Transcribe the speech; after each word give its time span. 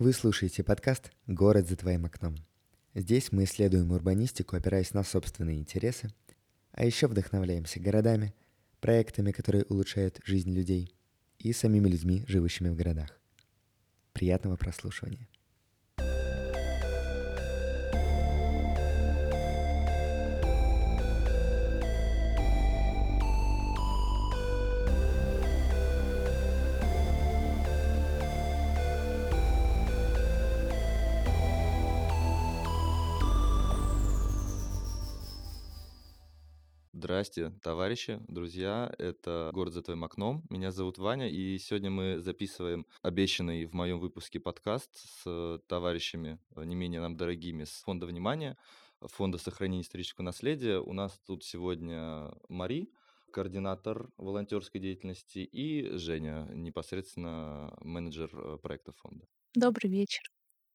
Вы 0.00 0.12
слушаете 0.12 0.64
подкаст 0.64 1.12
«Город 1.28 1.68
за 1.68 1.76
твоим 1.76 2.04
окном». 2.04 2.34
Здесь 2.94 3.30
мы 3.30 3.44
исследуем 3.44 3.92
урбанистику, 3.92 4.56
опираясь 4.56 4.92
на 4.92 5.04
собственные 5.04 5.60
интересы, 5.60 6.12
а 6.72 6.84
еще 6.84 7.06
вдохновляемся 7.06 7.78
городами, 7.78 8.34
проектами, 8.80 9.30
которые 9.30 9.62
улучшают 9.66 10.18
жизнь 10.24 10.52
людей, 10.52 10.92
и 11.38 11.52
самими 11.52 11.88
людьми, 11.88 12.24
живущими 12.26 12.70
в 12.70 12.74
городах. 12.74 13.20
Приятного 14.12 14.56
прослушивания. 14.56 15.28
Здрасте, 37.14 37.52
товарищи, 37.62 38.18
друзья. 38.26 38.92
Это 38.98 39.50
«Город 39.54 39.72
за 39.72 39.82
твоим 39.82 40.02
окном». 40.02 40.42
Меня 40.50 40.72
зовут 40.72 40.98
Ваня, 40.98 41.28
и 41.28 41.58
сегодня 41.58 41.88
мы 41.88 42.18
записываем 42.18 42.86
обещанный 43.02 43.66
в 43.66 43.72
моем 43.72 44.00
выпуске 44.00 44.40
подкаст 44.40 44.90
с 44.96 45.60
товарищами, 45.68 46.40
э, 46.56 46.64
не 46.64 46.74
менее 46.74 47.00
нам 47.00 47.16
дорогими, 47.16 47.62
с 47.62 47.82
Фонда 47.84 48.06
внимания, 48.06 48.56
Фонда 49.00 49.38
сохранения 49.38 49.82
исторического 49.82 50.24
наследия. 50.24 50.80
У 50.80 50.92
нас 50.92 51.16
тут 51.24 51.44
сегодня 51.44 52.32
Мари, 52.48 52.90
координатор 53.30 54.10
волонтерской 54.16 54.80
деятельности, 54.80 55.38
и 55.38 55.96
Женя, 55.96 56.48
непосредственно 56.52 57.76
менеджер 57.80 58.28
э, 58.32 58.58
проекта 58.60 58.90
фонда. 58.90 59.24
Добрый 59.54 59.88
вечер. 59.88 60.24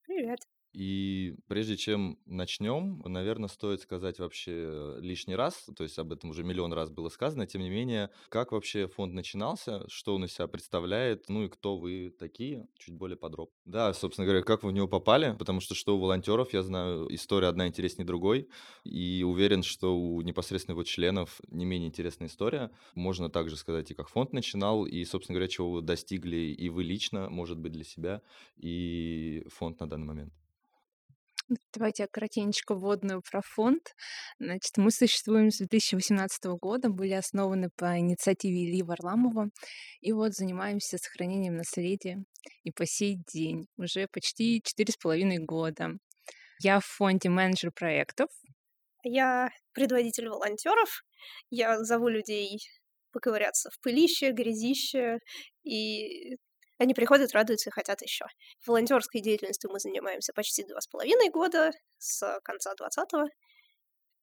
Привет. 0.04 0.40
И 0.72 1.36
прежде 1.48 1.78
чем 1.78 2.20
начнем, 2.26 3.02
наверное, 3.06 3.50
стоит 3.50 3.82
сказать 3.82 4.20
вообще 4.20 4.98
лишний 5.00 5.36
раз, 5.36 5.68
то 5.76 5.84
есть 5.84 5.98
об 5.98 6.12
этом 6.14 6.30
уже 6.30 6.44
миллион 6.44 6.74
раз 6.74 6.92
было 6.92 7.10
сказано, 7.10 7.48
тем 7.48 7.62
не 7.62 7.70
менее, 7.70 8.12
как 8.30 8.52
вообще 8.52 8.88
фонд 8.88 9.14
начинался, 9.14 9.88
что 9.90 10.16
он 10.16 10.26
из 10.26 10.34
себя 10.34 10.48
представляет, 10.48 11.28
ну 11.28 11.44
и 11.46 11.50
кто 11.50 11.78
вы 11.78 12.14
такие, 12.18 12.68
чуть 12.78 12.94
более 12.96 13.18
подробно. 13.18 13.54
Да, 13.66 13.94
собственно 13.94 14.26
говоря, 14.26 14.44
как 14.44 14.64
вы 14.64 14.70
в 14.70 14.74
него 14.74 14.88
попали, 14.88 15.36
потому 15.38 15.60
что 15.60 15.74
что 15.74 15.98
у 15.98 16.00
волонтеров, 16.00 16.54
я 16.54 16.62
знаю, 16.62 17.14
история 17.14 17.48
одна 17.48 17.68
интереснее 17.68 18.06
другой, 18.06 18.48
и 18.84 19.24
уверен, 19.28 19.64
что 19.64 19.98
у 19.98 20.22
непосредственно 20.22 20.74
его 20.74 20.84
членов 20.84 21.40
не 21.48 21.66
менее 21.66 21.90
интересная 21.90 22.28
история. 22.28 22.72
Можно 22.96 23.30
также 23.30 23.58
сказать 23.58 23.92
и 23.92 23.94
как 23.96 24.10
фонд 24.10 24.34
начинал, 24.34 24.86
и, 24.86 25.04
собственно 25.06 25.36
говоря, 25.36 25.50
чего 25.50 25.72
вы 25.72 25.82
достигли 25.82 26.38
и 26.38 26.70
вы 26.70 26.84
лично, 26.84 27.30
может 27.30 27.58
быть, 27.58 27.72
для 27.72 27.84
себя, 27.84 28.22
и 28.58 29.46
фонд 29.50 29.80
на 29.80 29.90
данный 29.90 30.06
момент. 30.08 30.39
Давайте 31.74 32.04
я 32.04 32.08
коротенько 32.08 32.76
вводную 32.76 33.22
про 33.22 33.42
фонд. 33.42 33.96
Значит, 34.40 34.78
мы 34.78 34.92
существуем 34.92 35.52
с 35.52 35.58
2018 35.58 36.46
года, 36.62 36.90
были 36.90 37.14
основаны 37.14 37.70
по 37.76 37.98
инициативе 37.98 38.66
Ильи 38.66 38.84
Варламова, 38.84 39.50
и 40.02 40.12
вот 40.12 40.34
занимаемся 40.34 40.98
сохранением 40.98 41.56
наследия. 41.56 42.24
И 42.64 42.72
по 42.72 42.86
сей 42.86 43.18
день, 43.34 43.66
уже 43.78 44.08
почти 44.12 44.62
четыре 44.64 44.94
с 44.94 44.98
половиной 44.98 45.40
года. 45.40 45.98
Я 46.62 46.80
в 46.80 46.86
фонде 46.86 47.30
менеджер 47.30 47.72
проектов. 47.72 48.30
Я 49.04 49.50
предводитель 49.74 50.28
волонтеров. 50.28 51.04
Я 51.50 51.84
зову 51.84 52.10
людей 52.10 52.60
поковыряться 53.12 53.70
в 53.72 53.80
пылище, 53.82 54.32
грязище 54.32 55.20
и 55.64 56.36
они 56.80 56.94
приходят, 56.94 57.34
радуются 57.34 57.70
и 57.70 57.74
хотят 57.74 58.02
еще. 58.02 58.26
Волонтерской 58.66 59.22
деятельностью 59.22 59.70
мы 59.72 59.80
занимаемся 59.80 60.34
почти 60.34 60.66
два 60.66 60.82
с 60.82 60.88
половиной 60.88 61.30
года, 61.30 61.72
с 61.98 62.40
конца 62.44 62.74
20-го. 62.74 63.28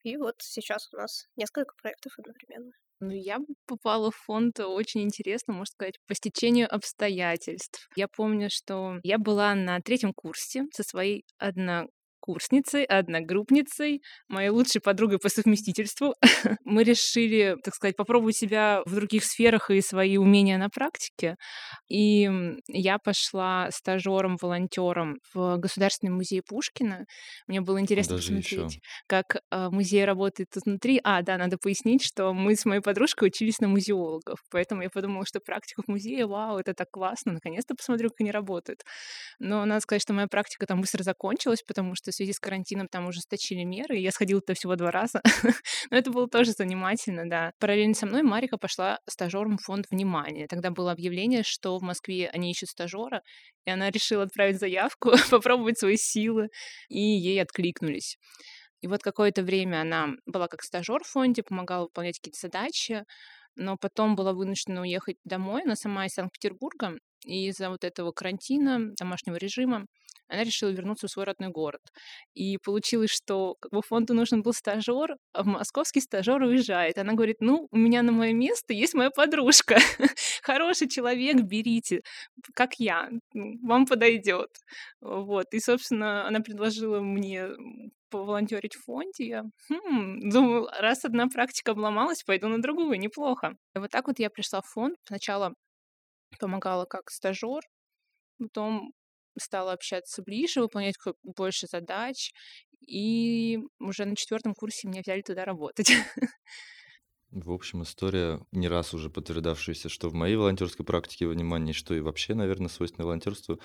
И 0.03 0.17
вот 0.17 0.37
сейчас 0.41 0.89
у 0.93 0.97
нас 0.97 1.27
несколько 1.37 1.75
проектов 1.81 2.13
одновременно. 2.19 2.73
Ну, 3.01 3.11
я 3.11 3.39
попала 3.67 4.11
в 4.11 4.17
фонд 4.17 4.59
очень 4.61 5.03
интересно, 5.03 5.53
можно 5.53 5.67
сказать, 5.67 5.99
по 6.07 6.15
стечению 6.15 6.73
обстоятельств. 6.75 7.89
Я 7.95 8.09
помню, 8.09 8.49
что 8.51 9.01
я 9.03 9.19
была 9.19 9.55
на 9.55 9.81
третьем 9.81 10.15
курсе 10.15 10.65
со 10.73 10.83
своей 10.83 11.25
одна 11.37 11.87
курсницей, 12.27 12.85
одногруппницей, 12.85 14.03
моей 14.29 14.49
лучшей 14.49 14.81
подругой 14.81 15.19
по 15.19 15.29
совместительству. 15.29 16.15
Мы 16.65 16.83
решили, 16.83 17.57
так 17.63 17.75
сказать, 17.75 17.97
попробовать 17.97 18.37
себя 18.37 18.83
в 18.85 18.95
других 18.95 19.25
сферах 19.25 19.71
и 19.71 19.81
свои 19.81 20.17
умения 20.17 20.59
на 20.59 20.69
практике. 20.69 21.37
И 21.89 22.29
я 22.69 22.99
пошла 22.99 23.69
стажером, 23.71 24.37
волонтером 24.41 25.19
в 25.33 25.57
Государственный 25.59 26.13
музей 26.13 26.43
Пушкина. 26.47 27.07
Мне 27.47 27.61
было 27.61 27.81
интересно 27.81 28.17
Даже 28.17 28.33
посмотреть, 28.33 28.75
еще. 28.75 28.81
как 29.07 29.37
э, 29.51 29.69
музей 29.71 30.05
работает 30.05 30.49
изнутри. 30.57 31.01
А, 31.05 31.23
да, 31.23 31.39
надо 31.39 31.59
пояснить, 31.59 32.03
что 32.03 32.33
мы 32.33 32.57
с 32.57 32.65
моей 32.65 32.81
подружкой 32.81 33.29
учились 33.29 33.61
на 33.61 33.69
музеологов, 33.69 34.39
поэтому 34.51 34.83
я 34.83 34.91
подумала, 34.91 35.25
что 35.27 35.41
практика 35.41 35.83
в 35.83 35.89
музее, 35.89 36.27
вау, 36.27 36.59
это 36.59 36.75
так 36.75 36.91
классно, 36.91 37.33
наконец-то 37.33 37.75
посмотрю, 37.75 38.11
как 38.11 38.21
они 38.21 38.31
работают. 38.33 38.83
Но 39.39 39.65
надо 39.65 39.81
сказать, 39.81 40.03
что 40.03 40.13
моя 40.13 40.27
практика 40.27 40.67
там 40.67 40.81
быстро 40.81 41.03
закончилась, 41.03 41.63
потому 41.63 41.95
что 41.95 42.11
связи 42.17 42.33
с 42.33 42.41
карантином 42.41 42.89
там 42.89 43.07
ужесточили 43.07 43.63
меры, 43.63 43.99
и 43.99 44.03
я 44.03 44.11
сходила 44.11 44.41
туда 44.41 44.55
всего 44.55 44.77
два 44.77 44.91
раза. 44.91 45.21
Но 45.91 45.97
это 45.97 46.11
было 46.11 46.29
тоже 46.29 46.53
занимательно, 46.53 47.29
да. 47.29 47.53
Параллельно 47.59 47.95
со 47.95 48.07
мной 48.07 48.23
Марика 48.23 48.59
пошла 48.59 48.99
стажером 49.09 49.59
в 49.59 49.63
фонд 49.63 49.87
внимания. 49.91 50.47
Тогда 50.49 50.71
было 50.71 50.93
объявление, 50.93 51.43
что 51.45 51.79
в 51.79 51.83
Москве 51.83 52.29
они 52.33 52.51
ищут 52.51 52.71
стажера, 52.71 53.23
и 53.65 53.71
она 53.71 53.91
решила 53.91 54.25
отправить 54.25 54.59
заявку, 54.59 55.13
попробовать 55.31 55.79
свои 55.79 55.97
силы, 55.97 56.49
и 56.89 57.01
ей 57.01 57.41
откликнулись. 57.41 58.19
И 58.81 58.89
вот 58.89 59.03
какое-то 59.03 59.43
время 59.43 59.81
она 59.81 60.09
была 60.27 60.49
как 60.49 60.63
стажер 60.63 61.03
в 61.03 61.09
фонде, 61.09 61.43
помогала 61.43 61.85
выполнять 61.85 62.19
какие-то 62.19 62.41
задачи, 62.41 63.05
но 63.57 63.77
потом 63.77 64.17
была 64.17 64.33
вынуждена 64.33 64.83
уехать 64.83 65.17
домой. 65.25 65.63
Она 65.65 65.77
сама 65.77 66.07
из 66.07 66.13
Санкт-Петербурга, 66.13 66.99
и 67.27 67.49
из-за 67.49 67.71
вот 67.71 67.85
этого 67.85 68.13
карантина, 68.13 68.95
домашнего 68.99 69.37
режима, 69.37 69.87
она 70.29 70.43
решила 70.43 70.71
вернуться 70.71 71.07
в 71.07 71.11
свой 71.11 71.25
родной 71.25 71.51
город. 71.51 71.81
И 72.35 72.59
получилось, 72.59 73.11
что 73.11 73.55
как 73.61 73.73
бы 73.73 73.83
фонду 73.83 74.15
нужен 74.15 74.43
был 74.43 74.53
стажер, 74.53 75.17
а 75.33 75.45
московский 75.45 76.01
стажер 76.01 76.43
уезжает. 76.43 76.99
Она 76.99 77.13
говорит, 77.13 77.37
ну, 77.41 77.69
у 77.71 77.77
меня 77.77 78.03
на 78.03 78.13
мое 78.13 78.33
место 78.33 78.73
есть 78.73 78.95
моя 78.95 79.11
подружка. 79.11 79.79
Хороший 80.43 80.89
человек, 80.89 81.37
берите, 81.43 82.03
как 82.55 82.75
я, 82.79 83.09
вам 83.63 83.87
подойдет. 83.87 84.51
Вот. 85.01 85.47
И, 85.53 85.61
собственно, 85.61 86.27
она 86.27 86.41
предложила 86.41 87.01
мне 87.01 87.49
поволонтерить 88.11 88.75
в 88.75 88.85
фонде. 88.85 89.27
Я 89.27 89.45
хм, 89.69 90.31
думаю, 90.31 90.69
раз 90.81 91.05
одна 91.05 91.29
практика 91.29 91.73
обломалась, 91.73 92.23
пойду 92.25 92.49
на 92.49 92.61
другую, 92.61 92.99
неплохо. 92.99 93.57
И 93.75 93.79
вот 93.79 93.91
так 93.91 94.07
вот 94.09 94.19
я 94.19 94.31
пришла 94.31 94.61
в 94.61 94.67
фонд. 94.67 94.97
Сначала 95.05 95.55
помогала 96.39 96.85
как 96.85 97.11
стажер, 97.11 97.63
потом 98.39 98.93
стала 99.39 99.73
общаться 99.73 100.23
ближе, 100.23 100.61
выполнять 100.61 100.97
больше 101.23 101.67
задач, 101.67 102.33
и 102.81 103.59
уже 103.79 104.05
на 104.05 104.17
четвертом 104.17 104.55
курсе 104.55 104.89
меня 104.89 105.03
взяли 105.03 105.23
туда 105.23 105.45
работать. 105.45 105.93
В 107.33 107.51
общем, 107.51 107.83
история 107.83 108.41
не 108.53 108.69
раз 108.69 108.95
уже 108.95 109.11
подтверждавшаяся, 109.11 109.89
что 109.89 110.09
в 110.09 110.15
моей 110.15 110.37
волонтерской 110.37 110.87
практике 110.87 111.27
внимание, 111.27 111.75
что 111.75 111.95
и 111.95 112.01
вообще, 112.01 112.35
наверное, 112.35 112.69
свойственно 112.69 113.05
волонтерству, 113.05 113.61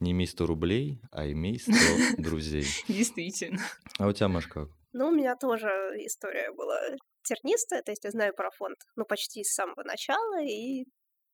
не 0.00 0.10
имей 0.10 0.26
100 0.26 0.46
рублей, 0.46 1.00
а 1.10 1.26
имей 1.30 1.58
100 1.58 1.72
друзей. 2.18 2.66
Действительно. 2.88 3.60
А 3.98 4.08
у 4.08 4.12
тебя, 4.12 4.28
Маш, 4.28 4.46
как? 4.48 4.68
Ну, 4.92 5.08
у 5.08 5.10
меня 5.10 5.36
тоже 5.36 5.68
история 6.04 6.52
была 6.52 6.78
тернистая, 7.22 7.82
то 7.82 7.92
есть 7.92 8.04
я 8.04 8.10
знаю 8.10 8.34
про 8.34 8.50
фонд, 8.50 8.76
ну, 8.96 9.04
почти 9.04 9.42
с 9.42 9.54
самого 9.54 9.82
начала, 9.84 10.42
и 10.42 10.84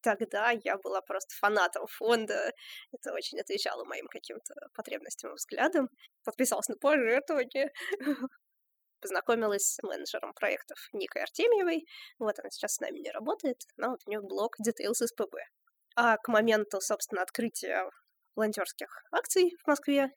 тогда 0.02 0.50
я 0.50 0.76
была 0.78 1.00
просто 1.02 1.34
фанатом 1.36 1.86
фонда. 1.86 2.52
Это 2.92 3.12
очень 3.12 3.40
отвечало 3.40 3.84
моим 3.84 4.06
каким-то 4.08 4.54
потребностям 4.74 5.32
и 5.32 5.34
взглядам. 5.34 5.88
Подписалась 6.24 6.68
на 6.68 6.76
пожертвование. 6.76 7.72
Познакомилась 9.00 9.62
с 9.62 9.82
менеджером 9.82 10.34
проектов 10.34 10.78
Никой 10.92 11.22
Артемьевой. 11.22 11.86
Вот 12.18 12.38
она 12.38 12.50
сейчас 12.50 12.74
с 12.74 12.80
нами 12.80 12.98
не 12.98 13.10
работает, 13.10 13.62
но 13.76 13.90
вот 13.90 14.00
у 14.06 14.10
нее 14.10 14.20
блог 14.20 14.56
Details 14.60 15.06
СПБ. 15.06 15.36
А 15.96 16.16
к 16.18 16.28
моменту, 16.28 16.80
собственно, 16.80 17.22
открытия 17.22 17.90
волонтерских 18.34 18.88
акций 19.10 19.56
в 19.62 19.66
Москве 19.66 20.10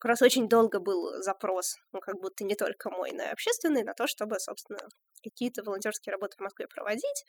как 0.00 0.08
раз 0.08 0.22
очень 0.22 0.48
долго 0.48 0.80
был 0.80 1.22
запрос, 1.22 1.76
ну, 1.92 2.00
как 2.00 2.18
будто 2.20 2.42
не 2.42 2.54
только 2.54 2.90
мой, 2.90 3.12
но 3.12 3.22
и 3.22 3.26
общественный, 3.26 3.84
на 3.84 3.92
то, 3.92 4.06
чтобы, 4.06 4.40
собственно, 4.40 4.78
какие-то 5.22 5.62
волонтерские 5.62 6.12
работы 6.12 6.38
в 6.38 6.40
Москве 6.40 6.66
проводить. 6.66 7.24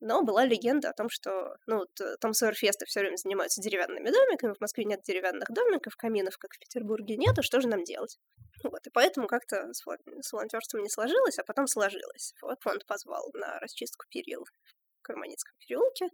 Но 0.00 0.22
была 0.22 0.44
легенда 0.44 0.90
о 0.90 0.92
том, 0.92 1.08
что, 1.10 1.56
ну, 1.66 1.84
э, 2.00 2.16
там 2.20 2.32
Сойерфесты 2.32 2.86
все 2.86 3.00
время 3.00 3.16
занимаются 3.16 3.60
деревянными 3.60 4.10
домиками, 4.10 4.54
в 4.54 4.60
Москве 4.60 4.84
нет 4.84 5.02
деревянных 5.02 5.48
домиков, 5.50 5.96
каминов, 5.96 6.38
как 6.38 6.54
в 6.54 6.58
Петербурге, 6.58 7.16
нету, 7.16 7.42
что 7.42 7.60
же 7.60 7.68
нам 7.68 7.82
делать? 7.82 8.18
Вот, 8.62 8.86
и 8.86 8.90
поэтому 8.90 9.26
как-то 9.26 9.72
с, 9.72 9.82
с 9.82 10.32
волонтерством 10.32 10.82
не 10.82 10.88
сложилось, 10.88 11.38
а 11.38 11.44
потом 11.44 11.66
сложилось. 11.66 12.34
Вот 12.42 12.60
фонд 12.62 12.86
позвал 12.86 13.30
на 13.34 13.58
расчистку 13.58 14.06
перил 14.08 14.44
в 14.44 15.02
Карманицком 15.02 15.54
переулке, 15.58 16.08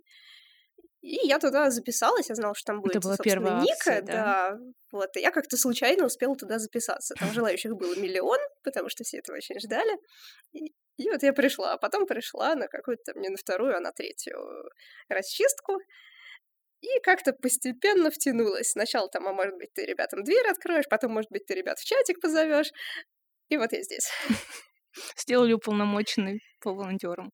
И 1.05 1.27
я 1.27 1.39
туда 1.39 1.71
записалась, 1.71 2.31
я 2.31 2.35
знала, 2.35 2.55
что 2.55 2.73
там 2.73 2.81
будет, 2.81 2.97
Это 2.97 3.01
была 3.03 3.17
собственно, 3.17 3.61
Ника, 3.61 3.75
акция, 3.75 4.03
да? 4.03 4.13
да. 4.13 4.59
Вот, 4.91 5.15
и 5.19 5.21
я 5.21 5.31
как-то 5.33 5.59
случайно 5.59 6.07
успела 6.07 6.35
туда 6.35 6.59
записаться. 6.59 7.15
Там 7.21 7.31
желающих 7.31 7.77
было 7.77 7.95
миллион, 7.95 8.39
потому 8.63 8.89
что 8.89 9.05
все 9.05 9.19
этого 9.19 9.37
очень 9.37 9.61
ждали. 9.61 9.99
И, 10.53 10.73
и 10.97 11.11
вот 11.11 11.23
я 11.23 11.35
пришла, 11.35 11.75
а 11.75 11.77
потом 11.77 12.07
пришла 12.07 12.55
на 12.55 12.69
какую-то, 12.69 13.13
не 13.17 13.29
на 13.29 13.37
вторую, 13.37 13.77
а 13.77 13.81
на 13.81 13.93
третью 13.93 14.39
расчистку. 15.11 15.77
И 16.81 17.01
как-то 17.03 17.35
постепенно 17.35 18.11
втянулась. 18.11 18.71
Сначала 18.71 19.11
там, 19.11 19.29
а 19.29 19.35
может 19.35 19.57
быть, 19.59 19.75
ты 19.75 19.85
ребятам 19.85 20.25
дверь 20.25 20.49
откроешь, 20.49 20.89
потом, 20.89 21.13
может 21.13 21.31
быть, 21.31 21.45
ты 21.45 21.53
ребят 21.53 21.79
в 21.79 21.85
чатик 21.85 22.19
позовешь. 22.19 22.73
И 23.51 23.59
вот 23.59 23.73
я 23.73 23.83
здесь. 23.83 24.09
Сделали 25.19 25.53
уполномоченный 25.53 26.41
по 26.61 26.73
волонтерам. 26.73 27.31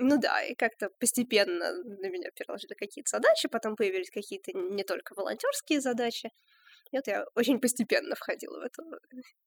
Ну 0.00 0.16
да, 0.16 0.42
и 0.44 0.54
как-то 0.54 0.90
постепенно 1.00 1.72
на 1.82 2.08
меня 2.08 2.30
переложили 2.30 2.74
какие-то 2.74 3.10
задачи, 3.10 3.48
потом 3.48 3.74
появились 3.74 4.10
какие-то 4.10 4.52
не 4.52 4.84
только 4.84 5.14
волонтерские 5.14 5.80
задачи. 5.80 6.30
И 6.92 6.96
вот 6.96 7.08
я 7.08 7.26
очень 7.34 7.60
постепенно 7.60 8.14
входила 8.14 8.60
в 8.60 8.62
эту 8.62 8.82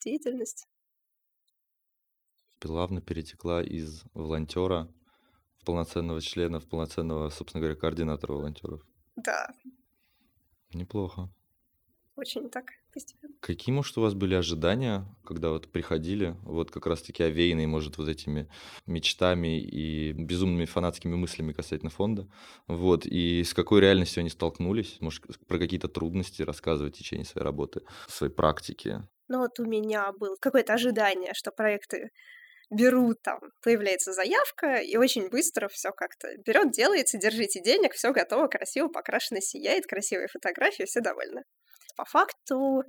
деятельность. 0.03 0.67
Плавно 2.59 3.01
перетекла 3.01 3.63
из 3.63 4.03
волонтера 4.13 4.87
в 5.57 5.65
полноценного 5.65 6.19
члена, 6.21 6.59
в 6.59 6.67
полноценного, 6.67 7.29
собственно 7.29 7.61
говоря, 7.61 7.79
координатора 7.79 8.33
волонтеров. 8.33 8.85
Да, 9.15 9.47
Неплохо. 10.73 11.29
очень 12.15 12.49
так 12.49 12.65
постепенно. 12.91 13.35
Какие, 13.39 13.73
может, 13.73 13.97
у 13.97 14.01
вас 14.01 14.13
были 14.13 14.35
ожидания, 14.35 15.05
когда 15.25 15.49
вот 15.49 15.71
приходили, 15.71 16.35
вот 16.43 16.69
как 16.69 16.85
раз-таки 16.85 17.23
овеянные, 17.23 17.65
может, 17.65 17.97
вот 17.97 18.07
этими 18.07 18.47
мечтами 18.85 19.59
и 19.59 20.11
безумными 20.13 20.65
фанатскими 20.65 21.15
мыслями 21.15 21.51
касательно 21.51 21.89
фонда, 21.89 22.27
вот, 22.67 23.07
и 23.07 23.43
с 23.43 23.55
какой 23.55 23.81
реальностью 23.81 24.21
они 24.21 24.29
столкнулись? 24.29 24.97
Может, 24.99 25.23
про 25.47 25.57
какие-то 25.57 25.87
трудности 25.87 26.43
рассказывать 26.43 26.95
в 26.95 26.99
течение 26.99 27.25
своей 27.25 27.43
работы, 27.43 27.81
своей 28.07 28.31
практики? 28.31 29.01
Ну 29.27 29.39
вот 29.39 29.59
у 29.59 29.65
меня 29.65 30.11
было 30.11 30.35
какое-то 30.39 30.73
ожидание, 30.73 31.33
что 31.33 31.51
проекты 31.51 32.09
берут 32.69 33.21
там, 33.23 33.39
появляется 33.63 34.13
заявка, 34.13 34.77
и 34.77 34.97
очень 34.97 35.29
быстро 35.29 35.67
все 35.69 35.91
как-то 35.91 36.29
берет, 36.45 36.71
делается, 36.71 37.17
держите 37.17 37.61
денег, 37.61 37.93
все 37.93 38.11
готово, 38.13 38.47
красиво, 38.47 38.87
покрашено, 38.87 39.41
сияет, 39.41 39.85
красивые 39.87 40.27
фотографии, 40.27 40.83
все 40.85 41.01
довольны. 41.01 41.43
По 42.01 42.05
факту 42.05 42.83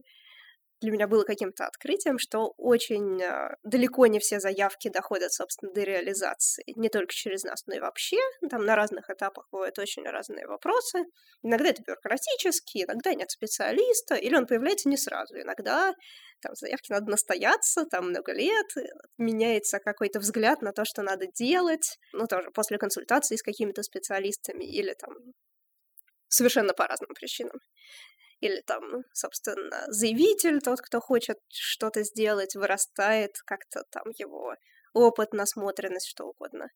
для 0.81 0.91
меня 0.91 1.07
было 1.07 1.25
каким-то 1.25 1.67
открытием, 1.67 2.19
что 2.19 2.55
очень 2.57 3.23
а, 3.23 3.57
далеко 3.63 4.07
не 4.07 4.21
все 4.21 4.41
заявки 4.41 4.89
доходят, 4.89 5.35
собственно, 5.35 5.71
до 5.71 5.83
реализации. 5.83 6.65
Не 6.77 6.89
только 6.89 7.13
через 7.13 7.45
нас, 7.45 7.63
но 7.67 7.75
и 7.75 7.81
вообще. 7.81 8.17
Там 8.49 8.65
на 8.65 8.75
разных 8.75 9.11
этапах 9.11 9.49
бывают 9.53 9.79
очень 9.79 10.03
разные 10.05 10.47
вопросы. 10.47 11.05
Иногда 11.43 11.69
это 11.69 11.83
бюрократические, 11.83 12.87
иногда 12.87 13.13
нет 13.13 13.31
специалиста, 13.31 14.15
или 14.15 14.35
он 14.35 14.47
появляется 14.47 14.89
не 14.89 14.97
сразу. 14.97 15.39
Иногда 15.39 15.93
там 16.41 16.55
заявки 16.55 16.91
надо 16.91 17.11
настояться, 17.11 17.85
там 17.85 18.09
много 18.09 18.33
лет, 18.33 18.75
э, 18.79 18.89
меняется 19.19 19.79
какой-то 19.79 20.21
взгляд 20.21 20.63
на 20.63 20.73
то, 20.73 20.87
что 20.87 21.03
надо 21.03 21.27
делать, 21.27 21.99
ну, 22.15 22.27
тоже 22.27 22.51
после 22.51 22.79
консультации 22.79 23.37
с 23.37 23.43
какими-то 23.43 23.83
специалистами 23.83 24.65
или 24.65 24.95
там 24.95 25.13
совершенно 26.29 26.73
по 26.73 26.87
разным 26.87 27.11
причинам. 27.15 27.59
Или 28.43 28.61
там, 28.67 28.83
собственно, 29.13 29.85
заявитель, 29.87 30.61
тот, 30.61 30.81
кто 30.81 31.01
хочет 31.01 31.39
что-то 31.49 32.03
сделать, 32.03 32.57
вырастает 32.57 33.37
как-то 33.47 33.85
там 33.91 34.05
его 34.19 34.57
опыт, 34.95 35.33
насмотренность, 35.33 36.09
что 36.09 36.25
угодно. 36.25 36.69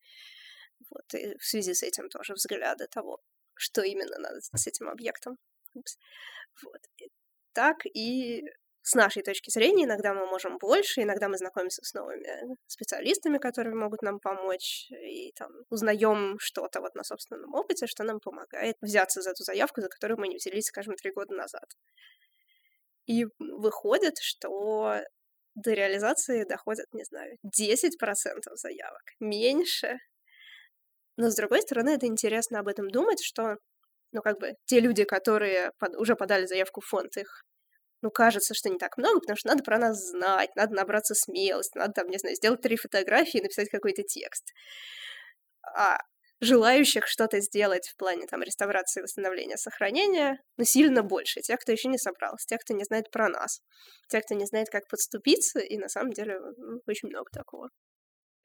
Вот, 0.91 1.15
и 1.15 1.37
в 1.39 1.45
связи 1.45 1.75
с 1.75 1.83
этим 1.83 2.09
тоже 2.09 2.35
взгляды 2.35 2.87
того, 2.87 3.19
что 3.55 3.83
именно 3.83 4.17
надо 4.19 4.41
с 4.41 4.67
этим 4.67 4.89
объектом. 4.89 5.39
Вот. 5.75 6.81
И 6.99 7.11
так 7.53 7.79
и 7.85 8.45
с 8.87 8.95
нашей 8.95 9.25
точки 9.25 9.51
зрения 9.51 9.85
иногда 9.85 10.15
мы 10.15 10.27
можем 10.27 10.59
больше, 10.59 11.03
иногда 11.03 11.29
мы 11.29 11.37
знакомимся 11.39 11.83
с 11.83 11.93
новыми 11.93 12.57
специалистами, 12.69 13.39
которые 13.39 13.75
могут 13.75 14.01
нам 14.01 14.21
помочь, 14.21 14.87
и 14.93 15.33
там 15.33 15.51
узнаем 15.71 16.37
что-то 16.39 16.81
вот 16.81 16.95
на 16.95 17.03
собственном 17.03 17.53
опыте, 17.53 17.89
что 17.89 18.05
нам 18.05 18.21
помогает 18.21 18.77
взяться 18.81 19.23
за 19.23 19.31
эту 19.31 19.43
заявку, 19.43 19.81
за 19.81 19.89
которую 19.89 20.21
мы 20.21 20.29
не 20.29 20.37
взялись, 20.37 20.67
скажем, 20.67 20.95
три 20.95 21.11
года 21.11 21.35
назад. 21.35 21.65
И 23.07 23.27
выходит, 23.41 24.19
что 24.21 25.01
до 25.57 25.73
реализации 25.73 26.45
доходят, 26.45 26.87
не 26.93 27.03
знаю, 27.03 27.39
10% 27.45 27.91
заявок, 28.55 29.03
меньше. 29.19 29.99
Но, 31.17 31.29
с 31.29 31.35
другой 31.35 31.63
стороны, 31.63 31.91
это 31.91 32.07
интересно 32.07 32.61
об 32.61 32.69
этом 32.69 32.89
думать, 32.89 33.21
что, 33.21 33.57
ну, 34.13 34.23
как 34.23 34.39
бы, 34.39 34.53
те 34.67 34.79
люди, 34.79 35.03
которые 35.03 35.73
под, 35.81 35.97
уже 35.97 36.15
подали 36.15 36.47
заявку 36.47 36.81
в 36.81 36.87
фонд, 36.87 37.17
их 37.17 37.43
ну, 38.03 38.11
кажется, 38.11 38.55
что 38.55 38.69
не 38.69 38.79
так 38.79 38.99
много, 38.99 39.21
потому 39.21 39.37
что 39.37 39.49
надо 39.49 39.63
про 39.65 39.79
нас 39.79 40.11
знать, 40.11 40.55
надо 40.57 40.75
набраться 40.75 41.15
смелости, 41.15 41.77
надо 41.79 41.93
там, 41.93 42.09
не 42.09 42.19
знаю, 42.19 42.37
сделать 42.37 42.61
три 42.61 42.77
фотографии 42.77 43.39
и 43.39 43.43
написать 43.43 43.71
какой-то 43.71 44.03
текст. 44.03 44.53
А 45.63 45.99
желающих 46.41 47.07
что-то 47.07 47.41
сделать 47.41 47.89
в 47.89 47.97
плане 47.97 48.27
там 48.27 48.43
реставрации, 48.43 49.03
восстановления, 49.03 49.57
сохранения, 49.57 50.39
ну, 50.57 50.65
сильно 50.65 51.03
больше. 51.03 51.41
Тех, 51.41 51.59
кто 51.61 51.73
еще 51.73 51.89
не 51.89 51.99
собрался, 51.99 52.47
тех, 52.47 52.61
кто 52.61 52.75
не 52.75 52.85
знает 52.85 53.11
про 53.11 53.29
нас, 53.29 53.61
тех, 54.09 54.25
кто 54.25 54.35
не 54.35 54.45
знает, 54.45 54.69
как 54.71 54.87
подступиться, 54.89 55.61
и 55.61 55.79
на 55.79 55.89
самом 55.89 56.13
деле 56.13 56.39
ну, 56.59 56.81
очень 56.87 57.09
много 57.09 57.31
такого. 57.33 57.71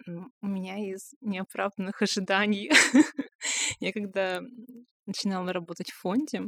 У 0.07 0.48
меня 0.48 0.77
из 0.77 1.13
неоправданных 1.21 2.01
ожиданий. 2.01 2.71
Я 3.80 3.92
когда 3.92 4.42
начинала 5.06 5.53
работать 5.53 5.92
в 5.92 6.00
фонде, 6.00 6.42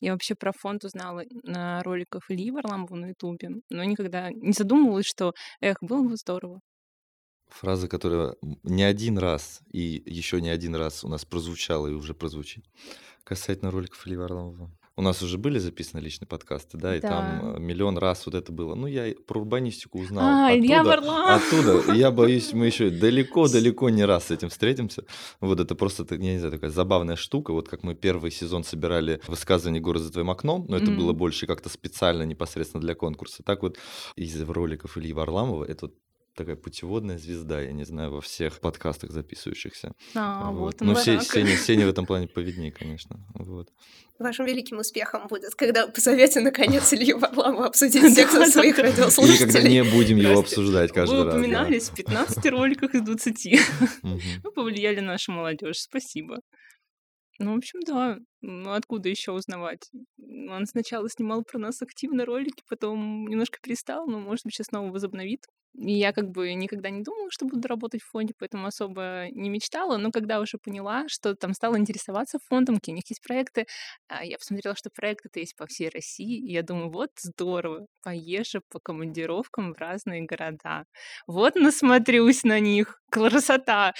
я 0.00 0.12
вообще 0.12 0.34
про 0.34 0.52
фонд 0.52 0.84
узнала 0.84 1.22
на 1.42 1.82
роликах 1.82 2.30
Ильи 2.30 2.50
Варламова 2.50 2.94
на 2.96 3.06
Ютубе, 3.08 3.50
но 3.70 3.84
никогда 3.84 4.30
не 4.30 4.52
задумывалась, 4.52 5.06
что, 5.06 5.32
эх, 5.60 5.76
было 5.80 6.02
бы 6.08 6.16
здорово. 6.16 6.60
Фраза, 7.48 7.86
которая 7.86 8.34
не 8.62 8.82
один 8.82 9.18
раз 9.18 9.60
и 9.70 10.02
еще 10.06 10.40
не 10.40 10.48
один 10.48 10.74
раз 10.74 11.04
у 11.04 11.08
нас 11.08 11.24
прозвучала 11.24 11.86
и 11.86 11.92
уже 11.92 12.14
прозвучит 12.14 12.64
касательно 13.24 13.70
роликов 13.70 14.06
Ильи 14.06 14.16
Варламова. 14.16 14.70
У 14.94 15.00
нас 15.02 15.22
уже 15.22 15.38
были 15.38 15.58
записаны 15.58 16.00
личные 16.00 16.28
подкасты, 16.28 16.76
да, 16.76 16.94
и 16.96 17.00
Да. 17.00 17.08
там 17.08 17.56
э, 17.56 17.58
миллион 17.60 17.96
раз 17.96 18.26
вот 18.26 18.34
это 18.34 18.52
было. 18.52 18.74
Ну, 18.74 18.86
я 18.86 19.14
про 19.26 19.40
урбанистику 19.40 19.98
узнал 20.00 20.24
А, 20.48 20.54
Илья 20.54 20.80
оттуда, 20.82 20.96
Варламов! 21.00 21.52
оттуда. 21.52 21.92
И 21.94 21.98
я 21.98 22.10
боюсь, 22.10 22.52
мы 22.52 22.66
еще 22.66 22.90
далеко-далеко 22.90 23.88
не 23.88 24.04
раз 24.04 24.26
с 24.26 24.30
этим 24.30 24.50
встретимся. 24.50 25.04
Вот 25.40 25.60
это 25.60 25.74
просто, 25.74 26.06
я 26.10 26.16
не 26.18 26.38
знаю, 26.38 26.52
такая 26.52 26.70
забавная 26.70 27.16
штука. 27.16 27.52
Вот 27.52 27.68
как 27.70 27.82
мы 27.84 27.94
первый 27.94 28.30
сезон 28.30 28.64
собирали 28.64 29.20
высказывание 29.26 29.80
«Город 29.80 30.02
за 30.02 30.12
твоим 30.12 30.30
окном», 30.30 30.66
но 30.68 30.76
это 30.76 30.90
Мгм. 30.90 30.98
было 30.98 31.12
больше 31.14 31.46
как-то 31.46 31.70
специально, 31.70 32.24
непосредственно 32.24 32.82
для 32.82 32.94
конкурса. 32.94 33.42
Так 33.42 33.62
вот, 33.62 33.78
из 34.16 34.38
роликов 34.42 34.98
Ильи 34.98 35.12
Варламова 35.14 35.64
это 35.64 35.86
вот 35.86 35.94
такая 36.34 36.56
путеводная 36.56 37.18
звезда, 37.18 37.60
я 37.60 37.72
не 37.72 37.84
знаю, 37.84 38.10
во 38.10 38.20
всех 38.20 38.60
подкастах 38.60 39.10
записывающихся. 39.10 39.92
А, 40.14 40.50
вот 40.50 40.80
Ну, 40.80 40.94
Се- 40.94 41.12
барак. 41.14 41.24
Сеня, 41.26 41.56
Сеня 41.56 41.86
в 41.86 41.90
этом 41.90 42.06
плане 42.06 42.26
поведнее, 42.28 42.72
конечно. 42.72 43.16
Вот. 43.34 43.68
Вашим 44.18 44.46
великим 44.46 44.78
успехом 44.78 45.26
будет, 45.28 45.54
когда 45.54 45.86
вы 45.86 45.92
позовете, 45.92 46.40
наконец, 46.40 46.92
Илью 46.94 47.18
Варламова 47.18 47.66
обсудить 47.66 48.02
с 48.12 48.14
текстом 48.14 48.40
Да, 48.44 48.50
своих 48.50 48.76
да. 48.76 48.82
Или 48.82 48.90
когда 48.90 49.02
радиослушателей. 49.04 49.70
не 49.70 49.84
будем 49.84 50.16
его 50.18 50.40
обсуждать 50.40 50.92
каждый 50.92 51.18
Вы 51.18 51.24
раз. 51.24 51.34
да. 51.34 51.40
упоминались 51.40 51.88
в 51.90 51.94
15 51.94 52.46
роликах 52.50 52.94
из 52.94 53.02
20. 53.02 53.58
Мгм. 54.02 54.20
Вы 54.44 54.52
повлияли 54.52 55.00
на 55.00 55.12
нашу 55.12 55.32
молодежь. 55.32 55.78
Спасибо. 55.80 56.38
Ну, 57.38 57.54
в 57.54 57.58
общем, 57.58 57.80
да. 57.86 58.18
Ну, 58.42 58.72
откуда 58.72 59.08
еще 59.08 59.32
узнавать? 59.32 59.90
Он 60.50 60.66
сначала 60.66 61.08
снимал 61.10 61.42
про 61.42 61.58
нас 61.58 61.82
активно 61.82 62.24
ролики, 62.24 62.62
потом 62.68 63.26
немножко 63.26 63.58
перестал, 63.62 64.06
но, 64.06 64.20
может 64.20 64.44
быть, 64.44 64.54
сейчас 64.54 64.66
снова 64.68 64.90
возобновит. 64.92 65.40
Я 65.74 66.12
как 66.12 66.30
бы 66.30 66.52
никогда 66.54 66.90
не 66.90 67.02
думала, 67.02 67.30
что 67.30 67.46
буду 67.46 67.66
работать 67.66 68.02
в 68.02 68.10
фонде, 68.10 68.34
поэтому 68.38 68.66
особо 68.66 69.26
не 69.32 69.48
мечтала. 69.48 69.96
Но 69.96 70.10
когда 70.10 70.40
уже 70.40 70.58
поняла, 70.58 71.04
что 71.08 71.34
там 71.34 71.54
стала 71.54 71.78
интересоваться 71.78 72.38
фондом, 72.48 72.76
какие 72.76 72.92
у 72.94 72.96
них 72.96 73.08
есть 73.08 73.22
проекты, 73.22 73.66
а, 74.08 74.24
я 74.24 74.36
посмотрела, 74.38 74.76
что 74.76 74.90
проекты-то 74.90 75.40
есть 75.40 75.56
по 75.56 75.66
всей 75.66 75.88
России, 75.88 76.38
и 76.38 76.52
я 76.52 76.62
думаю, 76.62 76.90
вот 76.90 77.10
здорово, 77.18 77.86
поезжу 78.02 78.60
по 78.68 78.80
командировкам 78.80 79.72
в 79.72 79.78
разные 79.78 80.22
города. 80.22 80.84
Вот 81.26 81.54
насмотрюсь 81.54 82.44
на 82.44 82.60
них, 82.60 83.00
красота. 83.10 83.94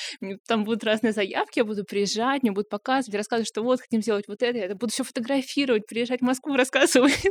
Там 0.49 0.65
будут 0.65 0.85
разные 0.85 1.13
заявки, 1.13 1.59
я 1.59 1.65
буду 1.65 1.85
приезжать, 1.85 2.43
мне 2.43 2.53
будут 2.53 2.69
показывать, 2.69 3.17
рассказывать, 3.17 3.49
что 3.49 3.63
вот 3.63 3.81
хотим 3.81 4.03
сделать 4.03 4.27
вот 4.29 4.43
это, 4.43 4.59
я 4.59 4.75
буду 4.75 4.93
все 4.93 5.05
фотографировать, 5.05 5.87
приезжать 5.87 6.21
в 6.21 6.25
Москву, 6.25 6.57
рассказывать. 6.57 7.25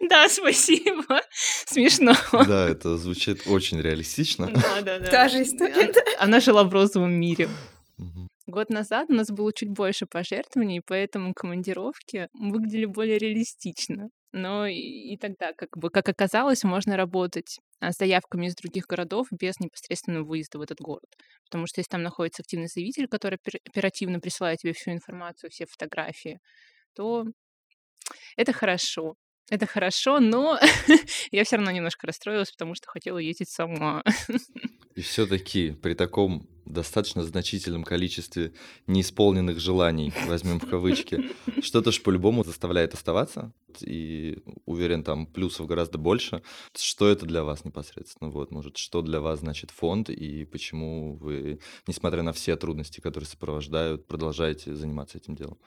Да, 0.00 0.28
спасибо. 0.28 1.22
Смешно. 1.30 2.14
Да, 2.32 2.68
это 2.68 2.96
звучит 2.96 3.46
очень 3.46 3.61
реалистично. 3.70 4.46
Да, 4.46 4.82
да, 4.82 4.98
да. 4.98 5.06
Та 5.06 5.28
же 5.28 5.42
история, 5.42 5.92
Она- 6.18 6.40
жила 6.40 6.64
в 6.64 6.72
розовом 6.72 7.12
мире. 7.12 7.48
Год 8.46 8.70
назад 8.70 9.08
у 9.08 9.14
нас 9.14 9.28
было 9.30 9.52
чуть 9.52 9.70
больше 9.70 10.06
пожертвований, 10.06 10.80
поэтому 10.84 11.32
командировки 11.32 12.28
выглядели 12.34 12.86
более 12.86 13.18
реалистично. 13.18 14.08
Но 14.32 14.66
и, 14.66 14.74
и 15.12 15.16
тогда, 15.18 15.52
как 15.52 15.68
бы, 15.76 15.90
как 15.90 16.08
оказалось, 16.08 16.64
можно 16.64 16.96
работать 16.96 17.58
а, 17.80 17.92
с 17.92 17.98
заявками 17.98 18.46
из 18.46 18.54
других 18.54 18.86
городов 18.86 19.28
без 19.30 19.60
непосредственного 19.60 20.24
выезда 20.24 20.58
в 20.58 20.62
этот 20.62 20.80
город. 20.80 21.04
Потому 21.44 21.66
что 21.66 21.80
если 21.80 21.90
там 21.90 22.02
находится 22.02 22.42
активный 22.42 22.66
заявитель, 22.66 23.08
который 23.08 23.38
оперативно 23.68 24.20
присылает 24.20 24.58
тебе 24.58 24.72
всю 24.72 24.90
информацию, 24.90 25.50
все 25.50 25.66
фотографии, 25.66 26.38
то 26.94 27.26
это 28.36 28.52
хорошо. 28.52 29.14
Это 29.52 29.66
хорошо, 29.66 30.18
но 30.18 30.58
я 31.30 31.44
все 31.44 31.56
равно 31.56 31.70
немножко 31.72 32.06
расстроилась, 32.06 32.50
потому 32.50 32.74
что 32.74 32.88
хотела 32.88 33.18
ездить 33.18 33.50
сама. 33.50 34.02
И 34.94 35.02
все-таки 35.02 35.72
при 35.72 35.92
таком 35.92 36.48
достаточно 36.64 37.22
значительном 37.22 37.84
количестве 37.84 38.54
неисполненных 38.86 39.60
желаний, 39.60 40.10
возьмем 40.26 40.58
в 40.58 40.66
кавычки, 40.66 41.32
что-то 41.62 41.92
ж 41.92 42.00
по-любому 42.00 42.44
заставляет 42.44 42.94
оставаться, 42.94 43.52
и 43.82 44.38
уверен, 44.64 45.04
там 45.04 45.26
плюсов 45.26 45.66
гораздо 45.66 45.98
больше. 45.98 46.42
Что 46.74 47.10
это 47.10 47.26
для 47.26 47.44
вас 47.44 47.66
непосредственно? 47.66 48.30
Вот, 48.30 48.52
может, 48.52 48.78
что 48.78 49.02
для 49.02 49.20
вас 49.20 49.40
значит 49.40 49.70
фонд, 49.70 50.08
и 50.08 50.46
почему 50.46 51.16
вы, 51.16 51.60
несмотря 51.86 52.22
на 52.22 52.32
все 52.32 52.56
трудности, 52.56 53.00
которые 53.00 53.28
сопровождают, 53.28 54.06
продолжаете 54.06 54.74
заниматься 54.74 55.18
этим 55.18 55.36
делом? 55.36 55.58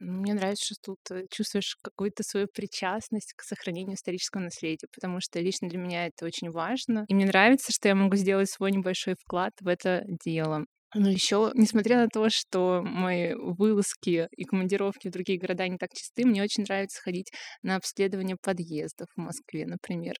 Мне 0.00 0.34
нравится, 0.34 0.64
что 0.74 0.94
тут 0.94 0.98
э, 1.10 1.26
чувствуешь 1.30 1.76
какую-то 1.82 2.22
свою 2.22 2.46
причастность 2.48 3.32
к 3.36 3.42
сохранению 3.42 3.96
исторического 3.96 4.42
наследия, 4.42 4.86
потому 4.92 5.20
что 5.20 5.40
лично 5.40 5.68
для 5.68 5.78
меня 5.78 6.06
это 6.06 6.24
очень 6.26 6.50
важно. 6.50 7.04
И 7.08 7.14
мне 7.14 7.26
нравится, 7.26 7.72
что 7.72 7.88
я 7.88 7.94
могу 7.94 8.16
сделать 8.16 8.50
свой 8.50 8.70
небольшой 8.72 9.14
вклад 9.14 9.52
в 9.60 9.66
это 9.68 10.04
дело. 10.24 10.64
Но 10.94 11.10
еще, 11.10 11.50
несмотря 11.54 11.98
на 11.98 12.08
то, 12.08 12.30
что 12.30 12.82
мои 12.82 13.34
вылазки 13.34 14.28
и 14.34 14.44
командировки 14.44 15.08
в 15.08 15.10
другие 15.12 15.38
города 15.38 15.68
не 15.68 15.76
так 15.76 15.90
чисты, 15.92 16.24
мне 16.24 16.42
очень 16.42 16.62
нравится 16.64 17.00
ходить 17.02 17.30
на 17.62 17.76
обследование 17.76 18.36
подъездов 18.40 19.08
в 19.14 19.20
Москве, 19.20 19.66
например. 19.66 20.14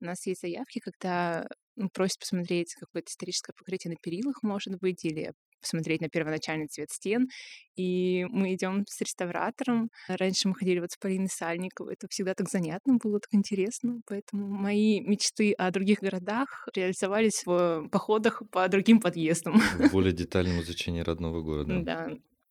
У 0.00 0.04
нас 0.04 0.26
есть 0.26 0.42
заявки, 0.42 0.78
когда 0.78 1.46
ну, 1.76 1.88
просят 1.90 2.18
посмотреть 2.20 2.74
какое-то 2.74 3.08
историческое 3.10 3.52
покрытие 3.52 3.92
на 3.92 3.96
перилах, 3.96 4.42
может 4.42 4.78
быть, 4.78 5.04
или 5.04 5.32
посмотреть 5.60 6.00
на 6.00 6.08
первоначальный 6.08 6.68
цвет 6.68 6.90
стен. 6.90 7.28
И 7.76 8.24
мы 8.30 8.54
идем 8.54 8.84
с 8.86 9.00
реставратором. 9.00 9.90
Раньше 10.08 10.48
мы 10.48 10.54
ходили 10.54 10.78
вот 10.80 10.92
с 10.92 10.96
Полиной 10.96 11.28
Сальниковой. 11.28 11.94
Это 11.94 12.06
всегда 12.08 12.34
так 12.34 12.48
занятно 12.48 12.96
было, 13.02 13.20
так 13.20 13.32
интересно. 13.32 14.00
Поэтому 14.06 14.48
мои 14.48 15.00
мечты 15.00 15.52
о 15.52 15.70
других 15.70 16.00
городах 16.00 16.68
реализовались 16.74 17.42
в 17.44 17.88
походах 17.90 18.42
по 18.50 18.68
другим 18.68 19.00
подъездам. 19.00 19.58
В 19.58 19.90
более 19.92 20.12
детальном 20.14 20.60
изучении 20.60 21.00
родного 21.00 21.42
города. 21.42 21.80
Да. 21.82 22.08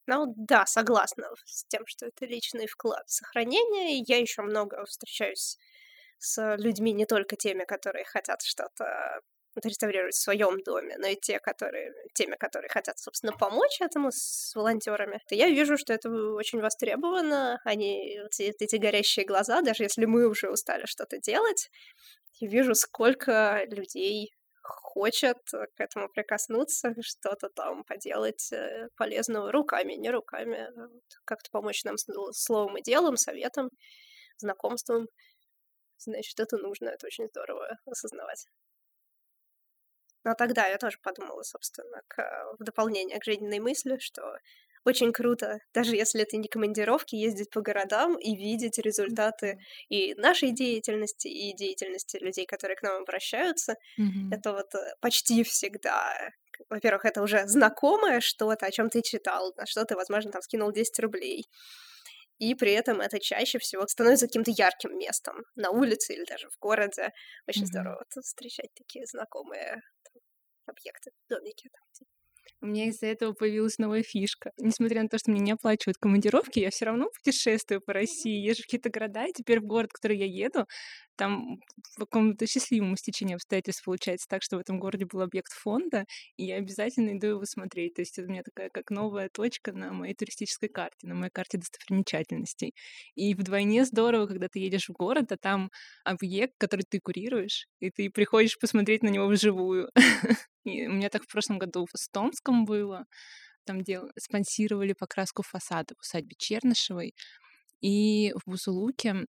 Ну 0.09 0.33
да, 0.37 0.65
согласна 0.65 1.25
с 1.45 1.65
тем, 1.65 1.83
что 1.85 2.05
это 2.05 2.25
личный 2.25 2.67
вклад 2.67 3.07
в 3.07 3.13
сохранение. 3.13 4.03
Я 4.07 4.19
еще 4.19 4.41
много 4.41 4.85
встречаюсь 4.85 5.57
с 6.19 6.55
людьми, 6.57 6.93
не 6.93 7.05
только 7.05 7.35
теми, 7.35 7.63
которые 7.65 8.05
хотят 8.05 8.41
что-то 8.41 9.21
отреставрировать 9.57 10.13
в 10.13 10.21
своем 10.21 10.61
доме, 10.63 10.97
но 10.97 11.07
и 11.07 11.15
те, 11.15 11.39
которые, 11.39 11.93
теми, 12.13 12.35
которые 12.35 12.69
хотят, 12.69 12.99
собственно, 12.99 13.33
помочь 13.33 13.81
этому 13.81 14.11
с 14.11 14.53
волонтерами, 14.55 15.19
то 15.27 15.35
я 15.35 15.47
вижу, 15.47 15.77
что 15.77 15.93
это 15.93 16.09
очень 16.09 16.61
востребовано. 16.61 17.59
Они, 17.63 18.19
эти, 18.19 18.53
эти 18.59 18.75
горящие 18.75 19.25
глаза, 19.25 19.61
даже 19.61 19.83
если 19.83 20.05
мы 20.05 20.27
уже 20.27 20.51
устали 20.51 20.85
что-то 20.85 21.17
делать, 21.17 21.71
я 22.39 22.47
вижу, 22.47 22.75
сколько 22.75 23.63
людей 23.65 24.31
хочет 24.61 25.37
к 25.49 25.79
этому 25.79 26.09
прикоснуться, 26.09 26.93
что-то 27.01 27.49
там 27.49 27.83
поделать 27.83 28.51
э, 28.51 28.89
полезного 28.95 29.51
руками, 29.51 29.93
не 29.93 30.09
руками, 30.09 30.69
а 30.75 30.89
как-то 31.25 31.49
помочь 31.51 31.83
нам 31.83 31.95
словом 31.97 32.77
и 32.77 32.81
делом, 32.81 33.15
советом, 33.15 33.69
знакомством. 34.37 35.07
Значит, 35.97 36.39
это 36.39 36.57
нужно, 36.57 36.89
это 36.89 37.07
очень 37.07 37.27
здорово 37.27 37.77
осознавать. 37.85 38.47
Но 40.23 40.33
тогда 40.33 40.67
я 40.67 40.77
тоже 40.77 40.97
подумала, 41.01 41.41
собственно, 41.43 42.01
к, 42.07 42.55
в 42.59 42.63
дополнение 42.63 43.19
к 43.19 43.23
жизненной 43.23 43.59
мысли, 43.59 43.97
что 43.99 44.37
очень 44.83 45.11
круто, 45.11 45.59
даже 45.73 45.95
если 45.95 46.21
это 46.21 46.37
не 46.37 46.47
командировки, 46.47 47.15
ездить 47.15 47.49
по 47.49 47.61
городам 47.61 48.17
и 48.17 48.35
видеть 48.35 48.77
результаты 48.77 49.59
и 49.89 50.13
нашей 50.15 50.51
деятельности, 50.51 51.27
и 51.27 51.53
деятельности 51.53 52.17
людей, 52.17 52.45
которые 52.45 52.77
к 52.77 52.83
нам 52.83 53.01
обращаются. 53.01 53.75
Mm-hmm. 53.99 54.31
Это 54.31 54.53
вот 54.53 54.73
э, 54.75 54.95
почти 55.01 55.43
всегда 55.43 56.31
во-первых, 56.69 57.05
это 57.05 57.21
уже 57.21 57.47
знакомое 57.47 58.19
что-то, 58.19 58.65
о 58.65 58.71
чем 58.71 58.89
ты 58.89 59.01
читал, 59.01 59.53
на 59.57 59.65
что 59.65 59.85
ты, 59.85 59.95
возможно, 59.95 60.31
там 60.31 60.41
скинул 60.41 60.71
10 60.71 60.99
рублей. 60.99 61.45
И 62.39 62.53
при 62.55 62.71
этом 62.71 63.01
это 63.01 63.19
чаще 63.19 63.59
всего 63.59 63.87
становится 63.87 64.27
каким-то 64.27 64.51
ярким 64.51 64.97
местом 64.97 65.43
на 65.55 65.71
улице 65.71 66.13
или 66.13 66.25
даже 66.25 66.49
в 66.49 66.57
городе. 66.59 67.11
Очень 67.47 67.63
mm-hmm. 67.63 67.65
здорово 67.65 68.03
встречать 68.21 68.73
такие 68.75 69.05
знакомые 69.05 69.81
объекты, 70.67 71.11
домики. 71.29 71.69
Там. 71.69 72.07
У 72.61 72.67
меня 72.67 72.87
из-за 72.87 73.07
этого 73.07 73.33
появилась 73.33 73.77
новая 73.77 74.03
фишка. 74.03 74.51
Несмотря 74.57 75.03
на 75.03 75.09
то, 75.09 75.17
что 75.17 75.31
мне 75.31 75.39
не 75.39 75.51
оплачивают 75.51 75.97
командировки, 75.97 76.59
я 76.59 76.69
все 76.69 76.85
равно 76.85 77.09
путешествую 77.09 77.81
по 77.81 77.93
России, 77.93 78.45
езжу 78.45 78.63
в 78.63 78.65
какие-то 78.65 78.89
города, 78.89 79.25
и 79.25 79.33
теперь 79.33 79.59
в 79.59 79.65
город, 79.65 79.89
в 79.91 79.95
который 79.95 80.17
я 80.17 80.25
еду, 80.25 80.65
там 81.17 81.59
в 81.95 81.99
каком-то 81.99 82.47
счастливом 82.47 82.95
стечении 82.95 83.35
обстоятельств 83.35 83.83
получается 83.83 84.27
так, 84.29 84.43
что 84.43 84.57
в 84.57 84.59
этом 84.59 84.79
городе 84.79 85.05
был 85.05 85.21
объект 85.21 85.51
фонда, 85.51 86.05
и 86.37 86.45
я 86.45 86.55
обязательно 86.55 87.17
иду 87.17 87.27
его 87.27 87.45
смотреть. 87.45 87.95
То 87.95 88.01
есть 88.01 88.17
это 88.17 88.27
у 88.27 88.31
меня 88.31 88.43
такая 88.43 88.69
как 88.69 88.91
новая 88.91 89.29
точка 89.29 89.73
на 89.73 89.91
моей 89.91 90.13
туристической 90.13 90.69
карте, 90.69 91.07
на 91.07 91.15
моей 91.15 91.31
карте 91.31 91.57
достопримечательностей. 91.57 92.73
И 93.15 93.33
вдвойне 93.33 93.83
здорово, 93.85 94.27
когда 94.27 94.47
ты 94.47 94.59
едешь 94.59 94.89
в 94.89 94.93
город, 94.93 95.31
а 95.31 95.37
там 95.37 95.71
объект, 96.03 96.53
который 96.57 96.85
ты 96.87 96.99
курируешь, 96.99 97.67
и 97.79 97.89
ты 97.89 98.09
приходишь 98.09 98.57
посмотреть 98.59 99.03
на 99.03 99.09
него 99.09 99.27
вживую. 99.27 99.89
И 100.67 100.87
у 100.87 100.91
меня 100.91 101.09
так 101.09 101.23
в 101.23 101.31
прошлом 101.31 101.59
году 101.59 101.85
в 101.85 101.95
Эстонском 101.95 102.65
было. 102.65 103.05
Там 103.65 103.83
дел... 103.83 104.09
спонсировали 104.17 104.93
покраску 104.93 105.43
фасада 105.43 105.95
в 105.95 106.01
усадьбе 106.01 106.35
Чернышевой. 106.37 107.13
И 107.81 108.33
в 108.33 108.49
Бузулуке 108.49 109.25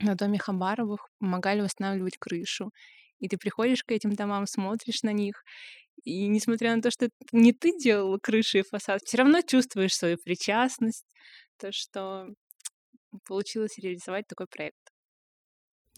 на 0.00 0.14
доме 0.14 0.38
Хабаровых 0.38 1.08
помогали 1.18 1.60
восстанавливать 1.60 2.18
крышу. 2.18 2.70
И 3.18 3.28
ты 3.28 3.36
приходишь 3.36 3.82
к 3.84 3.90
этим 3.90 4.14
домам, 4.14 4.46
смотришь 4.46 5.02
на 5.02 5.12
них, 5.12 5.42
и 6.04 6.28
несмотря 6.28 6.74
на 6.74 6.82
то, 6.82 6.90
что 6.90 7.08
не 7.32 7.52
ты 7.52 7.76
делала 7.76 8.18
крыши 8.18 8.60
и 8.60 8.62
фасад, 8.62 9.02
все 9.04 9.18
равно 9.18 9.42
чувствуешь 9.42 9.94
свою 9.94 10.16
причастность, 10.16 11.04
то, 11.58 11.72
что 11.72 12.28
получилось 13.26 13.78
реализовать 13.78 14.26
такой 14.26 14.46
проект. 14.46 14.87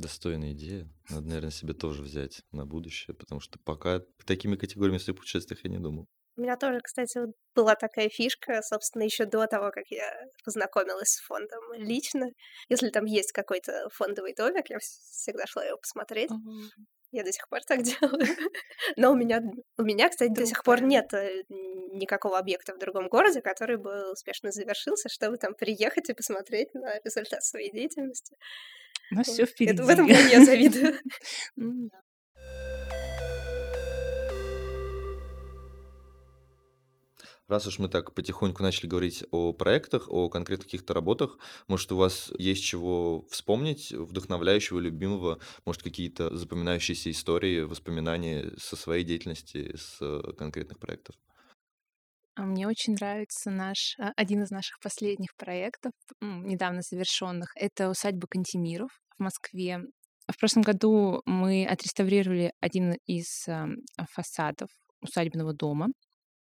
Достойная 0.01 0.53
идея. 0.53 0.89
Надо, 1.11 1.27
наверное, 1.27 1.51
себе 1.51 1.75
тоже 1.75 2.03
взять 2.03 2.41
на 2.53 2.65
будущее, 2.65 3.15
потому 3.15 3.41
что 3.41 3.59
пока 3.59 4.01
такими 4.25 4.57
категориями 4.57 4.97
в 4.97 5.03
своих 5.03 5.19
путешествиях 5.19 5.63
я 5.63 5.71
не 5.71 5.79
думал. 5.79 6.07
У 6.39 6.41
меня 6.41 6.57
тоже, 6.57 6.81
кстати, 6.83 7.19
вот 7.19 7.35
была 7.55 7.75
такая 7.75 8.09
фишка, 8.09 8.63
собственно, 8.63 9.03
еще 9.03 9.27
до 9.27 9.47
того, 9.47 9.71
как 9.71 9.85
я 9.89 10.11
познакомилась 10.43 11.11
с 11.11 11.21
фондом 11.21 11.61
лично. 11.75 12.31
Если 12.71 12.89
там 12.89 13.05
есть 13.05 13.33
какой-то 13.33 13.91
фондовый 13.93 14.35
домик, 14.35 14.71
я 14.71 14.79
всегда 14.79 15.45
шла 15.47 15.67
его 15.67 15.77
посмотреть. 15.77 16.31
Mm-hmm. 16.31 16.85
Я 17.13 17.25
до 17.25 17.33
сих 17.33 17.47
пор 17.51 17.61
так 17.67 17.83
делаю. 17.83 18.27
Но 18.97 19.13
у 19.13 19.17
меня, 19.17 19.43
у 19.77 19.83
меня, 19.83 20.09
кстати, 20.09 20.33
до 20.33 20.47
сих 20.47 20.65
пор 20.65 20.81
нет 20.81 21.13
э, 21.13 21.43
никакого 21.51 22.39
объекта 22.39 22.75
в 22.75 22.79
другом 22.79 23.09
городе, 23.09 23.43
который 23.43 23.77
бы 23.77 24.11
успешно 24.13 24.51
завершился, 24.51 25.11
чтобы 25.11 25.37
там 25.37 25.53
приехать 25.53 26.09
и 26.09 26.15
посмотреть 26.15 26.73
на 26.73 26.99
результат 27.05 27.45
своей 27.45 27.71
деятельности. 27.71 28.37
У 29.11 29.15
нас 29.17 29.29
все 29.29 29.47
впереди. 29.47 29.75
Это, 29.75 29.85
в 29.85 29.89
этом 29.89 30.07
я 30.07 30.45
завидую. 30.45 30.95
Раз 37.51 37.67
уж 37.67 37.81
мы 37.81 37.89
так 37.89 38.15
потихоньку 38.15 38.63
начали 38.63 38.87
говорить 38.87 39.25
о 39.33 39.53
проектах, 39.53 40.09
о 40.09 40.29
конкретных 40.29 40.67
каких-то 40.67 40.95
работах, 40.95 41.37
может, 41.67 41.91
у 41.91 41.97
вас 41.97 42.31
есть 42.39 42.63
чего 42.63 43.27
вспомнить, 43.29 43.91
вдохновляющего, 43.91 44.79
любимого, 44.79 45.41
может, 45.65 45.83
какие-то 45.83 46.33
запоминающиеся 46.37 47.11
истории, 47.11 47.63
воспоминания 47.63 48.53
со 48.57 48.77
своей 48.77 49.03
деятельности, 49.03 49.75
с 49.77 49.99
конкретных 50.39 50.79
проектов? 50.79 51.17
А 52.41 52.47
мне 52.47 52.67
очень 52.67 52.95
нравится 52.95 53.51
наш 53.51 53.97
а, 53.99 54.13
один 54.17 54.43
из 54.45 54.51
наших 54.51 54.81
последних 54.81 55.37
проектов, 55.37 55.93
недавно 56.23 56.81
завершенных. 56.81 57.53
Это 57.55 57.91
усадьба 57.91 58.27
Кантемиров 58.29 58.89
в 59.19 59.23
Москве. 59.23 59.81
В 60.27 60.39
прошлом 60.39 60.63
году 60.63 61.21
мы 61.27 61.67
отреставрировали 61.67 62.55
один 62.61 62.95
из 63.05 63.47
фасадов 64.11 64.71
усадебного 65.03 65.53
дома. 65.53 65.89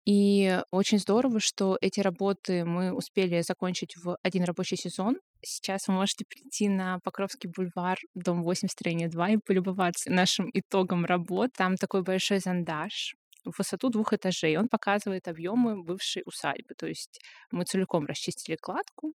И 0.04 0.62
очень 0.70 1.00
здорово, 1.00 1.40
что 1.40 1.76
эти 1.80 1.98
работы 1.98 2.64
мы 2.64 2.92
успели 2.92 3.40
закончить 3.40 3.96
в 3.96 4.18
один 4.22 4.44
рабочий 4.44 4.76
сезон. 4.76 5.16
Сейчас 5.42 5.88
вы 5.88 5.94
можете 5.94 6.24
прийти 6.28 6.68
на 6.68 7.00
Покровский 7.02 7.50
бульвар, 7.50 7.98
дом 8.14 8.44
8, 8.44 8.68
строение 8.68 9.08
2, 9.08 9.30
и 9.30 9.36
полюбоваться 9.44 10.12
нашим 10.12 10.48
итогом 10.54 11.04
работ. 11.04 11.50
Там 11.56 11.74
такой 11.74 12.04
большой 12.04 12.38
зондаж, 12.38 13.16
в 13.44 13.58
высоту 13.58 13.90
двух 13.90 14.12
этажей. 14.12 14.56
Он 14.56 14.68
показывает 14.68 15.28
объемы 15.28 15.82
бывшей 15.82 16.22
усадьбы. 16.26 16.74
То 16.74 16.86
есть 16.86 17.20
мы 17.50 17.64
целиком 17.64 18.06
расчистили 18.06 18.56
кладку, 18.56 19.14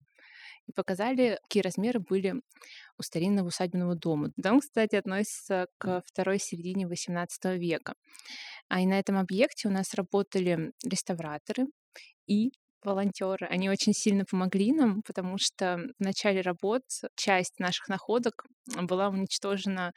и 0.68 0.72
показали, 0.72 1.38
какие 1.42 1.62
размеры 1.62 1.98
были 1.98 2.34
у 2.98 3.02
старинного 3.02 3.48
усадебного 3.48 3.94
дома. 3.94 4.32
Дом, 4.36 4.60
кстати, 4.60 4.96
относится 4.96 5.66
к 5.78 6.02
второй 6.04 6.38
середине 6.38 6.84
XVIII 6.84 7.56
века. 7.56 7.94
А 8.68 8.80
и 8.80 8.86
на 8.86 8.98
этом 8.98 9.16
объекте 9.16 9.68
у 9.68 9.70
нас 9.70 9.94
работали 9.94 10.72
реставраторы 10.84 11.66
и 12.26 12.52
волонтеры. 12.84 13.46
Они 13.46 13.68
очень 13.68 13.92
сильно 13.92 14.24
помогли 14.24 14.72
нам, 14.72 15.02
потому 15.02 15.36
что 15.38 15.78
в 15.98 16.04
начале 16.04 16.40
работ 16.40 16.82
часть 17.16 17.58
наших 17.58 17.88
находок 17.88 18.44
была 18.82 19.08
уничтожена 19.08 19.92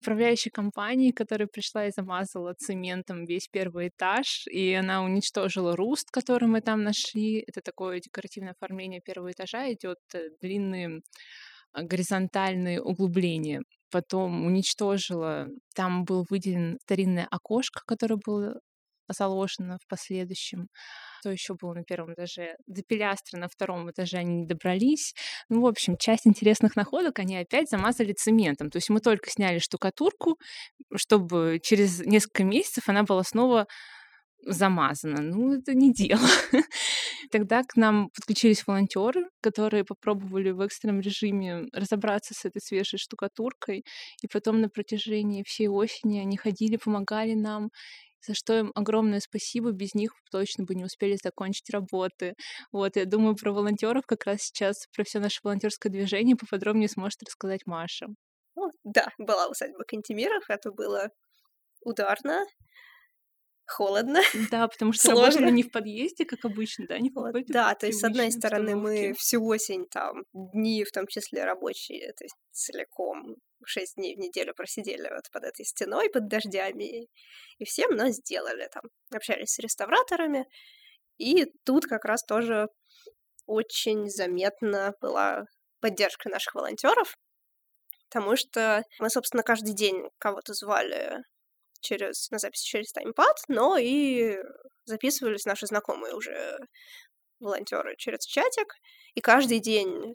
управляющей 0.00 0.50
компанией, 0.50 1.12
которая 1.12 1.48
пришла 1.48 1.86
и 1.86 1.92
замазала 1.94 2.54
цементом 2.54 3.24
весь 3.24 3.48
первый 3.48 3.88
этаж, 3.88 4.46
и 4.50 4.72
она 4.72 5.02
уничтожила 5.02 5.76
руст, 5.76 6.10
который 6.10 6.48
мы 6.48 6.60
там 6.60 6.82
нашли. 6.82 7.44
Это 7.46 7.60
такое 7.60 8.00
декоративное 8.00 8.52
оформление 8.52 9.00
первого 9.00 9.32
этажа, 9.32 9.72
идет 9.72 9.98
э, 10.14 10.30
длинные 10.40 11.00
а, 11.72 11.82
горизонтальные 11.82 12.80
углубления. 12.80 13.62
Потом 13.90 14.44
уничтожила, 14.46 15.48
там 15.74 16.04
был 16.04 16.24
выделен 16.28 16.78
старинное 16.82 17.26
окошко, 17.30 17.82
которое 17.86 18.18
было 18.24 18.60
заложено 19.08 19.78
в 19.82 19.86
последующем. 19.88 20.68
Что 21.20 21.30
еще 21.30 21.54
было 21.54 21.74
на 21.74 21.84
первом 21.84 22.14
этаже? 22.14 22.56
До 22.66 22.82
пилястра 22.82 23.38
на 23.38 23.48
втором 23.48 23.90
этаже 23.90 24.18
они 24.18 24.40
не 24.40 24.46
добрались. 24.46 25.14
Ну, 25.48 25.62
в 25.62 25.66
общем, 25.66 25.96
часть 25.96 26.26
интересных 26.26 26.76
находок 26.76 27.18
они 27.18 27.36
опять 27.36 27.70
замазали 27.70 28.12
цементом. 28.12 28.70
То 28.70 28.76
есть 28.76 28.90
мы 28.90 29.00
только 29.00 29.30
сняли 29.30 29.58
штукатурку, 29.58 30.38
чтобы 30.94 31.60
через 31.62 32.00
несколько 32.00 32.44
месяцев 32.44 32.88
она 32.88 33.02
была 33.04 33.24
снова 33.24 33.66
замазана. 34.46 35.22
Ну, 35.22 35.54
это 35.54 35.74
не 35.74 35.92
дело. 35.92 36.26
Тогда 37.30 37.62
к 37.62 37.76
нам 37.76 38.10
подключились 38.10 38.66
волонтеры, 38.66 39.26
которые 39.40 39.84
попробовали 39.84 40.50
в 40.50 40.60
экстренном 40.60 41.00
режиме 41.00 41.64
разобраться 41.72 42.34
с 42.34 42.44
этой 42.44 42.60
свежей 42.60 42.98
штукатуркой. 42.98 43.84
И 44.22 44.28
потом 44.28 44.60
на 44.60 44.68
протяжении 44.68 45.44
всей 45.46 45.68
осени 45.68 46.20
они 46.20 46.36
ходили, 46.36 46.76
помогали 46.76 47.34
нам 47.34 47.70
за 48.26 48.34
что 48.34 48.58
им 48.58 48.72
огромное 48.74 49.20
спасибо. 49.20 49.72
Без 49.72 49.94
них 49.94 50.12
точно 50.30 50.64
бы 50.64 50.74
не 50.74 50.84
успели 50.84 51.18
закончить 51.22 51.70
работы. 51.70 52.34
Вот, 52.72 52.96
я 52.96 53.04
думаю, 53.04 53.36
про 53.36 53.52
волонтеров 53.52 54.04
как 54.06 54.24
раз 54.24 54.42
сейчас, 54.42 54.86
про 54.94 55.04
все 55.04 55.18
наше 55.20 55.40
волонтерское 55.42 55.90
движение 55.92 56.36
поподробнее 56.36 56.88
сможет 56.88 57.22
рассказать 57.22 57.66
Маша. 57.66 58.08
Ну, 58.56 58.70
да, 58.84 59.08
была 59.18 59.48
усадьба 59.48 59.84
Кантемиров, 59.84 60.44
это 60.48 60.70
было 60.70 61.10
ударно, 61.84 62.44
холодно. 63.66 64.20
Да, 64.50 64.68
потому 64.68 64.92
что 64.92 65.08
сложно. 65.08 65.24
работали 65.24 65.50
не 65.50 65.62
в 65.62 65.70
подъезде, 65.70 66.24
как 66.24 66.44
обычно, 66.44 66.86
да, 66.86 66.98
не 66.98 67.10
в 67.10 67.14
вот, 67.14 67.34
Да, 67.48 67.74
то 67.74 67.86
есть, 67.86 68.00
с 68.00 68.04
одной 68.04 68.30
стороны, 68.30 68.76
мы 68.76 69.14
всю 69.14 69.44
осень 69.44 69.86
там, 69.86 70.24
дни, 70.32 70.84
в 70.84 70.92
том 70.92 71.06
числе 71.06 71.44
рабочие, 71.44 72.12
то 72.12 72.24
есть 72.24 72.36
целиком 72.52 73.36
шесть 73.68 73.96
дней 73.96 74.14
в 74.16 74.18
неделю 74.18 74.54
просидели 74.54 75.08
вот 75.10 75.30
под 75.30 75.44
этой 75.44 75.64
стеной, 75.64 76.10
под 76.10 76.28
дождями, 76.28 77.08
и 77.58 77.64
всем 77.64 77.96
нас 77.96 78.16
сделали 78.16 78.68
там. 78.72 78.82
Общались 79.12 79.54
с 79.54 79.58
реставраторами, 79.58 80.46
и 81.18 81.46
тут 81.64 81.86
как 81.86 82.04
раз 82.04 82.24
тоже 82.24 82.68
очень 83.46 84.08
заметна 84.08 84.94
была 85.00 85.44
поддержка 85.80 86.28
наших 86.28 86.54
волонтеров, 86.54 87.16
потому 88.08 88.36
что 88.36 88.84
мы, 88.98 89.10
собственно, 89.10 89.42
каждый 89.42 89.74
день 89.74 90.08
кого-то 90.18 90.54
звали 90.54 91.18
через, 91.80 92.30
на 92.30 92.38
запись 92.38 92.62
через 92.62 92.92
таймпад, 92.92 93.36
но 93.48 93.76
и 93.76 94.38
записывались 94.84 95.44
наши 95.44 95.66
знакомые 95.66 96.14
уже 96.14 96.58
волонтеры 97.40 97.96
через 97.96 98.24
чатик, 98.24 98.74
и 99.14 99.20
каждый 99.20 99.60
день 99.60 100.14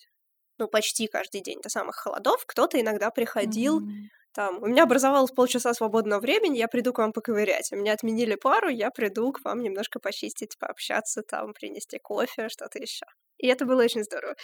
ну, 0.60 0.68
почти 0.68 1.08
каждый 1.08 1.42
день 1.42 1.60
до 1.62 1.70
самых 1.70 1.96
холодов, 1.96 2.44
кто-то 2.46 2.80
иногда 2.80 3.10
приходил, 3.10 3.82
mm-hmm. 3.82 4.08
там, 4.34 4.62
у 4.62 4.68
меня 4.68 4.84
образовалось 4.84 5.32
полчаса 5.32 5.74
свободного 5.74 6.20
времени, 6.20 6.58
я 6.58 6.68
приду 6.68 6.94
к 6.94 7.00
вам 7.00 7.14
поковырять. 7.14 7.72
У 7.72 7.76
меня 7.76 7.94
отменили 7.94 8.36
пару, 8.36 8.70
я 8.70 8.92
приду 8.92 9.32
к 9.32 9.44
вам 9.44 9.62
немножко 9.62 10.00
почистить, 10.00 10.58
пообщаться, 10.60 11.24
там, 11.24 11.54
принести 11.54 12.00
кофе, 12.00 12.50
что-то 12.50 12.80
еще. 12.80 13.06
И 13.38 13.48
это 13.48 13.66
было 13.66 13.84
очень 13.84 14.04
здорово. 14.04 14.36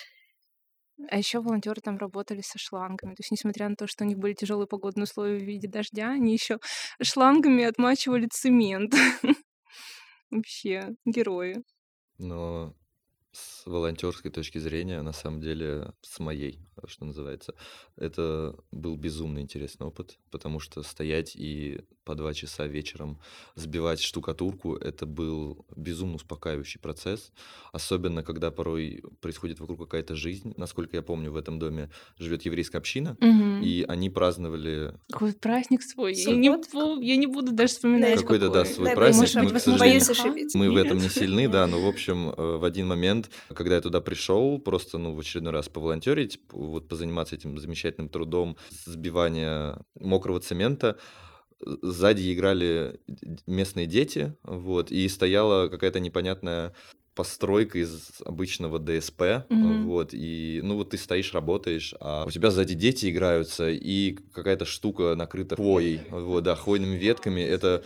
А 1.10 1.18
еще 1.18 1.42
волонтеры 1.42 1.82
там 1.82 1.98
работали 1.98 2.42
со 2.42 2.58
шлангами. 2.58 3.16
То 3.16 3.22
есть, 3.22 3.32
несмотря 3.32 3.68
на 3.68 3.76
то, 3.76 3.86
что 3.86 4.06
у 4.06 4.08
них 4.08 4.18
были 4.18 4.34
тяжелые 4.34 4.68
погодные 4.68 5.04
условия 5.04 5.38
в 5.38 5.44
виде 5.44 5.68
дождя, 5.68 6.12
они 6.12 6.32
еще 6.32 6.60
шлангами 7.02 7.66
отмачивали 7.66 8.28
цемент. 8.28 8.94
Вообще, 10.32 10.96
герои. 11.06 11.64
Но 12.18 12.74
с 13.36 13.66
волонтерской 13.66 14.32
точки 14.32 14.60
зрения, 14.60 15.02
на 15.02 15.12
самом 15.12 15.42
деле, 15.42 15.94
с 16.02 16.20
моей, 16.20 16.65
что 16.88 17.06
называется, 17.06 17.54
это 17.96 18.56
был 18.72 18.96
безумно 18.96 19.40
интересный 19.40 19.88
опыт, 19.88 20.18
потому 20.32 20.60
что 20.60 20.84
стоять 20.84 21.36
и 21.36 21.82
по 22.06 22.16
два 22.16 22.34
часа 22.34 22.68
вечером 22.68 23.20
сбивать 23.56 24.00
штукатурку, 24.00 24.76
это 24.76 25.06
был 25.06 25.66
безумно 25.76 26.16
успокаивающий 26.16 26.80
процесс, 26.80 27.32
особенно 27.74 28.24
когда 28.24 28.52
порой 28.52 29.04
происходит 29.22 29.60
вокруг 29.60 29.80
какая-то 29.80 30.16
жизнь. 30.16 30.54
Насколько 30.56 30.98
я 30.98 31.02
помню, 31.02 31.32
в 31.32 31.36
этом 31.36 31.58
доме 31.58 31.90
живет 32.18 32.44
еврейская 32.44 32.78
община, 32.78 33.18
угу. 33.20 33.64
и 33.64 33.84
они 33.88 34.10
праздновали... 34.10 34.94
Какой 35.10 35.34
праздник 35.34 35.82
свой. 35.82 36.14
Я 36.14 36.36
не, 36.36 37.06
я 37.06 37.18
не 37.18 37.28
буду 37.28 37.52
даже 37.52 37.74
вспоминать 37.74 38.22
Какой-то, 38.22 38.50
да, 38.50 38.66
свой 38.66 38.90
да, 38.90 38.96
праздник. 38.96 39.36
Мы, 39.36 39.52
к 39.52 39.60
сожалению, 39.60 40.50
мы 40.54 40.72
в 40.72 40.78
этом 40.78 40.98
не 41.00 41.10
сильны, 41.10 41.48
да, 41.50 41.66
но, 41.66 41.82
в 41.82 41.88
общем, 41.88 42.30
э, 42.30 42.58
в 42.58 42.64
один 42.64 42.88
момент, 42.88 43.32
когда 43.54 43.76
я 43.76 43.82
туда 43.82 44.00
пришел, 44.02 44.60
просто, 44.60 45.00
ну, 45.00 45.14
в 45.14 45.20
очередной 45.20 45.54
раз 45.54 45.70
поволонтерить, 45.70 46.40
вот 46.68 46.88
позаниматься 46.88 47.36
этим 47.36 47.58
замечательным 47.58 48.10
трудом 48.10 48.58
сбивания 48.86 49.80
мокрого 50.00 50.40
цемента, 50.40 50.98
сзади 51.60 52.34
играли 52.34 53.00
местные 53.48 53.88
дети, 53.88 54.36
вот, 54.44 54.92
и 54.92 55.08
стояла 55.08 55.68
какая-то 55.68 56.00
непонятная 56.00 56.74
постройка 57.16 57.80
из 57.80 58.22
обычного 58.26 58.78
ДСП, 58.78 59.22
mm-hmm. 59.22 59.84
вот, 59.84 60.14
и, 60.14 60.60
ну, 60.64 60.76
вот 60.76 60.90
ты 60.90 60.98
стоишь, 60.98 61.34
работаешь, 61.34 61.96
а 62.02 62.26
у 62.26 62.32
тебя 62.32 62.52
сзади 62.52 62.76
дети 62.76 63.10
играются, 63.10 63.70
и 63.70 64.18
какая-то 64.34 64.66
штука 64.66 65.16
накрыта 65.16 65.56
хвоей, 65.56 66.02
вот, 66.10 66.44
да, 66.44 66.56
хвойными 66.56 66.96
ветками, 66.96 67.42
это... 67.42 67.84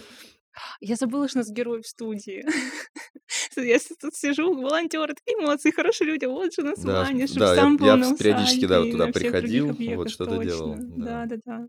Я 0.80 0.96
забыла, 0.96 1.28
что 1.28 1.40
у 1.40 1.42
нас 1.42 1.50
герой 1.50 1.82
в 1.82 1.88
студии. 1.88 2.46
Я 3.56 3.78
тут 4.00 4.16
сижу, 4.16 4.54
волонтеры, 4.54 5.14
такие 5.14 5.38
молодцы, 5.38 5.72
хорошие 5.72 6.08
люди, 6.08 6.26
вот 6.26 6.54
же 6.54 6.62
название, 6.64 7.28
да, 7.28 7.28
чтобы 7.28 7.46
да, 7.46 7.56
сам 7.56 7.78
я, 7.82 7.96
я 7.96 8.16
периодически 8.16 8.66
да, 8.66 8.84
туда 8.84 9.08
приходил, 9.08 9.76
вот 9.96 10.10
что-то 10.10 10.38
делал. 10.44 10.76
Да, 10.80 11.26
да, 11.26 11.36
да. 11.46 11.68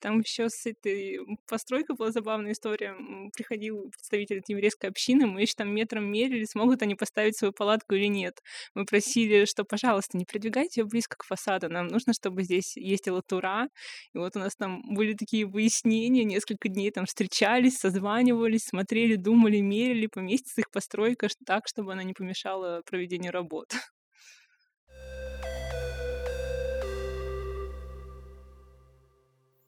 Там 0.00 0.20
еще 0.20 0.48
с 0.48 0.66
этой 0.66 1.18
постройкой 1.48 1.96
была 1.96 2.10
забавная 2.10 2.52
история. 2.52 2.94
Приходил 3.34 3.90
представитель 3.90 4.42
еврейской 4.48 4.86
общины, 4.86 5.26
мы 5.26 5.42
еще 5.42 5.54
там 5.56 5.74
метром 5.74 6.04
мерили, 6.10 6.44
смогут 6.44 6.82
они 6.82 6.94
поставить 6.94 7.36
свою 7.36 7.52
палатку 7.52 7.94
или 7.94 8.06
нет. 8.06 8.40
Мы 8.74 8.84
просили, 8.84 9.44
что, 9.44 9.64
пожалуйста, 9.64 10.16
не 10.18 10.24
продвигайте 10.24 10.80
ее 10.80 10.86
близко 10.86 11.16
к 11.18 11.24
фасаду, 11.24 11.68
нам 11.68 11.86
нужно, 11.88 12.12
чтобы 12.12 12.42
здесь 12.42 12.76
ездила 12.76 13.22
тура. 13.22 13.68
И 14.14 14.18
вот 14.18 14.36
у 14.36 14.38
нас 14.38 14.54
там 14.56 14.82
были 14.94 15.14
такие 15.14 15.46
выяснения, 15.46 16.24
несколько 16.24 16.68
дней 16.68 16.90
там 16.90 17.06
встречались, 17.06 17.78
созванивались, 17.78 18.64
смотрели, 18.64 19.16
думали, 19.16 19.60
мерили, 19.60 20.06
поместится 20.06 20.60
их 20.60 20.70
постройка 20.70 21.28
так, 21.46 21.68
чтобы 21.68 21.92
она 21.92 22.02
не 22.02 22.12
помешала 22.14 22.82
проведению 22.86 23.32
работ. 23.32 23.68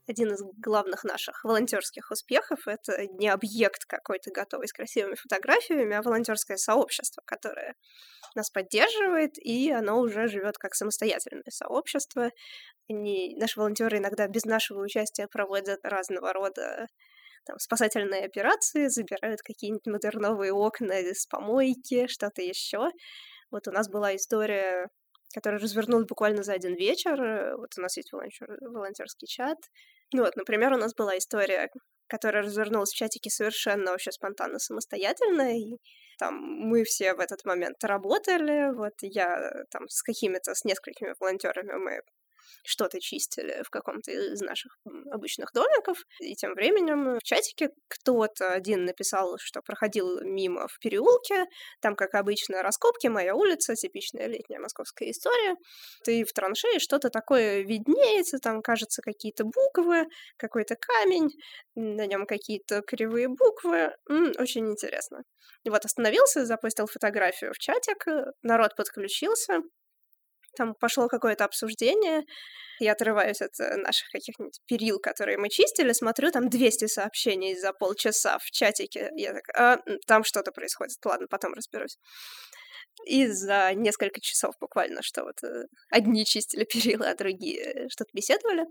один 0.06 0.32
из 0.32 0.42
главных 0.58 1.04
наших 1.04 1.44
волонтерских 1.44 2.10
успехов— 2.10 2.60
это 2.66 3.06
не 3.06 3.28
объект 3.28 3.84
какой-то 3.86 4.30
готовый 4.30 4.68
с 4.68 4.72
красивыми 4.72 5.14
фотографиями, 5.14 5.96
а 5.96 6.02
волонтерское 6.02 6.56
сообщество, 6.56 7.22
которое 7.24 7.74
нас 8.34 8.50
поддерживает, 8.50 9.38
и 9.38 9.70
оно 9.70 9.98
уже 9.98 10.28
живет 10.28 10.58
как 10.58 10.74
самостоятельное 10.74 11.50
сообщество. 11.50 12.30
Они, 12.88 13.34
наши 13.36 13.58
волонтеры 13.58 13.98
иногда 13.98 14.28
без 14.28 14.44
нашего 14.44 14.82
участия 14.82 15.26
проводят 15.26 15.80
разного 15.82 16.32
рода 16.32 16.86
там, 17.44 17.58
спасательные 17.58 18.24
операции, 18.24 18.88
забирают 18.88 19.40
какие-нибудь 19.40 19.86
модерновые 19.86 20.52
окна 20.52 21.00
из 21.00 21.26
помойки, 21.26 22.06
что-то 22.08 22.42
еще. 22.42 22.90
Вот 23.50 23.68
у 23.68 23.70
нас 23.70 23.88
была 23.88 24.14
история 24.16 24.88
который 25.36 25.60
развернулась 25.60 26.06
буквально 26.06 26.42
за 26.42 26.54
один 26.54 26.74
вечер. 26.74 27.56
Вот 27.58 27.68
у 27.76 27.80
нас 27.82 27.94
есть 27.98 28.10
волонтер, 28.10 28.48
волонтерский 28.62 29.28
чат, 29.28 29.58
ну 30.14 30.22
вот, 30.22 30.34
например, 30.34 30.72
у 30.72 30.78
нас 30.78 30.94
была 30.94 31.18
история, 31.18 31.68
которая 32.06 32.42
развернулась 32.42 32.92
в 32.92 32.96
чатике 32.96 33.28
совершенно 33.28 33.90
вообще 33.90 34.12
спонтанно, 34.12 34.58
самостоятельно, 34.58 35.58
и 35.58 35.76
там 36.18 36.34
мы 36.36 36.84
все 36.84 37.14
в 37.14 37.20
этот 37.20 37.44
момент 37.44 37.84
работали, 37.84 38.72
вот 38.74 38.94
я 39.02 39.52
там 39.70 39.88
с 39.88 40.02
какими-то, 40.02 40.54
с 40.54 40.64
несколькими 40.64 41.14
волонтерами 41.20 41.74
мы 41.74 42.00
что-то 42.64 43.00
чистили 43.00 43.62
в 43.64 43.70
каком-то 43.70 44.10
из 44.10 44.40
наших 44.40 44.76
обычных 45.10 45.52
домиков. 45.52 45.98
И 46.20 46.34
тем 46.34 46.54
временем 46.54 47.18
в 47.18 47.22
чатике 47.22 47.70
кто-то 47.88 48.52
один 48.52 48.84
написал, 48.84 49.36
что 49.38 49.62
проходил 49.62 50.20
мимо 50.22 50.68
в 50.68 50.78
переулке, 50.78 51.44
там, 51.80 51.96
как 51.96 52.14
обычно, 52.14 52.62
раскопки, 52.62 53.06
моя 53.08 53.34
улица, 53.34 53.74
типичная 53.74 54.26
летняя 54.26 54.58
московская 54.58 55.10
история. 55.10 55.56
Ты 56.04 56.24
в 56.24 56.32
траншее 56.32 56.78
что-то 56.78 57.10
такое 57.10 57.62
виднеется, 57.62 58.38
там, 58.38 58.62
кажется, 58.62 59.02
какие-то 59.02 59.44
буквы, 59.44 60.06
какой-то 60.36 60.76
камень, 60.76 61.30
на 61.74 62.06
нем 62.06 62.26
какие-то 62.26 62.82
кривые 62.82 63.28
буквы. 63.28 63.92
М-м, 64.08 64.32
очень 64.38 64.68
интересно. 64.70 65.22
И 65.64 65.70
вот 65.70 65.84
остановился, 65.84 66.46
запустил 66.46 66.86
фотографию 66.86 67.52
в 67.52 67.58
чатик, 67.58 68.06
народ 68.42 68.76
подключился, 68.76 69.60
там 70.56 70.74
пошло 70.74 71.08
какое-то 71.08 71.44
обсуждение, 71.44 72.24
я 72.78 72.92
отрываюсь 72.92 73.40
от 73.40 73.58
э, 73.60 73.76
наших 73.76 74.08
каких-нибудь 74.10 74.60
перил, 74.66 74.98
которые 74.98 75.38
мы 75.38 75.48
чистили, 75.48 75.92
смотрю, 75.92 76.30
там 76.30 76.48
200 76.48 76.86
сообщений 76.86 77.56
за 77.56 77.72
полчаса 77.72 78.38
в 78.38 78.50
чатике. 78.50 79.10
Я 79.16 79.32
так, 79.32 79.44
а, 79.56 79.78
там 80.06 80.24
что-то 80.24 80.52
происходит, 80.52 80.96
ладно, 81.04 81.26
потом 81.28 81.54
разберусь. 81.54 81.98
И 83.06 83.26
за 83.28 83.72
несколько 83.74 84.20
часов 84.20 84.54
буквально, 84.60 85.02
что 85.02 85.24
вот 85.24 85.42
э, 85.42 85.64
одни 85.90 86.24
чистили 86.24 86.64
перила, 86.64 87.10
а 87.10 87.14
другие 87.14 87.88
что-то 87.88 88.10
беседовали. 88.12 88.64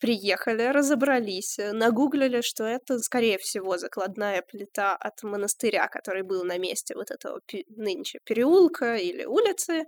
Приехали, 0.00 0.62
разобрались, 0.62 1.58
э, 1.58 1.72
нагуглили, 1.72 2.40
что 2.40 2.64
это, 2.64 2.98
скорее 2.98 3.38
всего, 3.38 3.76
закладная 3.78 4.42
плита 4.42 4.96
от 4.96 5.22
монастыря, 5.22 5.88
который 5.88 6.22
был 6.22 6.44
на 6.44 6.58
месте 6.58 6.94
вот 6.94 7.10
этого 7.10 7.40
нынче 7.68 8.18
переулка 8.24 8.96
или 8.96 9.24
улицы. 9.24 9.84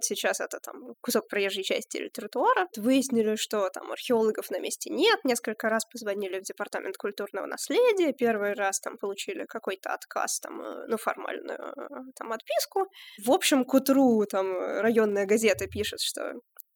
Сейчас 0.00 0.40
это 0.40 0.60
там 0.60 0.94
кусок 1.00 1.28
проезжей 1.28 1.64
части 1.64 1.96
или 1.96 2.08
тротуара. 2.08 2.68
Выяснили, 2.76 3.36
что 3.36 3.68
там 3.70 3.90
археологов 3.92 4.50
на 4.50 4.58
месте 4.58 4.90
нет. 4.90 5.20
Несколько 5.24 5.68
раз 5.68 5.84
позвонили 5.86 6.38
в 6.38 6.42
департамент 6.42 6.96
культурного 6.96 7.46
наследия. 7.46 8.12
Первый 8.12 8.52
раз 8.52 8.80
там 8.80 8.98
получили 8.98 9.44
какой-то 9.46 9.94
отказ, 9.94 10.40
там, 10.40 10.60
э, 10.60 10.86
ну, 10.88 10.96
формальную 10.98 11.58
э, 11.58 12.12
там 12.14 12.32
отписку. 12.32 12.86
В 13.24 13.30
общем, 13.30 13.64
к 13.64 13.72
утру 13.74 14.24
там 14.26 14.46
районная 14.80 15.26
газета 15.26 15.66
пишет, 15.66 16.00
что 16.00 16.34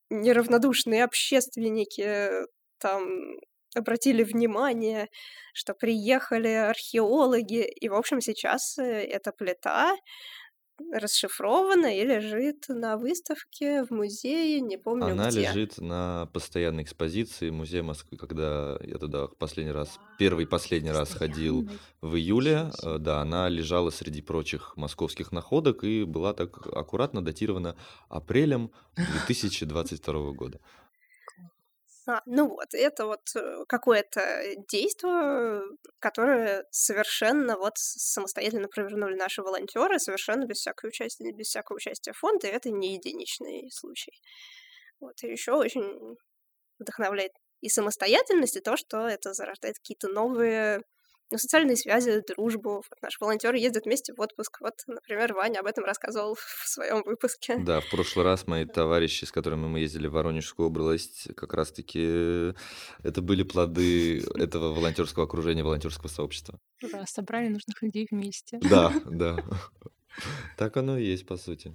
неравнодушные 0.09 1.05
общественники 1.05 2.31
там 2.79 3.37
обратили 3.77 4.25
внимание, 4.25 5.09
что 5.55 5.75
приехали 5.75 6.49
археологи, 6.49 7.65
и, 7.65 7.89
в 7.89 7.95
общем, 7.95 8.21
сейчас 8.21 8.79
э, 8.79 8.83
эта 8.83 9.33
плита 9.33 9.95
расшифрована 10.93 11.97
и 11.97 12.05
лежит 12.05 12.67
на 12.69 12.97
выставке 12.97 13.85
в 13.85 13.91
музее, 13.91 14.61
не 14.61 14.77
помню 14.77 15.13
Она 15.13 15.31
где. 15.31 15.49
лежит 15.49 15.79
на 15.79 16.29
постоянной 16.33 16.83
экспозиции 16.83 17.51
Музея 17.51 17.83
Москвы, 17.83 18.17
когда 18.17 18.79
я 18.83 18.99
туда 18.99 19.29
последний 19.39 19.73
раз, 19.73 19.99
первый 20.19 20.45
и 20.45 20.49
последний 20.49 20.91
раз 20.91 21.13
ходил 21.13 21.69
в 22.01 22.17
июле, 22.17 22.71
э, 22.83 22.99
да, 22.99 23.21
она 23.21 23.49
лежала 23.49 23.91
среди 23.91 24.23
прочих 24.23 24.77
московских 24.77 25.33
находок 25.33 25.85
и 25.85 26.05
была 26.05 26.33
так 26.33 26.67
аккуратно 26.67 27.25
датирована 27.25 27.77
апрелем 28.09 28.71
2022 28.97 30.33
года. 30.33 30.61
А, 32.07 32.23
ну 32.27 32.49
вот, 32.49 32.73
это 32.73 33.07
вот 33.07 33.21
э, 33.37 33.65
какое-то 33.69 34.21
действие, 34.71 35.63
которое 35.99 36.65
совершенно 36.71 37.57
вот 37.59 37.75
самостоятельно 37.77 38.69
провернули 38.69 39.15
наши 39.15 39.43
волонтеры, 39.43 39.99
совершенно 39.99 40.47
без 40.47 40.59
всякого 40.59 40.89
участия, 40.89 41.31
без 41.33 41.49
всякого 41.49 41.77
участия 41.77 42.13
фонда, 42.13 42.49
и 42.49 42.51
это 42.51 42.71
не 42.71 42.95
единичный 42.95 43.71
случай. 43.71 44.13
Вот, 45.01 45.23
и 45.23 45.29
еще 45.29 45.53
очень 45.53 46.17
вдохновляет 46.79 47.33
и 47.61 47.69
самостоятельность, 47.69 48.57
и 48.57 48.61
то, 48.61 48.77
что 48.77 49.07
это 49.07 49.35
зарождает 49.35 49.77
какие-то 49.77 50.09
новые 50.09 50.83
ну, 51.31 51.39
социальные 51.39 51.77
связи, 51.77 52.23
дружбу. 52.27 52.77
Вот 52.77 53.03
наши 53.03 53.19
волонтеры 53.21 53.59
ездят 53.59 53.85
вместе 53.85 54.13
в 54.13 54.21
отпуск. 54.21 54.61
Вот, 54.61 54.75
например, 54.87 55.33
Ваня 55.35 55.61
об 55.61 55.67
этом 55.67 55.85
рассказывал 55.85 56.35
в 56.65 56.69
своем 56.69 57.03
выпуске. 57.05 57.57
Да, 57.59 57.81
в 57.81 57.91
прошлый 57.91 58.25
раз 58.25 58.47
мои 58.47 58.65
товарищи, 58.65 59.25
с 59.25 59.33
которыми 59.33 59.67
мы 59.67 59.81
ездили 59.81 60.09
в 60.09 60.13
Воронежскую 60.13 60.69
область, 60.69 61.29
как 61.37 61.55
раз-таки 61.55 62.55
это 63.03 63.23
были 63.23 63.43
плоды 63.43 64.21
этого 64.35 64.75
волонтерского 64.75 65.25
окружения, 65.27 65.63
волонтерского 65.63 66.09
сообщества. 66.09 66.59
Ура, 66.83 67.05
собрали 67.07 67.49
нужных 67.49 67.83
людей 67.83 68.07
вместе. 68.11 68.59
Да, 68.63 68.93
да. 69.07 69.37
Так 70.57 70.77
оно 70.77 70.99
и 70.99 71.05
есть, 71.05 71.27
по 71.27 71.37
сути. 71.37 71.75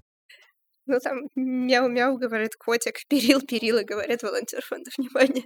Ну, 0.87 0.99
там 0.99 1.21
мяу-мяу 1.35 2.17
говорит 2.17 2.55
котик, 2.55 3.07
перил, 3.07 3.41
перила, 3.41 3.81
говорит 3.83 4.21
волонтер 4.21 4.61
фонда 4.61 4.91
внимания. 4.97 5.43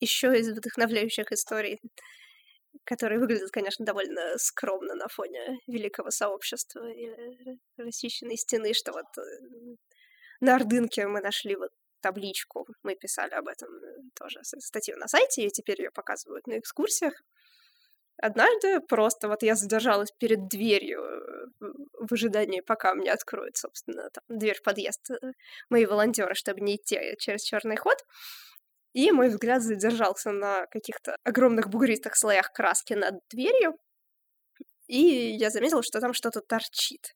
Еще 0.00 0.38
из 0.38 0.48
вдохновляющих 0.48 1.30
историй, 1.32 1.80
которые 2.84 3.20
выглядят, 3.20 3.50
конечно, 3.50 3.84
довольно 3.84 4.36
скромно 4.38 4.94
на 4.94 5.08
фоне 5.08 5.58
великого 5.66 6.10
сообщества 6.10 6.90
и 6.90 7.10
расчищенной 7.76 8.36
стены, 8.36 8.72
что 8.74 8.92
вот 8.92 9.06
э, 9.18 9.76
на 10.40 10.56
Ордынке 10.56 11.06
мы 11.06 11.20
нашли 11.20 11.56
вот 11.56 11.70
табличку, 12.00 12.66
мы 12.82 12.94
писали 12.94 13.34
об 13.34 13.48
этом 13.48 13.68
э, 13.74 13.96
тоже 14.18 14.40
статью 14.42 14.96
на 14.96 15.08
сайте, 15.08 15.42
и 15.42 15.50
теперь 15.50 15.82
ее 15.82 15.90
показывают 15.90 16.46
на 16.46 16.58
экскурсиях. 16.58 17.14
Однажды 18.22 18.80
просто 18.80 19.28
вот 19.28 19.42
я 19.42 19.54
задержалась 19.54 20.10
перед 20.18 20.48
дверью 20.48 21.02
э, 21.02 21.66
в 22.00 22.12
ожидании, 22.12 22.60
пока 22.60 22.94
мне 22.94 23.12
откроют, 23.12 23.56
собственно, 23.56 24.08
там, 24.10 24.24
дверь 24.28 24.56
в 24.56 24.62
подъезд 24.62 25.10
мои 25.68 25.86
волонтеры, 25.86 26.34
чтобы 26.34 26.60
не 26.60 26.76
идти 26.76 26.98
через 27.18 27.42
черный 27.42 27.76
ход. 27.76 27.98
И 28.92 29.12
мой 29.12 29.28
взгляд 29.28 29.62
задержался 29.62 30.32
на 30.32 30.66
каких-то 30.66 31.16
огромных 31.24 31.68
бугристых 31.68 32.16
слоях 32.16 32.52
краски 32.52 32.94
над 32.94 33.14
дверью. 33.30 33.76
И 34.88 35.36
я 35.38 35.50
заметила, 35.50 35.82
что 35.82 36.00
там 36.00 36.12
что-то 36.12 36.40
торчит. 36.40 37.14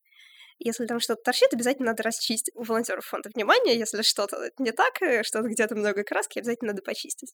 Если 0.57 0.85
там 0.85 1.01
что-то 1.01 1.21
торчит, 1.21 1.53
обязательно 1.53 1.87
надо 1.87 2.03
расчистить. 2.03 2.55
У 2.55 2.63
волонтеров 2.63 3.05
фонда 3.05 3.29
внимания, 3.33 3.77
если 3.77 4.01
что-то 4.03 4.49
не 4.57 4.71
так, 4.71 5.01
э, 5.01 5.23
что-то 5.23 5.49
где-то 5.49 5.75
много 5.75 6.03
краски, 6.03 6.39
обязательно 6.39 6.71
надо 6.71 6.81
почистить. 6.81 7.33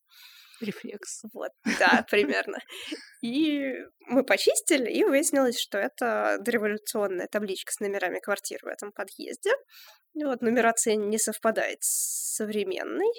Рефлекс. 0.59 1.21
Вот, 1.33 1.51
да, 1.79 2.03
примерно. 2.09 2.57
И 3.21 3.73
мы 4.07 4.23
почистили, 4.23 4.89
и 4.91 5.03
выяснилось, 5.03 5.59
что 5.59 5.77
это 5.77 6.37
дореволюционная 6.39 7.27
табличка 7.27 7.71
с 7.71 7.79
номерами 7.79 8.19
квартир 8.19 8.59
в 8.63 8.67
этом 8.67 8.91
подъезде. 8.91 9.51
Вот, 10.15 10.41
нумерация 10.41 10.95
не 10.95 11.19
совпадает 11.19 11.83
с 11.83 12.35
современной, 12.35 13.11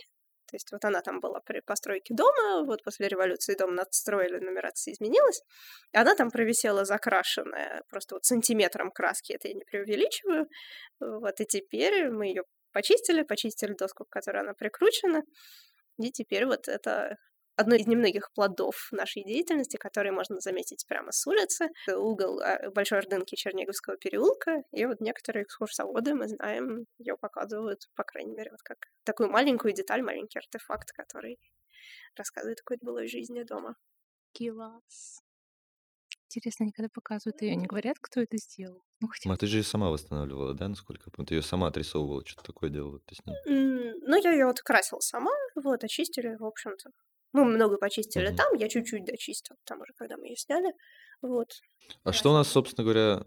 то 0.53 0.57
есть 0.57 0.71
вот 0.71 0.85
она 0.85 1.01
там 1.01 1.21
была 1.21 1.41
при 1.41 1.61
постройке 1.61 2.13
дома, 2.15 2.67
вот 2.67 2.85
после 2.85 3.09
революции 3.09 3.55
дом 3.55 3.75
надстроили, 3.75 4.39
нумерация 4.39 4.93
изменилась. 4.93 5.41
И 5.95 5.97
она 5.97 6.15
там 6.15 6.31
провисела 6.31 6.85
закрашенная, 6.85 7.83
просто 7.89 8.17
вот 8.17 8.27
сантиметром 8.27 8.91
краски, 8.91 9.33
это 9.33 9.49
я 9.49 9.55
не 9.55 9.65
преувеличиваю. 9.65 10.47
Вот 11.01 11.41
и 11.41 11.47
теперь 11.47 12.11
мы 12.11 12.27
ее 12.27 12.43
почистили, 12.71 13.23
почистили 13.23 13.73
доску, 13.73 14.05
к 14.05 14.11
которой 14.11 14.43
она 14.43 14.53
прикручена. 14.53 15.23
И 15.99 16.11
теперь 16.11 16.45
вот 16.45 16.69
это 16.69 17.17
одно 17.57 17.75
из 17.75 17.87
немногих 17.87 18.33
плодов 18.33 18.89
нашей 18.93 19.25
деятельности, 19.25 19.77
которые 19.77 20.13
можно 20.13 20.41
заметить 20.41 20.87
прямо 20.87 21.13
с 21.13 21.27
улицы. 21.27 21.69
Угол 21.89 22.41
а, 22.41 22.71
Большой 22.71 22.99
Ордынки 22.99 23.35
Черниговского 23.35 23.97
переулка. 23.97 24.63
И 24.73 24.85
вот 24.87 25.01
некоторые 25.01 25.45
экскурсоводы, 25.45 26.15
мы 26.15 26.29
знаем, 26.29 26.87
ее 26.99 27.17
показывают, 27.17 27.89
по 27.95 28.05
крайней 28.05 28.35
мере, 28.35 28.51
вот 28.51 28.63
как 28.63 28.79
такую 29.05 29.31
маленькую 29.31 29.75
деталь, 29.75 30.03
маленький 30.03 30.39
артефакт, 30.39 30.93
который 30.93 31.39
рассказывает 32.17 32.61
о 32.61 32.63
какой-то 32.63 32.85
былой 32.85 33.09
жизни 33.09 33.43
дома. 33.43 33.77
Класс. 34.37 35.21
Интересно, 36.35 36.65
они 36.65 36.73
когда 36.73 36.89
показывают 36.89 37.43
ее, 37.43 37.55
не 37.57 37.67
говорят, 37.67 37.99
кто 38.01 38.21
это 38.21 38.39
сделал? 38.39 38.83
Ну, 39.01 39.09
хотя... 39.09 39.31
А 39.31 39.37
ты 39.37 39.47
же 39.47 39.59
ее 39.59 39.65
сама 39.65 39.91
восстанавливала, 39.91 40.55
да, 40.55 40.69
насколько 40.69 41.03
я 41.07 41.13
помню? 41.13 41.27
Ты 41.27 41.35
ее 41.35 41.43
сама 41.43 41.67
отрисовывала, 41.69 42.25
что-то 42.25 42.53
такое 42.53 42.71
делала? 42.71 43.01
Ты 43.01 43.17
с 43.17 43.27
ней? 43.27 43.37
Mm, 43.47 43.93
ну, 44.07 44.23
я 44.23 44.33
ее 44.33 44.47
вот 44.47 44.61
красила 44.61 45.01
сама, 45.01 45.33
вот, 45.57 45.85
очистили, 45.85 46.37
в 46.39 46.45
общем-то. 46.45 46.91
Мы 47.33 47.45
много 47.45 47.79
почистили 47.79 48.31
mm-hmm. 48.31 48.37
там, 48.37 48.55
я 48.55 48.69
чуть-чуть 48.69 49.05
дочистила 49.05 49.57
там 49.65 49.81
уже, 49.81 49.93
когда 49.97 50.17
мы 50.17 50.29
ее 50.29 50.37
сняли. 50.37 50.73
Вот. 51.23 51.61
А 52.05 52.13
что 52.13 52.31
у 52.31 52.35
нас, 52.35 52.49
собственно 52.49 52.85
говоря, 52.85 53.25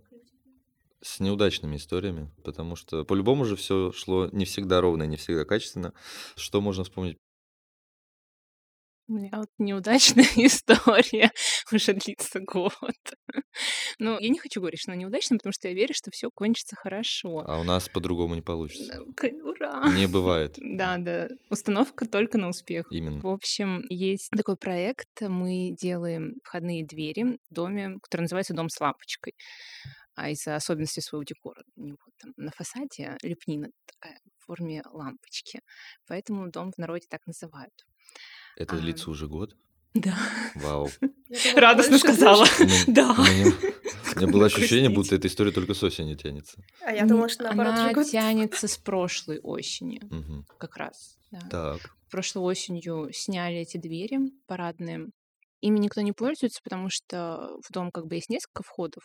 с 1.02 1.20
неудачными 1.20 1.78
историями? 1.78 2.32
Потому 2.44 2.76
что 2.76 3.04
по-любому 3.04 3.46
же 3.46 3.56
все 3.56 3.92
шло 3.92 4.30
не 4.32 4.46
всегда 4.46 4.82
ровно, 4.82 5.04
не 5.04 5.18
всегда 5.18 5.46
качественно. 5.46 5.94
Что 6.36 6.62
можно 6.62 6.84
вспомнить 6.84 7.18
у 9.08 9.14
меня 9.14 9.30
вот 9.34 9.50
неудачная 9.58 10.26
история 10.36 11.32
уже 11.72 11.94
длится 11.94 12.40
год. 12.40 12.74
Ну, 14.00 14.20
я 14.20 14.30
не 14.30 14.40
хочу 14.40 14.60
говорить, 14.60 14.82
что 14.82 14.92
она 14.92 15.02
неудачная, 15.02 15.38
потому 15.38 15.54
что 15.54 15.68
я 15.68 15.74
верю, 15.74 15.94
что 15.94 16.12
все 16.12 16.30
кончится 16.34 16.76
хорошо. 16.76 17.44
А 17.46 17.60
у 17.60 17.64
нас 17.64 17.88
по-другому 17.88 18.36
не 18.36 18.42
получится. 18.42 19.02
Ура! 19.44 19.90
Не 19.94 20.08
бывает. 20.08 20.56
Да, 20.58 20.98
да. 20.98 21.30
Установка 21.50 22.08
только 22.08 22.38
на 22.38 22.50
успех. 22.50 22.88
Именно. 22.92 23.22
В 23.22 23.28
общем, 23.28 23.84
есть 23.90 24.30
такой 24.32 24.58
проект. 24.58 25.22
Мы 25.22 25.76
делаем 25.80 26.36
входные 26.44 26.86
двери 26.86 27.38
в 27.50 27.54
доме, 27.54 27.98
который 28.02 28.22
называется 28.22 28.54
«Дом 28.54 28.70
с 28.70 28.80
лампочкой» 28.80 29.34
а 30.18 30.30
из-за 30.30 30.56
особенностей 30.56 31.02
своего 31.02 31.24
декора. 31.24 31.62
У 31.76 31.84
него 31.84 31.98
там 32.20 32.32
на 32.38 32.50
фасаде 32.52 33.18
лепнина 33.22 33.68
такая 33.86 34.18
в 34.40 34.46
форме 34.46 34.82
лампочки. 34.90 35.60
Поэтому 36.08 36.50
дом 36.50 36.72
в 36.72 36.78
народе 36.78 37.06
так 37.10 37.28
называют. 37.28 37.74
Это 38.56 38.76
А, 38.76 38.80
длится 38.80 39.10
уже 39.10 39.28
год? 39.28 39.56
да. 39.94 40.18
Вау. 40.56 40.90
Радостно 41.56 41.98
сказала. 41.98 42.46
Да. 42.88 43.14
у 43.18 43.22
меня- 43.24 44.28
было 44.32 44.46
ощущение, 44.46 44.90
будто 44.90 45.16
эта 45.16 45.28
история 45.28 45.52
только 45.52 45.74
с 45.74 45.84
осени 45.84 46.16
тянется. 46.16 46.58
А 46.86 46.94
я 46.94 47.06
думала, 47.06 47.28
что 47.30 47.44
наоборот 47.44 47.74
Она 47.76 48.04
тянется 48.04 48.68
с 48.68 48.78
прошлой 48.78 49.40
осени, 49.40 50.02
как 50.58 50.78
раз. 50.78 51.18
Так. 51.50 51.80
Прошлой 52.12 52.44
осенью 52.44 53.10
сняли 53.14 53.58
эти 53.58 53.78
двери 53.78 54.20
парадные. 54.48 55.08
Ими 55.66 55.80
никто 55.80 56.02
не 56.02 56.12
пользуется, 56.12 56.62
потому 56.64 56.92
что 56.92 57.58
в 57.68 57.74
дом 57.74 57.90
как 57.90 58.06
бы 58.06 58.14
есть 58.14 58.30
несколько 58.30 58.62
входов. 58.62 59.02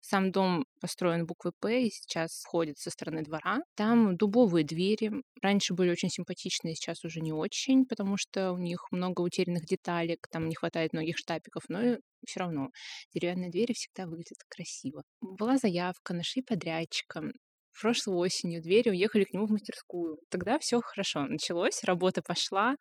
Сам 0.00 0.30
дом 0.30 0.64
построен 0.80 1.26
буквой 1.26 1.52
«П» 1.58 1.82
и 1.82 1.90
сейчас 1.90 2.42
входит 2.44 2.78
со 2.78 2.90
стороны 2.90 3.24
двора. 3.24 3.58
Там 3.74 4.16
дубовые 4.16 4.64
двери. 4.64 5.10
Раньше 5.42 5.74
были 5.74 5.90
очень 5.90 6.10
симпатичные, 6.10 6.76
сейчас 6.76 7.04
уже 7.04 7.20
не 7.20 7.32
очень, 7.32 7.84
потому 7.84 8.16
что 8.16 8.52
у 8.52 8.58
них 8.58 8.86
много 8.92 9.22
утерянных 9.22 9.64
деталек, 9.66 10.28
там 10.30 10.48
не 10.48 10.54
хватает 10.54 10.92
многих 10.92 11.18
штапиков, 11.18 11.64
но 11.68 11.96
все 12.24 12.38
равно 12.38 12.68
деревянные 13.12 13.50
двери 13.50 13.72
всегда 13.72 14.06
выглядят 14.06 14.38
красиво. 14.48 15.02
Была 15.20 15.58
заявка, 15.58 16.14
нашли 16.14 16.42
подрядчика. 16.42 17.24
Прошлой 17.80 18.16
осенью 18.16 18.62
двери 18.62 18.90
уехали 18.90 19.24
к 19.24 19.32
нему 19.32 19.46
в 19.46 19.50
мастерскую. 19.50 20.18
Тогда 20.30 20.58
все 20.58 20.80
хорошо 20.80 21.26
началось, 21.26 21.82
работа 21.84 22.22
пошла. 22.22 22.76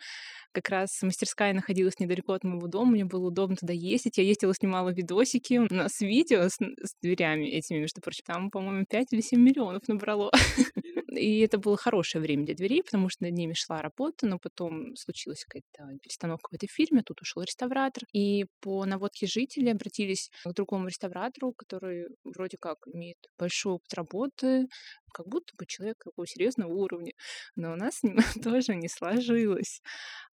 Как 0.51 0.69
раз 0.69 1.01
мастерская 1.01 1.53
находилась 1.53 1.99
недалеко 1.99 2.34
от 2.34 2.43
моего 2.43 2.67
дома, 2.67 2.91
мне 2.91 3.06
было 3.06 3.27
удобно 3.27 3.56
туда 3.56 3.73
ездить. 3.73 4.17
Я 4.17 4.23
ездила, 4.23 4.53
снимала 4.53 4.89
видосики. 4.89 5.58
У 5.58 5.73
нас 5.73 5.99
видео 5.99 6.47
с, 6.47 6.58
с 6.60 6.95
дверями 7.01 7.47
этими, 7.47 7.79
между 7.79 8.01
прочим, 8.01 8.23
там, 8.25 8.51
по-моему, 8.51 8.86
5 8.88 9.13
или 9.13 9.21
7 9.21 9.39
миллионов 9.39 9.88
набрало. 9.88 10.32
И 11.15 11.39
это 11.39 11.58
было 11.58 11.77
хорошее 11.77 12.21
время 12.21 12.45
для 12.45 12.56
дверей, 12.56 12.84
потому 12.84 13.10
что 13.10 13.23
над 13.23 13.34
ними 13.34 13.53
шла 13.53 13.82
работа, 13.82 14.25
но 14.25 14.39
потом 14.39 14.95
случилась 14.95 15.45
какая-то 15.45 15.97
перестановка 16.01 16.49
в 16.51 16.56
этой 16.56 16.67
фирме, 16.67 17.03
тут 17.03 17.21
ушел 17.21 17.43
реставратор. 17.43 18.03
И 18.13 18.45
по 18.62 18.86
наводке 18.86 19.27
жителей 19.27 19.71
обратились 19.71 20.29
к 20.43 20.53
другому 20.53 20.88
реставратору, 20.88 21.53
который 21.53 22.08
вроде 22.23 22.58
как 22.60 22.77
имеет 22.93 23.17
большой 23.38 23.73
опыт 23.73 23.93
работы, 23.93 24.67
как 25.13 25.28
будто 25.28 25.54
бы 25.58 25.65
человек 25.67 25.98
такого 26.04 26.28
серьезного 26.28 26.74
уровня. 26.74 27.13
Но 27.56 27.74
у 27.74 27.76
нас 27.76 27.98
с 27.98 28.04
ним 28.04 28.17
тоже 28.43 28.76
не 28.76 28.89
сложилось. 28.89 29.82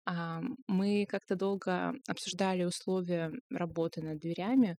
А, 0.05 0.41
Мы 0.67 1.05
как-то 1.07 1.35
долго 1.35 1.93
обсуждали 2.07 2.63
условия 2.63 3.31
работы 3.51 4.01
над 4.01 4.19
дверями. 4.19 4.77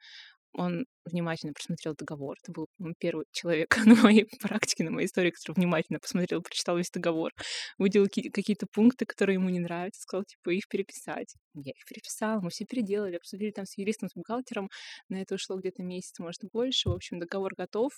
Он 0.53 0.86
внимательно 1.05 1.53
просмотрел 1.53 1.93
договор. 1.95 2.36
Это 2.43 2.51
был 2.51 2.67
по-моему, 2.77 2.95
первый 2.99 3.25
человек 3.32 3.77
на 3.86 3.95
моей 3.95 4.25
практике, 4.41 4.84
на 4.84 4.91
моей 4.91 5.05
истории, 5.08 5.32
который 5.32 5.55
внимательно 5.55 5.99
посмотрел, 5.99 6.41
прочитал 6.41 6.77
весь 6.77 6.89
договор, 6.91 7.32
выделил 7.77 8.08
ки- 8.08 8.29
какие-то 8.29 8.65
пункты, 8.71 9.05
которые 9.05 9.36
ему 9.36 9.49
не 9.49 9.60
нравятся, 9.60 10.01
сказал, 10.01 10.23
типа, 10.25 10.49
их 10.51 10.67
переписать. 10.67 11.36
Я 11.53 11.71
их 11.71 11.86
переписала, 11.88 12.41
мы 12.41 12.49
все 12.49 12.65
переделали, 12.65 13.17
обсудили 13.17 13.51
там 13.51 13.65
с 13.65 13.77
юристом, 13.77 14.10
с 14.10 14.15
бухгалтером. 14.15 14.69
На 15.08 15.21
это 15.21 15.36
ушло 15.36 15.58
где-то 15.58 15.84
месяц, 15.84 16.17
может, 16.19 16.41
больше. 16.51 16.89
В 16.89 16.93
общем, 16.93 17.19
договор 17.19 17.53
готов. 17.55 17.91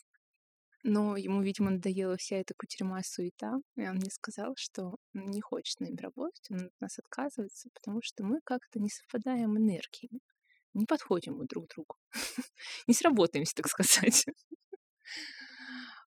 Но 0.83 1.15
ему, 1.15 1.41
видимо, 1.43 1.69
надоела 1.69 2.17
вся 2.17 2.37
эта 2.37 2.53
кутерьма 2.55 3.01
суета, 3.03 3.57
и 3.75 3.87
он 3.87 3.95
мне 3.97 4.09
сказал, 4.09 4.53
что 4.57 4.95
не 5.13 5.39
хочет 5.39 5.79
нами 5.79 5.97
работать, 5.97 6.47
он 6.49 6.65
от 6.65 6.81
нас 6.81 6.97
отказывается, 6.97 7.69
потому 7.73 8.01
что 8.01 8.23
мы 8.23 8.39
как-то 8.43 8.79
не 8.79 8.89
совпадаем 8.89 9.57
энергиями, 9.57 10.19
не 10.73 10.85
подходим 10.85 11.35
мы 11.35 11.45
друг 11.45 11.67
другу, 11.67 11.97
не 12.87 12.95
сработаемся, 12.95 13.53
так 13.55 13.67
сказать. 13.67 14.25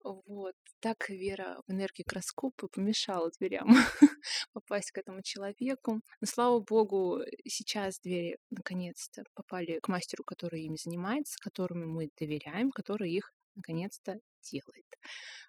Вот. 0.03 0.55
Так 0.79 1.09
Вера 1.09 1.61
в 1.67 1.71
энергии 1.71 2.03
краскопа 2.03 2.67
помешала 2.69 3.29
дверям 3.37 3.67
попасть 4.53 4.91
к 4.91 4.97
этому 4.97 5.21
человеку. 5.23 5.99
Но, 6.21 6.27
слава 6.27 6.59
богу, 6.61 7.19
сейчас 7.45 7.99
двери 7.99 8.37
наконец-то 8.49 9.23
попали 9.33 9.79
к 9.79 9.89
мастеру, 9.89 10.23
который 10.23 10.61
ими 10.63 10.77
занимается, 10.77 11.37
которому 11.41 11.85
мы 11.85 12.09
доверяем, 12.17 12.71
который 12.71 13.11
их 13.11 13.31
наконец-то 13.59 14.19
делает. 14.41 14.85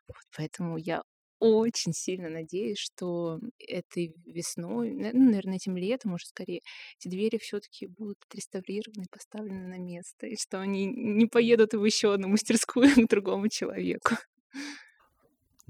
Вот, 0.07 0.23
поэтому 0.37 0.77
я 0.77 1.03
очень 1.41 1.95
сильно 1.95 2.29
надеюсь, 2.29 2.79
что 2.79 3.41
этой 3.59 4.15
весной, 4.27 4.91
ну, 4.91 5.31
наверное, 5.31 5.57
этим 5.57 5.77
летом, 5.77 6.13
уже 6.13 6.27
скорее, 6.27 6.61
эти 6.99 7.09
двери 7.09 7.39
все-таки 7.39 7.87
будут 7.87 8.19
отреставрированы, 8.29 9.07
поставлены 9.11 9.67
на 9.67 9.79
место, 9.79 10.27
и 10.27 10.37
что 10.37 10.61
они 10.61 10.85
не 10.87 11.27
поедут 11.27 11.73
в 11.73 11.85
еще 11.85 12.13
одну 12.13 12.29
мастерскую 12.29 12.91
к 13.07 13.09
другому 13.09 13.49
человеку. 13.49 14.17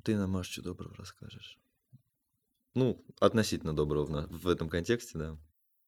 Ты 0.03 0.16
нам, 0.16 0.42
что 0.42 0.62
доброго 0.62 0.96
расскажешь? 0.96 1.59
Ну, 2.74 3.05
относительно 3.20 3.74
доброго 3.74 4.26
в, 4.26 4.42
в 4.42 4.48
этом 4.48 4.68
контексте, 4.68 5.18
да. 5.18 5.38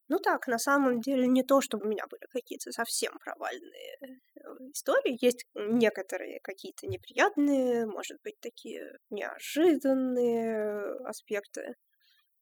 Ну 0.08 0.18
так, 0.18 0.46
на 0.46 0.58
самом 0.58 1.00
деле 1.00 1.26
не 1.26 1.42
то, 1.42 1.60
чтобы 1.60 1.86
у 1.86 1.88
меня 1.88 2.04
были 2.10 2.26
какие-то 2.30 2.70
совсем 2.72 3.12
провальные 3.18 3.96
э, 4.00 4.06
истории. 4.72 5.16
Есть 5.24 5.44
некоторые 5.54 6.40
какие-то 6.42 6.86
неприятные, 6.86 7.86
может 7.86 8.18
быть, 8.22 8.38
такие 8.40 8.98
неожиданные 9.10 10.96
аспекты. 11.06 11.76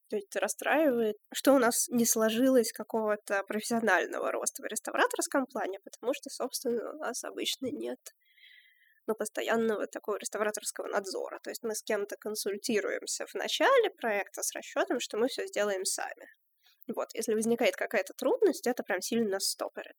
То 0.09 0.17
есть 0.17 0.35
расстраивает, 0.35 1.17
что 1.33 1.55
у 1.55 1.59
нас 1.59 1.87
не 1.89 2.05
сложилось 2.05 2.73
какого-то 2.73 3.45
профессионального 3.45 4.33
роста 4.33 4.63
в 4.63 4.67
реставраторском 4.67 5.47
плане, 5.47 5.79
потому 5.85 6.13
что, 6.15 6.31
собственно, 6.31 6.95
у 6.95 6.97
нас 6.97 7.23
обычно 7.23 7.67
нет 7.67 8.01
ну, 9.07 9.15
постоянного 9.15 9.87
такого 9.87 10.17
реставраторского 10.17 10.89
надзора. 10.89 11.39
То 11.43 11.51
есть 11.51 11.63
мы 11.63 11.75
с 11.75 11.83
кем-то 11.83 12.17
консультируемся 12.17 13.27
в 13.27 13.35
начале 13.35 13.91
проекта 13.91 14.43
с 14.43 14.53
расчетом, 14.55 14.99
что 15.01 15.19
мы 15.19 15.29
все 15.29 15.47
сделаем 15.47 15.85
сами. 15.85 16.27
Вот, 16.95 17.09
если 17.15 17.35
возникает 17.35 17.77
какая-то 17.77 18.13
трудность, 18.15 18.67
это 18.67 18.83
прям 18.83 19.01
сильно 19.01 19.29
нас 19.31 19.45
стопорит. 19.51 19.97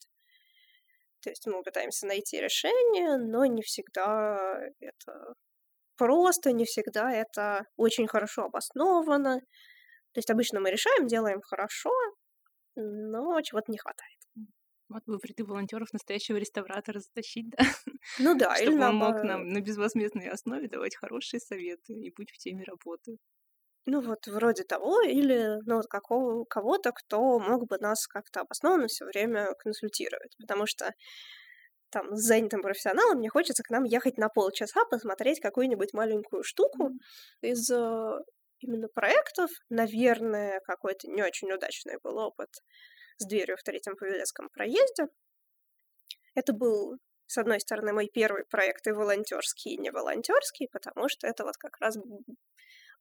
То 1.22 1.30
есть 1.30 1.46
мы 1.48 1.62
пытаемся 1.64 2.08
найти 2.08 2.40
решение, 2.42 3.18
но 3.18 3.46
не 3.46 3.62
всегда 3.62 4.60
это 4.80 5.36
просто, 5.98 6.52
не 6.52 6.66
всегда 6.66 7.12
это 7.14 7.66
очень 7.78 8.08
хорошо 8.08 8.46
обосновано. 8.46 9.40
То 10.14 10.18
есть 10.18 10.30
обычно 10.32 10.60
мы 10.60 10.72
решаем, 10.72 11.08
делаем 11.08 11.42
хорошо, 11.42 11.92
но 12.76 13.40
чего-то 13.42 13.72
не 13.72 13.78
хватает. 13.78 14.18
Вот 14.90 15.04
бы 15.06 15.20
прийти 15.20 15.44
волонтеров 15.44 15.94
настоящего 15.94 16.38
реставратора 16.38 17.00
затащить, 17.00 17.50
да? 17.50 17.64
Ну 18.18 18.36
да, 18.38 18.56
или 18.60 18.72
Чтобы 18.72 18.86
он 18.86 18.96
мог 18.96 19.22
наоборот. 19.22 19.24
нам 19.24 19.48
на 19.48 19.62
безвозмездной 19.62 20.28
основе 20.30 20.68
давать 20.68 20.96
хорошие 20.98 21.40
советы 21.40 21.94
и 21.94 22.12
быть 22.14 22.32
в 22.32 22.38
теме 22.38 22.64
работы. 22.64 23.18
Ну 23.86 24.00
вот 24.02 24.28
вроде 24.28 24.64
того, 24.64 25.02
или 25.02 25.58
ну, 25.66 25.78
вот 25.78 25.88
какого, 25.88 26.46
кого-то, 26.46 26.92
кто 26.92 27.40
мог 27.40 27.68
бы 27.68 27.78
нас 27.80 28.06
как-то 28.08 28.42
обоснованно 28.42 28.88
все 28.88 29.06
время 29.06 29.54
консультировать. 29.60 30.36
Потому 30.38 30.68
что 30.68 30.94
там 31.90 32.16
с 32.16 32.22
занятым 32.22 32.62
профессионалом 32.62 33.18
мне 33.18 33.30
хочется 33.30 33.64
к 33.64 33.70
нам 33.70 33.84
ехать 33.84 34.18
на 34.18 34.30
полчаса 34.30 34.86
посмотреть 34.86 35.40
какую-нибудь 35.40 35.94
маленькую 35.94 36.44
штуку 36.44 36.92
из 37.42 37.70
э, 37.70 38.20
именно 38.60 38.88
проектов. 38.88 39.50
Наверное, 39.70 40.62
какой-то 40.62 41.08
не 41.10 41.24
очень 41.24 41.52
удачный 41.52 41.98
был 42.04 42.18
опыт 42.18 42.50
с 43.18 43.26
дверью 43.28 43.58
в 43.58 43.64
третьем 43.64 43.96
Павелецком 43.98 44.50
проезде. 44.50 45.08
Это 46.34 46.54
был, 46.54 46.98
с 47.28 47.38
одной 47.38 47.60
стороны, 47.60 47.94
мой 47.94 48.08
первый 48.08 48.46
проект 48.46 48.88
и 48.88 48.92
волонтерский, 48.92 49.74
и 49.74 49.78
не 49.78 49.92
волонтерский, 49.92 50.70
потому 50.72 51.10
что 51.10 51.28
это 51.28 51.44
вот 51.44 51.58
как 51.58 51.78
раз 51.80 51.98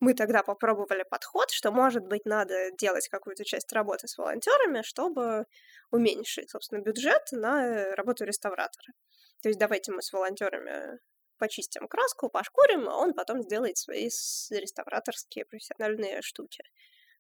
мы 0.01 0.15
тогда 0.15 0.43
попробовали 0.43 1.05
подход, 1.09 1.51
что, 1.51 1.71
может 1.71 2.07
быть, 2.07 2.25
надо 2.25 2.71
делать 2.73 3.09
какую-то 3.09 3.45
часть 3.45 3.73
работы 3.73 4.09
с 4.09 4.17
волонтерами, 4.17 4.83
чтобы 4.83 5.45
уменьшить, 5.91 6.51
собственно, 6.51 6.81
бюджет 6.81 7.23
на 7.33 7.95
работу 7.95 8.25
реставратора. 8.25 8.95
То 9.43 9.49
есть 9.49 9.59
давайте 9.59 9.93
мы 9.93 10.03
с 10.03 10.13
волонтерами 10.13 10.99
почистим 11.39 11.89
краску, 11.89 12.29
пошкурим, 12.29 12.89
а 12.89 12.97
он 12.97 13.15
потом 13.15 13.43
сделает 13.43 13.79
свои 13.79 14.05
реставраторские 14.07 15.45
профессиональные 15.45 16.23
штуки. 16.23 16.63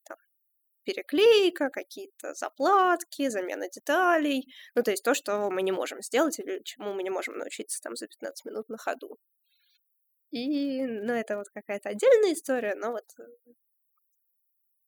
Там 0.05 0.19
переклейка, 0.85 1.71
какие-то 1.71 2.35
заплатки, 2.35 3.29
замена 3.29 3.69
деталей. 3.69 4.47
Ну, 4.75 4.83
то 4.83 4.91
есть 4.91 5.03
то, 5.03 5.15
что 5.15 5.51
мы 5.51 5.63
не 5.63 5.73
можем 5.73 6.03
сделать 6.03 6.39
или 6.39 6.63
чему 6.65 6.95
мы 6.95 7.03
не 7.03 7.11
можем 7.11 7.37
научиться 7.39 7.81
там 7.83 7.97
за 7.97 8.07
15 8.07 8.45
минут 8.47 8.69
на 8.69 8.79
ходу. 8.79 9.19
И, 10.31 10.85
ну, 10.87 11.13
это 11.13 11.37
вот 11.37 11.49
какая-то 11.53 11.89
отдельная 11.89 12.33
история, 12.33 12.75
но 12.77 12.93
вот 12.93 13.05
э, 13.19 13.23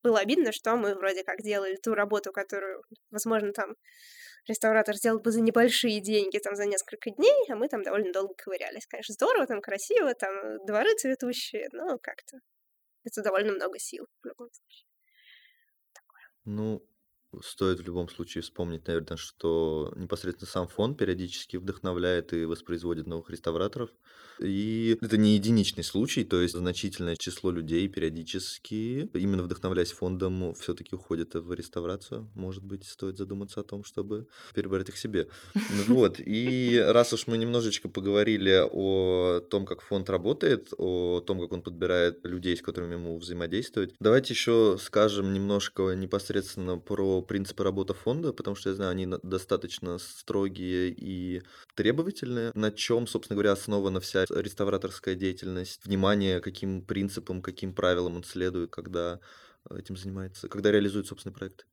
было 0.02 0.20
обидно, 0.20 0.52
что 0.52 0.76
мы 0.76 0.94
вроде 0.94 1.24
как 1.24 1.42
делали 1.42 1.76
ту 1.76 1.94
работу, 1.94 2.32
которую, 2.32 2.82
возможно, 3.10 3.52
там 3.52 3.74
реставратор 4.46 4.94
сделал 4.94 5.20
бы 5.20 5.30
за 5.30 5.40
небольшие 5.40 6.00
деньги, 6.00 6.38
там, 6.38 6.54
за 6.54 6.66
несколько 6.66 7.10
дней, 7.10 7.34
а 7.48 7.56
мы 7.56 7.68
там 7.68 7.82
довольно 7.82 8.12
долго 8.12 8.34
ковырялись. 8.34 8.86
Конечно, 8.86 9.14
здорово, 9.14 9.46
там 9.46 9.60
красиво, 9.60 10.14
там 10.14 10.32
э, 10.34 10.58
дворы 10.66 10.94
цветущие, 10.96 11.68
но 11.72 11.98
как-то 11.98 12.38
это 13.04 13.22
довольно 13.22 13.52
много 13.52 13.78
сил 13.78 14.06
в 14.22 14.26
любом 14.26 14.48
случае. 14.52 14.86
Ну, 16.44 16.82
Стоит 17.40 17.80
в 17.80 17.86
любом 17.86 18.08
случае 18.08 18.42
вспомнить, 18.42 18.86
наверное, 18.86 19.16
что 19.16 19.92
непосредственно 19.96 20.50
сам 20.50 20.68
фонд 20.68 20.98
периодически 20.98 21.56
вдохновляет 21.56 22.32
и 22.32 22.44
воспроизводит 22.44 23.06
новых 23.06 23.30
реставраторов. 23.30 23.90
И 24.40 24.98
это 25.00 25.16
не 25.16 25.34
единичный 25.34 25.84
случай, 25.84 26.24
то 26.24 26.40
есть 26.40 26.54
значительное 26.54 27.16
число 27.16 27.50
людей 27.50 27.86
периодически, 27.88 29.08
именно 29.14 29.42
вдохновляясь 29.42 29.92
фондом, 29.92 30.54
все-таки 30.54 30.94
уходят 30.94 31.34
в 31.34 31.52
реставрацию. 31.52 32.30
Может 32.34 32.64
быть, 32.64 32.84
стоит 32.84 33.16
задуматься 33.16 33.60
о 33.60 33.64
том, 33.64 33.84
чтобы 33.84 34.26
перебрать 34.54 34.88
их 34.88 34.96
себе. 34.96 35.28
Ну 35.54 35.94
вот, 35.94 36.16
и 36.18 36.82
раз 36.88 37.12
уж 37.12 37.26
мы 37.26 37.38
немножечко 37.38 37.88
поговорили 37.88 38.66
о 38.70 39.40
том, 39.40 39.64
как 39.64 39.80
фонд 39.80 40.10
работает, 40.10 40.72
о 40.76 41.20
том, 41.20 41.40
как 41.40 41.52
он 41.52 41.62
подбирает 41.62 42.24
людей, 42.24 42.56
с 42.56 42.62
которыми 42.62 42.94
ему 42.94 43.18
взаимодействовать, 43.18 43.94
давайте 44.00 44.34
еще 44.34 44.76
скажем 44.80 45.32
немножко 45.32 45.92
непосредственно 45.92 46.78
про 46.78 47.21
принципы 47.22 47.64
работы 47.64 47.94
фонда, 47.94 48.32
потому 48.32 48.56
что 48.56 48.70
я 48.70 48.74
знаю, 48.76 48.90
они 48.92 49.06
достаточно 49.22 49.98
строгие 49.98 50.90
и 50.90 51.42
требовательные, 51.74 52.52
на 52.54 52.70
чем, 52.70 53.06
собственно 53.06 53.36
говоря, 53.36 53.52
основана 53.52 54.00
вся 54.00 54.24
реставраторская 54.28 55.14
деятельность, 55.14 55.84
внимание, 55.84 56.40
каким 56.40 56.84
принципам, 56.84 57.42
каким 57.42 57.74
правилам 57.74 58.16
он 58.16 58.24
следует, 58.24 58.70
когда 58.70 59.20
этим 59.70 59.96
занимается, 59.96 60.48
когда 60.48 60.70
реализует 60.72 61.06
собственный 61.06 61.34
проект. 61.34 61.66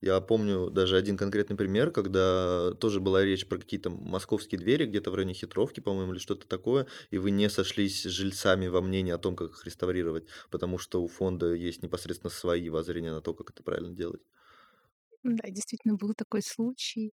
Я 0.00 0.18
помню 0.22 0.70
даже 0.70 0.96
один 0.96 1.18
конкретный 1.18 1.56
пример, 1.56 1.90
когда 1.90 2.72
тоже 2.80 3.00
была 3.00 3.22
речь 3.22 3.46
про 3.46 3.58
какие-то 3.58 3.90
московские 3.90 4.58
двери, 4.58 4.86
где-то 4.86 5.10
в 5.10 5.14
районе 5.14 5.34
Хитровки, 5.34 5.80
по-моему, 5.80 6.12
или 6.12 6.18
что-то 6.18 6.48
такое, 6.48 6.86
и 7.10 7.18
вы 7.18 7.30
не 7.30 7.50
сошлись 7.50 8.02
с 8.02 8.08
жильцами 8.08 8.68
во 8.68 8.80
мнении 8.80 9.12
о 9.12 9.18
том, 9.18 9.36
как 9.36 9.50
их 9.50 9.64
реставрировать, 9.66 10.24
потому 10.50 10.78
что 10.78 11.02
у 11.02 11.08
фонда 11.08 11.52
есть 11.52 11.82
непосредственно 11.82 12.30
свои 12.30 12.70
воззрения 12.70 13.12
на 13.12 13.20
то, 13.20 13.34
как 13.34 13.50
это 13.50 13.62
правильно 13.62 13.94
делать. 13.94 14.22
Да, 15.24 15.48
действительно, 15.50 15.96
был 15.96 16.14
такой 16.14 16.42
случай 16.42 17.12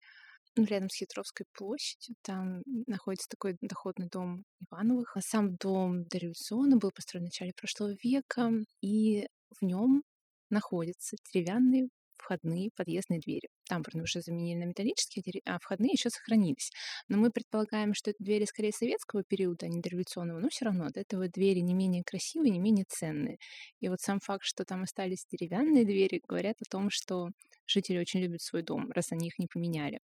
ну, 0.57 0.65
рядом 0.65 0.91
с 0.91 0.97
Хитровской 0.97 1.47
площадью. 1.55 2.17
Там 2.23 2.63
находится 2.87 3.29
такой 3.29 3.57
доходный 3.61 4.09
дом 4.09 4.45
Ивановых. 4.71 5.17
А 5.17 5.21
сам 5.23 5.57
дом 5.57 6.05
дореволюционный 6.07 6.79
был 6.79 6.91
построен 6.93 7.25
в 7.25 7.29
начале 7.29 7.53
прошлого 7.55 7.97
века, 8.03 8.51
и 8.83 9.29
в 9.61 9.65
нем 9.65 10.03
находятся 10.51 11.17
деревянные 11.33 11.89
входные 12.19 12.71
подъездные 12.77 13.21
двери. 13.21 13.49
Там, 13.69 13.83
правда, 13.83 14.03
уже 14.03 14.21
заменили 14.21 14.59
на 14.59 14.65
металлические, 14.65 15.23
а 15.45 15.59
входные 15.59 15.93
еще 15.93 16.11
сохранились. 16.11 16.71
Но 17.09 17.19
мы 17.19 17.31
предполагаем, 17.31 17.95
что 17.95 18.11
это 18.11 18.23
двери 18.23 18.45
скорее 18.45 18.73
советского 18.73 19.23
периода, 19.25 19.67
а 19.67 19.69
не 19.69 19.81
дореволюционного, 19.81 20.39
но 20.41 20.49
все 20.49 20.67
равно 20.67 20.87
от 20.87 20.97
этого 20.97 21.29
двери 21.29 21.61
не 21.61 21.75
менее 21.75 22.03
красивые, 22.05 22.51
не 22.51 22.59
менее 22.59 22.85
ценные. 22.89 23.39
И 23.81 23.89
вот 23.89 24.01
сам 24.01 24.21
факт, 24.21 24.45
что 24.45 24.65
там 24.65 24.83
остались 24.83 25.27
деревянные 25.31 25.85
двери, 25.85 26.21
говорят 26.27 26.57
о 26.61 26.71
том, 26.71 26.89
что 26.91 27.29
жители 27.67 27.99
очень 27.99 28.21
любят 28.21 28.43
свой 28.43 28.63
дом, 28.63 28.91
раз 28.93 29.13
они 29.13 29.29
их 29.29 29.39
не 29.39 29.47
поменяли. 29.47 30.01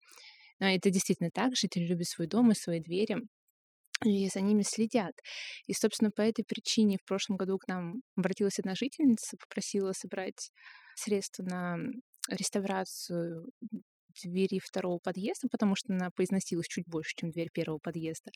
Но 0.59 0.68
это 0.68 0.90
действительно 0.90 1.31
так, 1.33 1.57
жители 1.57 1.85
любят 1.85 2.07
свой 2.07 2.29
дом 2.29 2.51
и 2.53 2.55
свои 2.55 2.81
двери, 2.81 3.16
и 4.04 4.28
за 4.28 4.40
ними 4.40 4.62
следят. 4.62 5.14
И, 5.66 5.72
собственно, 5.72 6.10
по 6.10 6.22
этой 6.22 6.44
причине 6.44 6.98
в 7.02 7.06
прошлом 7.06 7.36
году 7.36 7.58
к 7.58 7.68
нам 7.68 8.02
обратилась 8.16 8.58
одна 8.58 8.74
жительница, 8.74 9.36
попросила 9.38 9.92
собрать 9.92 10.50
средства 10.96 11.42
на 11.42 11.76
реставрацию 12.28 13.46
двери 14.24 14.60
второго 14.62 14.98
подъезда, 14.98 15.48
потому 15.50 15.74
что 15.74 15.92
она 15.92 16.10
поизносилась 16.14 16.66
чуть 16.68 16.86
больше, 16.86 17.14
чем 17.16 17.30
дверь 17.30 17.48
первого 17.52 17.78
подъезда. 17.78 18.30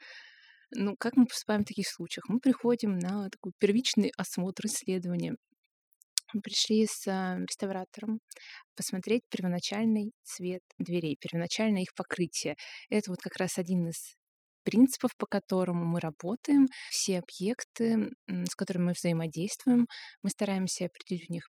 Ну, 0.71 0.97
как 0.99 1.17
мы 1.17 1.27
поступаем 1.27 1.63
в 1.63 1.69
таких 1.69 1.87
случаях? 1.89 2.29
Мы 2.29 2.41
приходим 2.41 2.99
на 2.99 3.29
такой 3.31 3.53
первичный 3.59 4.11
осмотр 4.17 4.67
исследования. 4.67 5.37
Мы 6.33 6.41
пришли 6.41 6.87
с 6.87 7.07
а, 7.07 7.39
реставратором 7.39 8.19
посмотреть 8.75 9.23
первоначальный 9.29 10.11
цвет 10.25 10.63
дверей, 10.79 11.17
первоначальное 11.21 11.83
их 11.83 11.95
покрытие. 11.95 12.57
Это 12.91 13.11
вот 13.11 13.21
как 13.21 13.37
раз 13.37 13.59
один 13.59 13.89
из 13.89 14.17
принципов, 14.67 15.13
по 15.17 15.27
которому 15.27 15.85
мы 15.85 16.01
работаем. 16.01 16.67
Все 16.91 17.21
объекты, 17.21 18.11
с 18.27 18.55
которыми 18.57 18.87
мы 18.87 18.93
взаимодействуем, 18.93 19.87
мы 20.23 20.31
стараемся 20.31 20.87
определить 20.87 21.31
у 21.31 21.33
них 21.33 21.49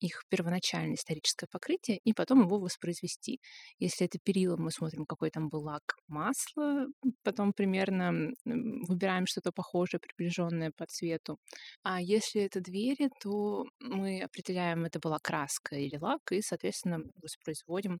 их 0.00 0.24
первоначальное 0.28 0.94
историческое 0.96 1.46
покрытие 1.50 1.98
и 2.04 2.12
потом 2.12 2.42
его 2.42 2.58
воспроизвести. 2.58 3.40
Если 3.78 4.06
это 4.06 4.18
перила, 4.22 4.56
мы 4.56 4.70
смотрим, 4.70 5.06
какой 5.06 5.30
там 5.30 5.48
был 5.48 5.62
лак 5.62 5.96
масла, 6.06 6.86
потом 7.22 7.52
примерно 7.52 8.30
выбираем 8.44 9.26
что-то 9.26 9.52
похожее, 9.52 10.00
приближенное 10.00 10.70
по 10.76 10.86
цвету. 10.86 11.38
А 11.82 12.00
если 12.00 12.42
это 12.42 12.60
двери, 12.60 13.10
то 13.20 13.64
мы 13.80 14.22
определяем, 14.22 14.84
это 14.84 14.98
была 14.98 15.18
краска 15.18 15.76
или 15.76 15.96
лак, 15.96 16.32
и, 16.32 16.42
соответственно, 16.42 17.00
воспроизводим 17.22 18.00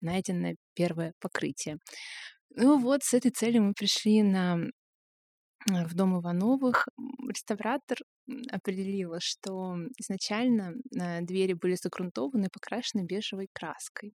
найденное 0.00 0.56
первое 0.74 1.12
покрытие. 1.20 1.78
Ну 2.56 2.78
вот, 2.78 3.02
с 3.02 3.14
этой 3.14 3.30
целью 3.30 3.62
мы 3.62 3.72
пришли 3.74 4.22
на 4.22 4.58
в 5.66 5.94
дом 5.94 6.20
Ивановых 6.20 6.88
реставратор 7.28 7.98
определила, 8.50 9.18
что 9.20 9.76
изначально 9.98 10.74
э, 10.98 11.20
двери 11.22 11.52
были 11.52 11.76
загрунтованы 11.76 12.48
покрашены 12.52 13.04
бежевой 13.04 13.48
краской. 13.52 14.12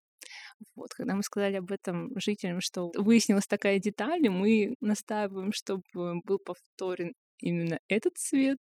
Вот, 0.76 0.94
когда 0.94 1.16
мы 1.16 1.24
сказали 1.24 1.56
об 1.58 1.72
этом 1.72 2.10
жителям, 2.20 2.60
что 2.62 2.92
выяснилась 2.96 3.48
такая 3.48 3.80
деталь, 3.80 4.30
мы 4.30 4.76
настаиваем, 4.82 5.52
чтобы 5.54 6.20
был 6.26 6.40
повторен 6.40 7.14
именно 7.40 7.80
этот 7.88 8.18
цвет. 8.18 8.60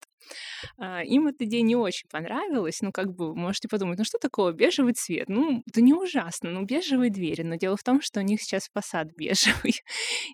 А, 0.78 1.02
им 1.02 1.28
эта 1.28 1.44
идея 1.44 1.62
не 1.62 1.76
очень 1.76 2.08
понравилась. 2.08 2.80
Ну, 2.80 2.92
как 2.92 3.14
бы, 3.14 3.34
можете 3.34 3.68
подумать, 3.68 3.98
ну 3.98 4.04
что 4.04 4.18
такое 4.18 4.52
бежевый 4.52 4.94
цвет? 4.94 5.28
Ну, 5.28 5.62
это 5.66 5.80
не 5.80 5.94
ужасно, 5.94 6.50
ну, 6.50 6.64
бежевые 6.64 7.10
двери. 7.10 7.42
Но 7.42 7.56
дело 7.56 7.76
в 7.76 7.82
том, 7.82 8.00
что 8.00 8.20
у 8.20 8.22
них 8.22 8.42
сейчас 8.42 8.68
фасад 8.72 9.08
бежевый. 9.16 9.80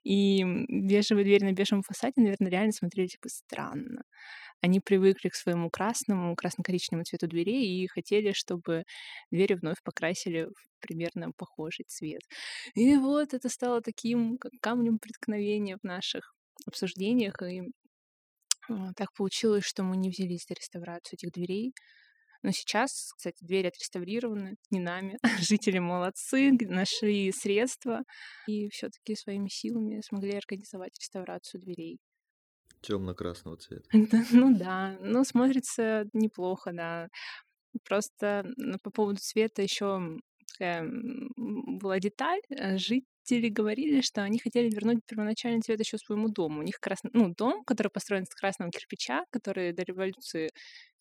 И 0.04 0.44
бежевые 0.68 1.24
двери 1.24 1.44
на 1.44 1.52
бежевом 1.52 1.82
фасаде, 1.82 2.14
наверное, 2.16 2.50
реально 2.50 2.72
смотрелись 2.72 3.18
бы 3.22 3.28
странно. 3.28 4.02
Они 4.60 4.78
привыкли 4.78 5.28
к 5.28 5.34
своему 5.34 5.70
красному, 5.70 6.36
красно-коричневому 6.36 7.04
цвету 7.04 7.26
дверей 7.26 7.82
и 7.82 7.88
хотели, 7.88 8.32
чтобы 8.32 8.84
двери 9.32 9.54
вновь 9.54 9.82
покрасили 9.82 10.44
в 10.44 10.72
примерно 10.80 11.32
похожий 11.32 11.84
цвет. 11.88 12.22
И 12.74 12.96
вот 12.96 13.34
это 13.34 13.48
стало 13.48 13.80
таким 13.80 14.38
камнем 14.60 14.98
преткновения 14.98 15.78
в 15.78 15.84
наших 15.84 16.34
обсуждениях, 16.66 17.40
и 17.42 17.62
а, 18.68 18.92
так 18.94 19.12
получилось, 19.14 19.64
что 19.64 19.82
мы 19.82 19.96
не 19.96 20.10
взялись 20.10 20.46
за 20.48 20.54
реставрацию 20.54 21.18
этих 21.18 21.32
дверей. 21.32 21.74
Но 22.42 22.50
сейчас, 22.50 23.12
кстати, 23.16 23.36
двери 23.44 23.68
отреставрированы 23.68 24.56
не 24.70 24.80
нами. 24.80 25.18
Жители 25.40 25.78
молодцы, 25.78 26.50
нашли 26.60 27.30
средства 27.32 28.02
и 28.46 28.68
все-таки 28.70 29.14
своими 29.14 29.48
силами 29.48 30.00
смогли 30.04 30.36
организовать 30.36 30.98
реставрацию 30.98 31.60
дверей. 31.60 31.98
Темно-красного 32.80 33.56
цвета. 33.58 33.88
Ну 34.32 34.56
да, 34.58 34.96
ну 35.00 35.24
смотрится 35.24 36.04
неплохо, 36.12 36.72
да. 36.72 37.08
Просто 37.84 38.44
по 38.82 38.90
поводу 38.90 39.20
цвета 39.20 39.62
еще 39.62 40.18
такая 40.52 40.90
была 41.36 42.00
деталь. 42.00 42.40
Э, 42.50 42.76
жить 42.76 43.04
жители 43.22 43.48
говорили, 43.48 44.00
что 44.00 44.22
они 44.22 44.38
хотели 44.38 44.68
вернуть 44.68 45.04
первоначальный 45.06 45.60
цвет 45.60 45.80
еще 45.80 45.98
своему 45.98 46.28
дому. 46.28 46.60
У 46.60 46.62
них 46.62 46.78
красный, 46.80 47.10
ну, 47.14 47.34
дом, 47.34 47.64
который 47.64 47.88
построен 47.88 48.24
из 48.24 48.34
красного 48.34 48.70
кирпича, 48.70 49.24
который 49.30 49.72
до 49.72 49.82
революции 49.82 50.50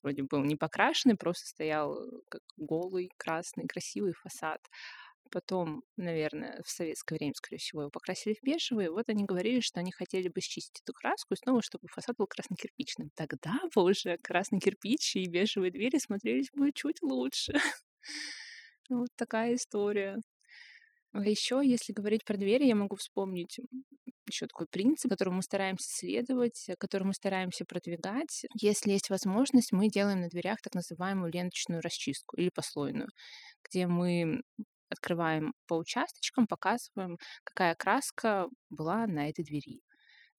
вроде 0.04 0.24
был 0.24 0.44
не 0.44 0.56
покрашенный, 0.56 1.16
просто 1.16 1.48
стоял 1.48 1.96
э, 1.96 2.22
как 2.30 2.42
голый, 2.58 3.10
красный, 3.18 3.68
красивый 3.68 4.14
фасад. 4.14 4.60
Потом, 5.32 5.84
наверное, 5.98 6.62
в 6.66 6.70
советское 6.70 7.16
время, 7.16 7.34
скорее 7.36 7.58
всего, 7.58 7.84
его 7.84 7.92
покрасили 7.92 8.34
в 8.34 8.44
бежевый. 8.44 8.90
Вот 8.90 9.08
они 9.10 9.24
говорили, 9.24 9.62
что 9.62 9.80
они 9.80 9.92
хотели 9.92 10.28
бы 10.28 10.42
счистить 10.42 10.82
эту 10.84 10.94
краску 10.94 11.34
и 11.34 11.38
снова, 11.38 11.62
чтобы 11.62 11.88
фасад 11.88 12.18
был 12.18 12.28
красно-кирпичным. 12.28 13.12
Тогда 13.16 13.54
бы 13.74 13.84
уже 13.84 14.18
красный 14.18 14.60
кирпич 14.60 15.16
и 15.16 15.28
бежевые 15.28 15.72
двери 15.72 16.00
смотрелись 16.00 16.50
бы 16.54 16.72
чуть 16.74 17.02
лучше. 17.02 17.54
Вот 18.90 19.08
такая 19.16 19.56
история. 19.56 20.18
А 21.14 21.22
еще, 21.28 21.62
если 21.64 21.92
говорить 21.94 22.24
про 22.24 22.38
двери, 22.38 22.66
я 22.66 22.76
могу 22.76 22.96
вспомнить 22.96 23.60
еще 24.28 24.48
такой 24.48 24.68
принцип, 24.68 25.12
которому 25.12 25.38
мы 25.38 25.44
стараемся 25.44 25.90
следовать, 25.90 26.70
э, 26.70 26.76
который 26.78 27.04
мы 27.04 27.14
стараемся 27.14 27.66
продвигать. 27.66 28.46
Если 28.62 28.92
есть 28.92 29.10
возможность, 29.10 29.74
мы 29.74 29.90
делаем 29.90 30.22
на 30.22 30.30
дверях 30.30 30.60
так 30.62 30.74
называемую 30.74 31.32
ленточную 31.34 31.82
расчистку 31.82 32.38
или 32.38 32.50
послойную, 32.50 33.10
где 33.64 33.88
мы 33.88 34.42
открываем 34.90 35.54
по 35.68 35.76
участочкам, 35.76 36.48
показываем, 36.48 37.18
какая 37.44 37.76
краска 37.76 38.48
была 38.70 39.06
на 39.08 39.30
этой 39.30 39.44
двери. 39.44 39.82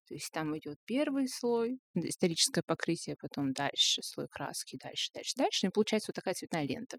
То 0.07 0.13
есть 0.13 0.31
там 0.31 0.57
идет 0.57 0.77
первый 0.85 1.27
слой, 1.27 1.79
историческое 1.95 2.61
покрытие, 2.65 3.15
потом 3.19 3.53
дальше 3.53 4.01
слой 4.01 4.27
краски, 4.29 4.77
дальше, 4.81 5.09
дальше, 5.13 5.33
дальше. 5.37 5.67
И 5.67 5.69
получается 5.69 6.09
вот 6.09 6.15
такая 6.15 6.33
цветная 6.33 6.65
лента 6.65 6.97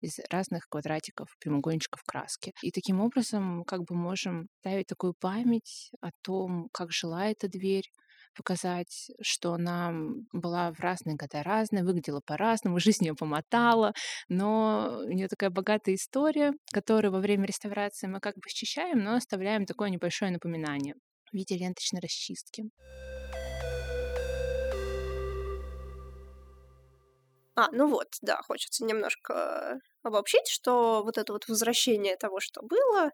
из 0.00 0.18
разных 0.30 0.68
квадратиков, 0.68 1.28
прямоугольничков 1.40 2.02
краски. 2.04 2.52
И 2.62 2.70
таким 2.70 3.00
образом 3.00 3.64
как 3.64 3.80
бы 3.84 3.94
можем 3.94 4.48
ставить 4.60 4.86
такую 4.86 5.14
память 5.18 5.90
о 6.00 6.10
том, 6.22 6.68
как 6.72 6.92
жила 6.92 7.26
эта 7.28 7.48
дверь, 7.48 7.90
показать, 8.36 9.10
что 9.22 9.54
она 9.54 9.92
была 10.32 10.72
в 10.72 10.80
разные 10.80 11.16
годы 11.16 11.42
разная, 11.42 11.84
выглядела 11.84 12.20
по-разному, 12.24 12.78
жизнь 12.80 13.04
ее 13.04 13.14
помотала, 13.14 13.92
но 14.28 15.00
у 15.04 15.10
нее 15.10 15.28
такая 15.28 15.50
богатая 15.50 15.94
история, 15.94 16.52
которую 16.72 17.12
во 17.12 17.20
время 17.20 17.46
реставрации 17.46 18.06
мы 18.06 18.20
как 18.20 18.34
бы 18.34 18.48
счищаем, 18.48 19.02
но 19.02 19.14
оставляем 19.14 19.64
такое 19.66 19.88
небольшое 19.90 20.30
напоминание 20.30 20.94
в 21.30 21.34
виде 21.34 21.56
ленточной 21.56 22.00
расчистки. 22.00 22.64
А, 27.58 27.70
ну 27.72 27.88
вот, 27.88 28.08
да, 28.20 28.42
хочется 28.42 28.84
немножко 28.84 29.80
обобщить, 30.02 30.46
что 30.46 31.02
вот 31.02 31.16
это 31.16 31.32
вот 31.32 31.48
возвращение 31.48 32.16
того, 32.16 32.38
что 32.38 32.60
было, 32.62 33.10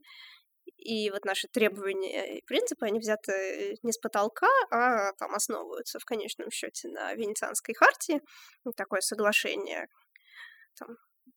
и 0.79 1.11
вот 1.11 1.25
наши 1.25 1.47
требования 1.47 2.39
и 2.39 2.43
принципы, 2.45 2.87
они 2.87 2.99
взяты 2.99 3.77
не 3.83 3.93
с 3.93 3.99
потолка, 3.99 4.49
а 4.71 5.13
там 5.13 5.35
основываются 5.35 6.01
в 6.01 6.05
конечном 6.05 6.51
счете 6.51 6.89
на 6.89 7.15
Венецианской 7.15 7.75
хартии. 7.75 8.21
Такое 8.77 9.01
соглашение 9.01 9.87
там, 10.77 10.97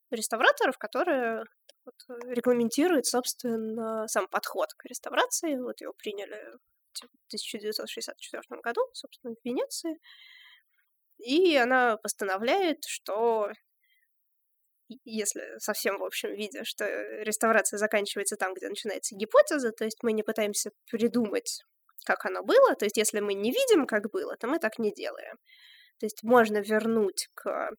реставраторов, 0.09 0.77
которое 0.79 1.43
вот, 1.85 1.95
регламентирует, 2.27 3.05
собственно, 3.05 4.07
сам 4.07 4.27
подход 4.27 4.73
к 4.73 4.85
реставрации. 4.85 5.57
Вот 5.57 5.81
его 5.81 5.93
приняли 5.93 6.39
в 6.93 7.27
1964 7.27 8.61
году, 8.61 8.81
собственно, 8.93 9.35
в 9.35 9.45
Венеции. 9.45 9.99
И 11.17 11.55
она 11.55 11.97
постановляет, 11.97 12.83
что 12.85 13.49
если 15.03 15.57
совсем 15.59 15.97
в 15.97 16.03
общем 16.03 16.33
виде, 16.33 16.63
что 16.63 16.85
реставрация 17.23 17.77
заканчивается 17.77 18.35
там, 18.35 18.53
где 18.53 18.69
начинается 18.69 19.15
гипотеза, 19.15 19.71
то 19.71 19.85
есть 19.85 20.03
мы 20.03 20.13
не 20.13 20.23
пытаемся 20.23 20.71
придумать, 20.91 21.63
как 22.05 22.25
оно 22.25 22.43
было, 22.43 22.75
то 22.75 22.85
есть 22.85 22.97
если 22.97 23.19
мы 23.19 23.33
не 23.33 23.51
видим, 23.51 23.87
как 23.87 24.11
было, 24.11 24.35
то 24.37 24.47
мы 24.47 24.59
так 24.59 24.77
не 24.77 24.93
делаем. 24.93 25.37
То 25.99 26.05
есть 26.05 26.23
можно 26.23 26.59
вернуть 26.59 27.29
к 27.33 27.71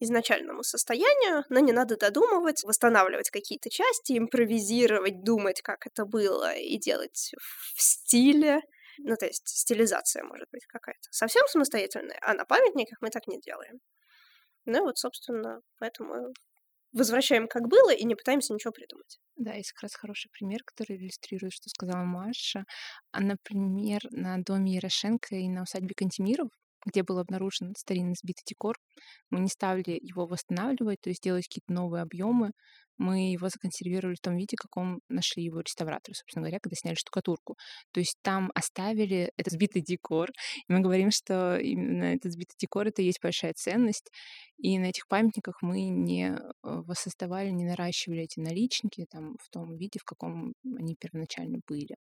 изначальному 0.00 0.62
состоянию, 0.62 1.44
но 1.48 1.60
не 1.60 1.72
надо 1.72 1.96
додумывать, 1.96 2.64
восстанавливать 2.64 3.30
какие-то 3.30 3.70
части, 3.70 4.18
импровизировать, 4.18 5.22
думать, 5.22 5.60
как 5.62 5.86
это 5.86 6.04
было, 6.04 6.54
и 6.54 6.78
делать 6.78 7.32
в 7.74 7.80
стиле. 7.80 8.60
Ну, 8.98 9.14
то 9.16 9.26
есть 9.26 9.46
стилизация 9.46 10.24
может 10.24 10.48
быть 10.50 10.66
какая-то 10.66 11.08
совсем 11.10 11.46
самостоятельная, 11.46 12.18
а 12.22 12.34
на 12.34 12.44
памятниках 12.44 12.98
мы 13.00 13.10
так 13.10 13.26
не 13.28 13.40
делаем. 13.40 13.78
Ну 14.66 14.82
вот, 14.82 14.98
собственно, 14.98 15.60
поэтому 15.78 16.32
возвращаем 16.92 17.46
как 17.46 17.68
было 17.68 17.92
и 17.92 18.04
не 18.04 18.14
пытаемся 18.14 18.52
ничего 18.52 18.72
придумать. 18.72 19.18
Да, 19.36 19.54
есть 19.54 19.72
как 19.72 19.84
раз 19.84 19.94
хороший 19.94 20.28
пример, 20.30 20.60
который 20.64 20.96
иллюстрирует, 20.96 21.52
что 21.52 21.68
сказала 21.68 22.04
Маша. 22.04 22.64
А, 23.12 23.20
например, 23.20 24.00
на 24.10 24.38
доме 24.42 24.74
Ярошенко 24.74 25.36
и 25.36 25.48
на 25.48 25.62
усадьбе 25.62 25.94
Кантемиров 25.94 26.48
где 26.86 27.02
был 27.02 27.18
обнаружен 27.18 27.74
старинный 27.76 28.14
сбитый 28.20 28.44
декор. 28.46 28.76
Мы 29.30 29.40
не 29.40 29.48
стали 29.48 29.98
его 30.00 30.26
восстанавливать, 30.26 31.00
то 31.00 31.10
есть 31.10 31.22
делать 31.22 31.46
какие-то 31.46 31.72
новые 31.72 32.02
объемы. 32.02 32.52
Мы 32.98 33.32
его 33.32 33.48
законсервировали 33.48 34.14
в 34.14 34.20
том 34.20 34.36
виде, 34.36 34.56
каком 34.58 35.00
нашли 35.08 35.42
его 35.42 35.60
реставраторы, 35.60 36.14
собственно 36.14 36.42
говоря, 36.42 36.58
когда 36.60 36.76
сняли 36.76 36.96
штукатурку. 36.96 37.56
То 37.92 38.00
есть 38.00 38.16
там 38.22 38.50
оставили 38.54 39.32
этот 39.38 39.54
сбитый 39.54 39.82
декор. 39.82 40.28
И 40.68 40.72
мы 40.72 40.80
говорим, 40.80 41.10
что 41.10 41.56
именно 41.56 42.04
этот 42.14 42.32
сбитый 42.32 42.56
декор— 42.58 42.86
это 42.88 43.00
и 43.00 43.06
есть 43.06 43.22
большая 43.22 43.54
ценность. 43.54 44.10
И 44.58 44.78
на 44.78 44.86
этих 44.86 45.08
памятниках 45.08 45.62
мы 45.62 45.88
не 45.88 46.32
э, 46.32 46.38
воссоздавали, 46.62 47.48
не 47.48 47.64
наращивали 47.64 48.24
эти 48.24 48.38
наличники 48.38 49.06
там, 49.10 49.36
в 49.40 49.48
том 49.48 49.76
виде, 49.76 49.98
в 49.98 50.04
каком 50.04 50.52
они 50.64 50.94
первоначально 50.94 51.60
были. 51.66 51.96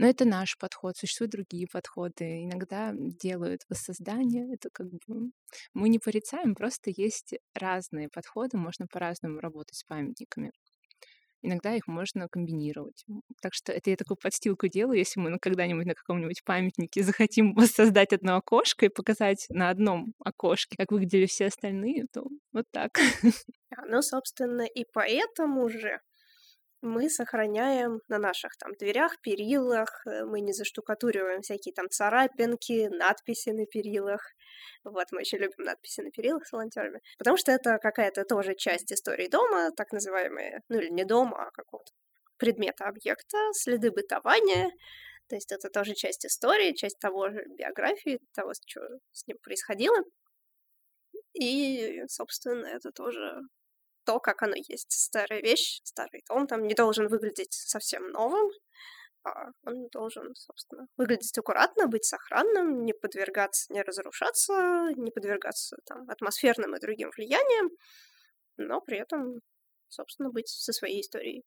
Но 0.00 0.06
это 0.06 0.24
наш 0.24 0.56
подход, 0.56 0.96
существуют 0.96 1.32
другие 1.32 1.66
подходы. 1.70 2.44
Иногда 2.44 2.94
делают 2.96 3.60
воссоздание, 3.68 4.54
это 4.54 4.70
как 4.72 4.86
бы 4.88 5.30
мы 5.74 5.90
не 5.90 5.98
порицаем, 5.98 6.54
просто 6.54 6.90
есть 6.90 7.34
разные 7.54 8.08
подходы, 8.08 8.56
можно 8.56 8.86
по-разному 8.86 9.40
работать 9.40 9.76
с 9.76 9.84
памятниками. 9.84 10.52
Иногда 11.42 11.74
их 11.74 11.86
можно 11.86 12.28
комбинировать. 12.30 13.04
Так 13.42 13.52
что 13.52 13.72
это 13.72 13.90
я 13.90 13.96
такую 13.96 14.16
подстилку 14.16 14.68
делаю, 14.68 14.96
если 14.98 15.20
мы 15.20 15.38
когда-нибудь 15.38 15.84
на 15.84 15.94
каком-нибудь 15.94 16.44
памятнике 16.44 17.02
захотим 17.02 17.52
воссоздать 17.54 18.14
одно 18.14 18.36
окошко 18.36 18.86
и 18.86 18.88
показать 18.88 19.48
на 19.50 19.68
одном 19.68 20.14
окошке, 20.24 20.76
как 20.78 20.92
выглядели 20.92 21.26
все 21.26 21.48
остальные, 21.48 22.06
то 22.10 22.24
вот 22.54 22.64
так. 22.70 22.98
А, 23.76 23.84
ну, 23.86 24.00
собственно, 24.00 24.62
и 24.62 24.84
поэтому 24.92 25.68
же 25.68 26.00
мы 26.82 27.10
сохраняем 27.10 28.00
на 28.08 28.18
наших 28.18 28.56
там 28.56 28.72
дверях, 28.74 29.20
перилах, 29.20 30.06
э, 30.06 30.24
мы 30.24 30.40
не 30.40 30.52
заштукатуриваем 30.52 31.42
всякие 31.42 31.74
там 31.74 31.88
царапинки, 31.90 32.88
надписи 32.88 33.50
на 33.50 33.66
перилах. 33.66 34.22
Вот, 34.84 35.06
мы 35.12 35.20
очень 35.20 35.38
любим 35.38 35.64
надписи 35.64 36.00
на 36.00 36.10
перилах 36.10 36.46
с 36.46 36.52
волонтерами, 36.52 37.00
потому 37.18 37.36
что 37.36 37.52
это 37.52 37.78
какая-то 37.78 38.24
тоже 38.24 38.54
часть 38.54 38.92
истории 38.92 39.28
дома, 39.28 39.72
так 39.72 39.92
называемые, 39.92 40.62
ну 40.68 40.78
или 40.78 40.88
не 40.88 41.04
дома, 41.04 41.48
а 41.48 41.50
какого-то 41.50 41.92
предмета, 42.38 42.86
объекта, 42.86 43.36
следы 43.52 43.90
бытования, 43.90 44.70
то 45.28 45.36
есть 45.36 45.52
это 45.52 45.70
тоже 45.70 45.94
часть 45.94 46.26
истории, 46.26 46.72
часть 46.72 46.98
того 46.98 47.30
же 47.30 47.44
биографии, 47.56 48.18
того, 48.34 48.52
что 48.66 48.80
с 49.12 49.26
ним 49.28 49.38
происходило. 49.42 49.96
И, 51.34 52.02
собственно, 52.08 52.66
это 52.66 52.90
тоже 52.90 53.40
то, 54.04 54.20
как 54.20 54.42
оно 54.42 54.54
есть. 54.56 54.92
Старая 54.92 55.40
вещь, 55.40 55.80
старый 55.84 56.22
том 56.26 56.46
там 56.46 56.66
не 56.66 56.74
должен 56.74 57.08
выглядеть 57.08 57.52
совсем 57.52 58.10
новым, 58.10 58.50
а 59.24 59.50
он 59.64 59.88
должен, 59.88 60.34
собственно, 60.34 60.86
выглядеть 60.96 61.36
аккуратно, 61.36 61.86
быть 61.86 62.04
сохранным, 62.04 62.84
не 62.84 62.94
подвергаться, 62.94 63.72
не 63.72 63.82
разрушаться, 63.82 64.92
не 64.96 65.10
подвергаться 65.10 65.76
там, 65.84 66.08
атмосферным 66.08 66.74
и 66.74 66.80
другим 66.80 67.10
влияниям, 67.10 67.70
но 68.56 68.80
при 68.80 68.98
этом, 68.98 69.40
собственно, 69.88 70.30
быть 70.30 70.48
со 70.48 70.72
своей 70.72 71.02
историей. 71.02 71.44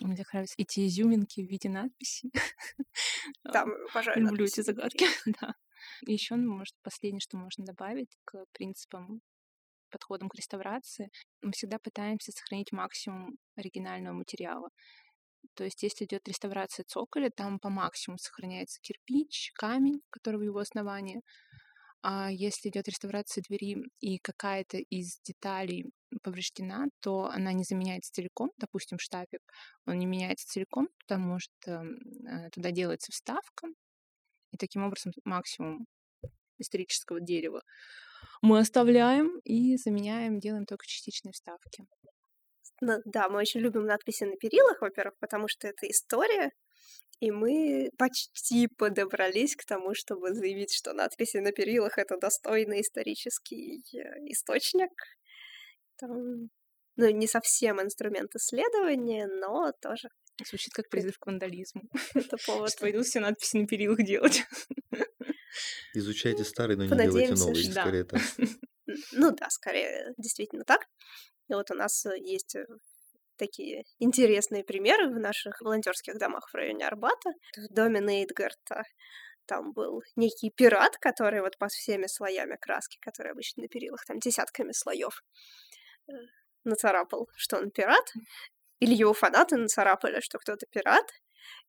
Мне 0.00 0.16
так 0.16 0.32
нравятся 0.32 0.54
эти 0.58 0.86
изюминки 0.86 1.40
в 1.40 1.50
виде 1.50 1.68
надписи. 1.68 2.30
Там, 3.52 3.70
пожалуй, 3.92 4.22
Люблю 4.22 4.46
эти 4.46 4.62
загадки, 4.62 5.04
да. 5.40 5.54
Еще, 6.06 6.36
ну, 6.36 6.54
может, 6.54 6.74
последнее, 6.82 7.20
что 7.20 7.36
можно 7.36 7.64
добавить 7.64 8.16
к 8.24 8.46
принципам 8.52 9.20
подходом 9.92 10.28
к 10.28 10.34
реставрации, 10.34 11.10
мы 11.42 11.52
всегда 11.52 11.78
пытаемся 11.78 12.32
сохранить 12.32 12.72
максимум 12.72 13.36
оригинального 13.56 14.14
материала. 14.14 14.68
То 15.54 15.64
есть, 15.64 15.82
если 15.82 16.04
идет 16.04 16.26
реставрация 16.28 16.84
цоколя, 16.84 17.30
там 17.30 17.58
по 17.58 17.68
максимуму 17.68 18.18
сохраняется 18.18 18.80
кирпич, 18.80 19.52
камень, 19.54 20.00
который 20.10 20.38
в 20.38 20.42
его 20.42 20.60
основании. 20.60 21.20
А 22.02 22.30
если 22.32 22.68
идет 22.68 22.88
реставрация 22.88 23.44
двери 23.48 23.76
и 24.00 24.18
какая-то 24.18 24.78
из 24.78 25.20
деталей 25.20 25.92
повреждена, 26.22 26.86
то 27.00 27.26
она 27.26 27.52
не 27.52 27.62
заменяется 27.64 28.12
целиком, 28.12 28.50
допустим, 28.58 28.98
штапик, 28.98 29.40
он 29.86 29.98
не 29.98 30.06
меняется 30.06 30.46
целиком, 30.48 30.88
туда 31.06 31.18
может 31.18 31.52
эм, 31.66 31.96
э, 32.26 32.50
туда 32.50 32.72
делается 32.72 33.12
вставка, 33.12 33.68
и 34.50 34.56
таким 34.56 34.84
образом 34.84 35.12
максимум 35.24 35.86
исторического 36.58 37.20
дерева 37.20 37.62
мы 38.40 38.58
оставляем 38.58 39.38
и 39.44 39.76
заменяем, 39.76 40.40
делаем 40.40 40.66
только 40.66 40.86
частичные 40.86 41.32
вставки. 41.32 41.84
Ну, 42.80 42.98
да, 43.04 43.28
мы 43.28 43.38
очень 43.38 43.60
любим 43.60 43.84
надписи 43.84 44.24
на 44.24 44.36
перилах, 44.36 44.80
во-первых, 44.80 45.14
потому 45.20 45.46
что 45.48 45.68
это 45.68 45.88
история, 45.88 46.50
и 47.20 47.30
мы 47.30 47.90
почти 47.96 48.66
подобрались 48.66 49.54
к 49.54 49.64
тому, 49.64 49.94
чтобы 49.94 50.34
заявить, 50.34 50.74
что 50.74 50.92
надписи 50.92 51.36
на 51.36 51.52
перилах— 51.52 51.92
это 51.98 52.16
достойный 52.16 52.80
исторический 52.80 53.84
э, 53.94 54.26
источник. 54.26 54.90
Там, 55.98 56.50
ну, 56.96 57.10
не 57.10 57.28
совсем 57.28 57.80
инструмент 57.80 58.34
исследования, 58.34 59.28
но 59.28 59.70
тоже. 59.80 60.08
Звучит 60.44 60.72
как 60.74 60.88
призыв 60.88 61.16
к 61.20 61.26
вандализму. 61.26 61.82
Это 62.14 62.36
повод. 62.46 62.72
Пойду 62.80 63.02
все 63.02 63.20
надписи 63.20 63.56
на 63.56 63.68
перилах 63.68 64.04
делать. 64.04 64.42
Изучайте 65.94 66.44
старый, 66.44 66.76
но 66.76 66.84
не 66.84 66.90
делайте 66.90 67.34
новый. 67.34 67.68
Да. 67.68 67.82
Скорее 67.82 68.04
так. 68.04 68.20
Ну 69.12 69.30
да, 69.30 69.48
скорее 69.48 70.12
действительно 70.18 70.64
так. 70.64 70.82
И 71.48 71.54
вот 71.54 71.70
у 71.70 71.74
нас 71.74 72.04
э, 72.04 72.18
есть 72.18 72.56
э, 72.56 72.66
такие 73.36 73.84
интересные 73.98 74.64
примеры 74.64 75.08
в 75.08 75.18
наших 75.18 75.60
волонтерских 75.60 76.18
домах 76.18 76.50
в 76.50 76.54
районе 76.54 76.86
Арбата. 76.86 77.30
В 77.56 77.72
доме 77.72 78.00
Нейтгарта 78.00 78.82
там 79.46 79.72
был 79.72 80.02
некий 80.16 80.50
пират, 80.50 80.98
который 80.98 81.40
вот 81.40 81.58
по 81.58 81.68
всеми 81.68 82.06
слоями 82.06 82.56
краски, 82.60 82.98
которые 83.00 83.32
обычно 83.32 83.62
на 83.62 83.68
перилах, 83.68 84.04
там 84.04 84.18
десятками 84.18 84.72
слоев, 84.72 85.22
э, 86.08 86.12
нацарапал, 86.64 87.28
что 87.36 87.58
он 87.58 87.70
пират. 87.70 88.12
Или 88.80 88.94
его 88.94 89.14
фанаты 89.14 89.56
нацарапали, 89.56 90.20
что 90.20 90.38
кто-то 90.38 90.66
пират. 90.70 91.06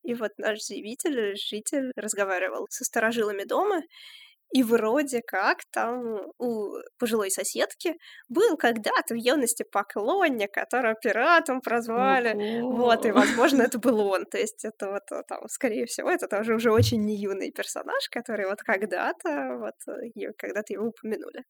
И 0.03 0.13
вот 0.13 0.31
наш 0.37 0.61
заявитель, 0.61 1.35
житель, 1.35 1.91
разговаривал 1.95 2.67
со 2.69 2.83
старожилами 2.83 3.43
дома, 3.43 3.81
И 4.55 4.63
вроде 4.63 5.21
как 5.21 5.59
там 5.71 6.31
у 6.37 6.75
пожилой 6.99 7.31
соседки 7.31 7.95
был 8.29 8.55
когда-то 8.57 9.15
в 9.15 9.17
юности 9.17 9.63
поклонник, 9.71 10.51
которого 10.53 10.93
пиратом 10.95 11.59
прозвали. 11.61 12.37
Вот, 12.61 13.05
и, 13.05 13.11
возможно, 13.11 13.63
это 13.63 13.79
был 13.79 13.99
он. 14.13 14.25
То 14.25 14.37
есть 14.37 14.63
это 14.65 14.91
вот 14.91 15.11
э, 15.11 15.23
там, 15.27 15.47
скорее 15.49 15.85
всего, 15.87 16.09
это 16.11 16.27
тоже 16.27 16.53
уже 16.55 16.71
очень 16.71 17.03
не 17.05 17.15
юный 17.15 17.51
персонаж, 17.51 18.09
который 18.11 18.45
вот 18.47 18.61
когда-то, 18.61 19.57
вот, 19.59 19.75
э, 19.87 20.33
когда-то 20.37 20.73
его 20.73 20.87
упомянули. 20.87 21.45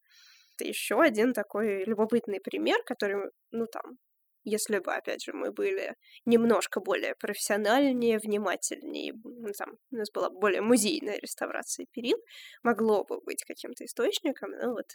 Это 0.57 0.69
еще 0.69 1.01
один 1.01 1.33
такой 1.33 1.83
любопытный 1.85 2.39
пример, 2.39 2.77
который, 2.85 3.17
ну, 3.51 3.65
там, 3.67 3.97
если 4.43 4.79
бы, 4.79 4.93
опять 4.93 5.23
же, 5.23 5.33
мы 5.33 5.51
были 5.51 5.95
немножко 6.25 6.79
более 6.79 7.15
профессиональнее, 7.15 8.19
внимательнее, 8.19 9.13
ну, 9.23 9.51
там, 9.57 9.77
у 9.91 9.95
нас 9.95 10.11
была 10.11 10.29
более 10.29 10.61
музейная 10.61 11.17
реставрация 11.19 11.85
перил, 11.91 12.17
могло 12.63 13.03
бы 13.03 13.21
быть 13.21 13.43
каким-то 13.43 13.85
источником, 13.85 14.51
но 14.51 14.71
вот 14.73 14.87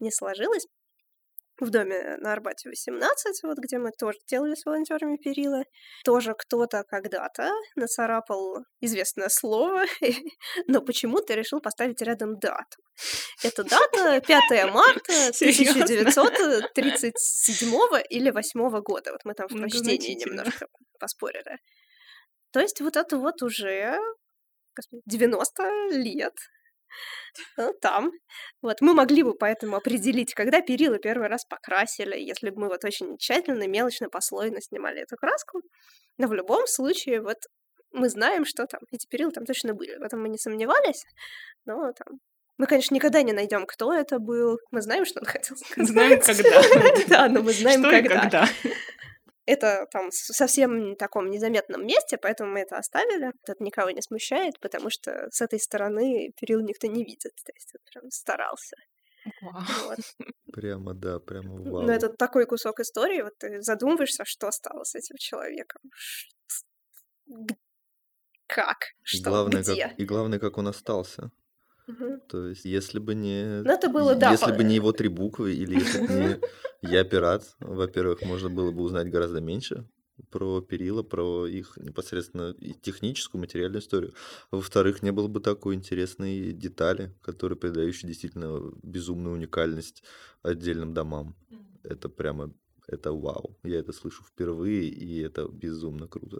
не 0.00 0.10
сложилось 0.10 0.66
в 1.60 1.70
доме 1.70 2.16
на 2.18 2.32
Арбате 2.32 2.68
18, 2.68 3.42
вот 3.42 3.58
где 3.58 3.78
мы 3.78 3.90
тоже 3.92 4.18
делали 4.28 4.54
с 4.54 4.64
волонтерами 4.64 5.16
перила, 5.16 5.64
тоже 6.04 6.34
кто-то 6.38 6.84
когда-то 6.88 7.50
нацарапал 7.76 8.64
известное 8.80 9.28
слово, 9.28 9.84
но 10.66 10.80
почему-то 10.80 11.34
решил 11.34 11.60
поставить 11.60 12.00
рядом 12.02 12.38
дату. 12.38 12.82
Это 13.42 13.64
дата 13.64 14.20
5 14.26 14.72
марта 14.72 15.12
1937 15.12 17.68
или 18.10 18.30
8 18.30 18.80
года. 18.82 19.12
Вот 19.12 19.24
мы 19.24 19.34
там 19.34 19.48
в 19.48 19.56
прочтении 19.56 20.14
немножко 20.14 20.66
поспорили. 20.98 21.58
То 22.52 22.60
есть 22.60 22.80
вот 22.80 22.96
это 22.96 23.18
вот 23.18 23.42
уже 23.42 23.98
90 25.06 25.62
лет 25.90 26.34
там. 27.80 28.10
Вот, 28.62 28.80
мы 28.80 28.94
могли 28.94 29.22
бы 29.22 29.34
поэтому 29.34 29.76
определить, 29.76 30.34
когда 30.34 30.60
перила 30.60 30.98
первый 30.98 31.28
раз 31.28 31.44
покрасили, 31.44 32.16
если 32.18 32.50
бы 32.50 32.62
мы 32.62 32.68
вот 32.68 32.84
очень 32.84 33.16
тщательно, 33.18 33.66
мелочно, 33.66 34.08
послойно 34.08 34.60
снимали 34.60 35.02
эту 35.02 35.16
краску. 35.16 35.60
Но 36.18 36.28
в 36.28 36.34
любом 36.34 36.66
случае, 36.66 37.20
вот 37.22 37.38
мы 37.92 38.08
знаем, 38.08 38.44
что 38.44 38.66
там 38.66 38.80
эти 38.92 39.06
перила 39.06 39.30
там 39.30 39.44
точно 39.44 39.74
были. 39.74 39.96
В 39.96 40.02
этом 40.02 40.20
мы 40.22 40.28
не 40.28 40.38
сомневались, 40.38 41.04
но 41.64 41.92
там 41.92 42.18
мы, 42.58 42.66
конечно, 42.66 42.92
никогда 42.92 43.22
не 43.22 43.32
найдем, 43.32 43.66
кто 43.66 43.94
это 43.94 44.18
был. 44.18 44.58
Мы 44.72 44.82
знаем, 44.82 45.04
что 45.04 45.20
он 45.20 45.26
хотел 45.26 45.56
сказать. 45.56 45.88
Знаем, 45.88 46.20
когда. 46.20 46.62
Да, 47.08 47.28
но 47.28 47.40
мы 47.42 47.52
знаем, 47.52 47.82
когда 47.82 48.48
это 49.48 49.86
там 49.90 50.10
совсем 50.10 50.92
в 50.92 50.96
таком 50.96 51.30
незаметном 51.30 51.86
месте, 51.86 52.18
поэтому 52.18 52.52
мы 52.52 52.60
это 52.60 52.76
оставили. 52.76 53.32
Это 53.46 53.64
никого 53.64 53.90
не 53.90 54.02
смущает, 54.02 54.60
потому 54.60 54.90
что 54.90 55.28
с 55.30 55.40
этой 55.40 55.58
стороны 55.58 56.32
перил 56.38 56.60
никто 56.60 56.86
не 56.86 57.02
видит. 57.02 57.32
То 57.44 57.52
есть 57.54 57.74
он 57.74 57.80
прям 57.90 58.10
старался. 58.10 58.76
Вот. 59.40 59.98
Прямо, 60.52 60.94
да, 60.94 61.18
прямо 61.18 61.54
вау. 61.70 61.82
Но 61.82 61.92
это 61.92 62.08
такой 62.08 62.46
кусок 62.46 62.80
истории, 62.80 63.22
вот 63.22 63.36
ты 63.38 63.60
задумываешься, 63.60 64.24
что 64.24 64.50
стало 64.50 64.84
с 64.84 64.94
этим 64.94 65.16
человеком. 65.18 65.82
Как? 68.46 68.76
Что? 69.02 69.30
Главное, 69.30 69.62
Где? 69.62 69.88
как, 69.88 70.00
и 70.00 70.04
главное, 70.04 70.38
как 70.38 70.56
он 70.58 70.68
остался. 70.68 71.30
Мгм. 71.88 72.20
То 72.28 72.46
есть, 72.46 72.64
если 72.64 72.98
бы 72.98 73.14
не, 73.14 73.62
Ну, 73.64 73.70
это 73.72 73.88
было, 73.88 74.14
да, 74.14 74.32
если 74.32 74.46
по- 74.52 74.58
бы 74.58 74.64
не 74.64 74.74
его 74.76 74.92
три 74.92 75.08
буквы, 75.08 75.54
или 75.54 75.74
если 75.78 75.98
бы 75.98 76.12
не 76.12 76.36
я 76.82 77.04
пират, 77.04 77.56
во-первых, 77.60 78.22
можно 78.22 78.50
было 78.50 78.70
бы 78.70 78.82
узнать 78.82 79.10
гораздо 79.10 79.40
меньше 79.40 79.88
про 80.30 80.60
перила, 80.60 81.02
про 81.02 81.46
их 81.46 81.76
непосредственно 81.78 82.54
техническую, 82.82 83.40
материальную 83.40 83.80
историю. 83.80 84.12
Во-вторых, 84.50 85.02
не 85.02 85.12
было 85.12 85.28
бы 85.28 85.40
такой 85.40 85.74
интересной 85.76 86.52
детали, 86.52 87.14
которые 87.22 87.56
придающие 87.58 88.08
действительно 88.08 88.72
безумную 88.82 89.34
уникальность 89.34 90.02
отдельным 90.42 90.92
домам. 90.92 91.36
Это 91.84 92.08
прямо, 92.08 92.52
это 92.86 93.12
вау. 93.12 93.56
Я 93.62 93.78
это 93.78 93.92
слышу 93.92 94.24
впервые, 94.24 94.88
и 94.88 95.18
это 95.20 95.48
безумно 95.48 96.08
круто. 96.08 96.38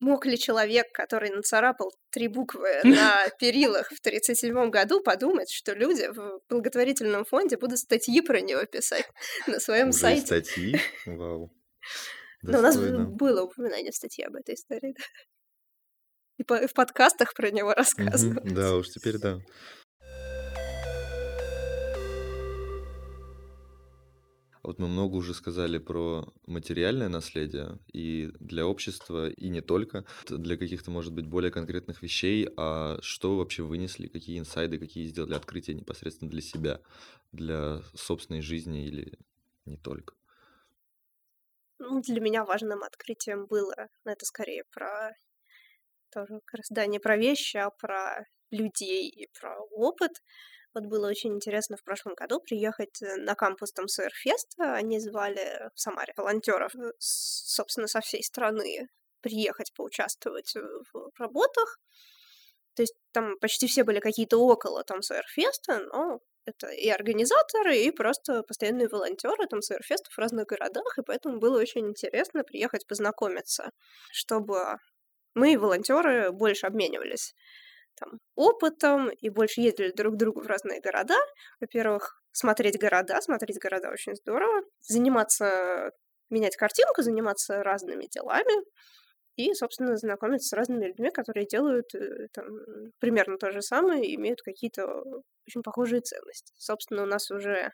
Мог 0.00 0.24
ли 0.24 0.38
человек, 0.38 0.90
который 0.92 1.30
нацарапал 1.30 1.92
три 2.10 2.28
буквы 2.28 2.80
на 2.84 3.28
перилах 3.38 3.88
в 3.88 4.00
1937 4.00 4.70
году, 4.70 5.02
подумать, 5.02 5.50
что 5.50 5.74
люди 5.74 6.08
в 6.08 6.40
благотворительном 6.48 7.24
фонде 7.24 7.58
будут 7.58 7.78
статьи 7.78 8.20
про 8.22 8.40
него 8.40 8.64
писать 8.64 9.08
на 9.46 9.60
своем 9.60 9.92
сайте? 9.92 10.26
статьи, 10.26 10.80
вау. 11.06 11.52
Но 12.42 12.58
у 12.58 12.62
нас 12.62 12.78
было 12.78 13.42
упоминание 13.42 13.92
в 13.92 13.96
статье 13.96 14.26
об 14.26 14.36
этой 14.36 14.54
истории. 14.54 14.94
И 16.38 16.42
в 16.42 16.72
подкастах 16.72 17.34
про 17.34 17.50
него 17.50 17.74
рассказывают. 17.74 18.54
Да 18.54 18.76
уж, 18.76 18.88
теперь 18.88 19.18
да. 19.18 19.40
Вот 24.62 24.78
мы 24.78 24.88
много 24.88 25.16
уже 25.16 25.32
сказали 25.34 25.78
про 25.78 26.32
материальное 26.46 27.08
наследие 27.08 27.78
и 27.92 28.30
для 28.40 28.66
общества, 28.66 29.30
и 29.30 29.48
не 29.48 29.60
только, 29.62 30.04
для 30.28 30.56
каких-то, 30.56 30.90
может 30.90 31.12
быть, 31.14 31.26
более 31.26 31.50
конкретных 31.50 32.02
вещей, 32.02 32.48
а 32.56 32.98
что 33.00 33.30
вы 33.30 33.38
вообще 33.38 33.62
вынесли, 33.62 34.06
какие 34.08 34.38
инсайды, 34.38 34.78
какие 34.78 35.06
сделали 35.06 35.34
открытия 35.34 35.74
непосредственно 35.74 36.30
для 36.30 36.42
себя, 36.42 36.80
для 37.32 37.82
собственной 37.94 38.42
жизни 38.42 38.86
или 38.86 39.18
не 39.64 39.76
только. 39.76 40.14
Ну, 41.78 42.00
для 42.00 42.20
меня 42.20 42.44
важным 42.44 42.82
открытием 42.84 43.46
было, 43.46 43.88
ну, 44.04 44.12
это 44.12 44.24
скорее 44.24 44.64
про 44.70 45.12
тоже 46.10 46.40
как 46.44 46.58
раз, 46.58 46.66
да, 46.70 46.86
не 46.86 46.98
про 46.98 47.16
вещи, 47.16 47.56
а 47.56 47.70
про 47.70 48.24
людей 48.50 49.08
и 49.08 49.28
про 49.38 49.60
опыт. 49.70 50.12
Вот 50.74 50.84
было 50.84 51.08
очень 51.08 51.34
интересно 51.34 51.76
в 51.76 51.82
прошлом 51.82 52.14
году 52.14 52.40
приехать 52.40 53.02
э, 53.02 53.16
на 53.16 53.34
кампус 53.34 53.72
там 53.72 53.86
Феста. 53.88 54.74
Они 54.74 55.00
звали 55.00 55.70
в 55.74 55.80
Самаре 55.80 56.12
волонтеров, 56.16 56.74
э, 56.76 56.92
собственно, 56.98 57.88
со 57.88 58.00
всей 58.00 58.22
страны 58.22 58.88
приехать 59.20 59.72
поучаствовать 59.74 60.54
э, 60.56 60.60
в 60.92 61.10
работах. 61.18 61.78
То 62.74 62.82
есть 62.82 62.94
там 63.12 63.36
почти 63.40 63.66
все 63.66 63.82
были 63.84 63.98
какие-то 64.00 64.38
около 64.38 64.84
там 64.84 65.00
Феста, 65.02 65.80
но 65.92 66.20
это 66.44 66.68
и 66.68 66.88
организаторы, 66.88 67.76
и 67.76 67.90
просто 67.90 68.42
постоянные 68.42 68.88
волонтеры 68.88 69.46
там 69.46 69.60
фестов 69.60 70.14
в 70.14 70.18
разных 70.18 70.46
городах, 70.46 70.98
и 70.98 71.02
поэтому 71.02 71.38
было 71.38 71.60
очень 71.60 71.88
интересно 71.88 72.44
приехать 72.44 72.86
познакомиться, 72.86 73.70
чтобы 74.10 74.76
мы, 75.34 75.58
волонтеры, 75.58 76.32
больше 76.32 76.66
обменивались 76.66 77.34
там, 78.00 78.18
опытом 78.34 79.10
и 79.10 79.28
больше 79.28 79.60
ездили 79.60 79.92
друг 79.92 80.14
к 80.14 80.16
другу 80.16 80.40
в 80.40 80.46
разные 80.46 80.80
города. 80.80 81.16
Во-первых, 81.60 82.20
смотреть 82.32 82.78
города, 82.78 83.20
смотреть 83.20 83.58
города 83.58 83.90
очень 83.90 84.14
здорово, 84.16 84.62
заниматься, 84.80 85.90
менять 86.30 86.56
картинку, 86.56 87.02
заниматься 87.02 87.62
разными 87.62 88.06
делами, 88.06 88.64
и, 89.36 89.54
собственно, 89.54 89.96
знакомиться 89.96 90.48
с 90.48 90.52
разными 90.52 90.86
людьми, 90.86 91.10
которые 91.10 91.46
делают 91.46 91.94
э, 91.94 92.28
там, 92.32 92.46
примерно 92.98 93.38
то 93.38 93.50
же 93.50 93.62
самое 93.62 94.04
и 94.04 94.16
имеют 94.16 94.42
какие-то 94.42 95.02
очень 95.46 95.62
похожие 95.62 96.00
ценности. 96.02 96.52
Собственно, 96.56 97.04
у 97.04 97.06
нас 97.06 97.30
уже 97.30 97.72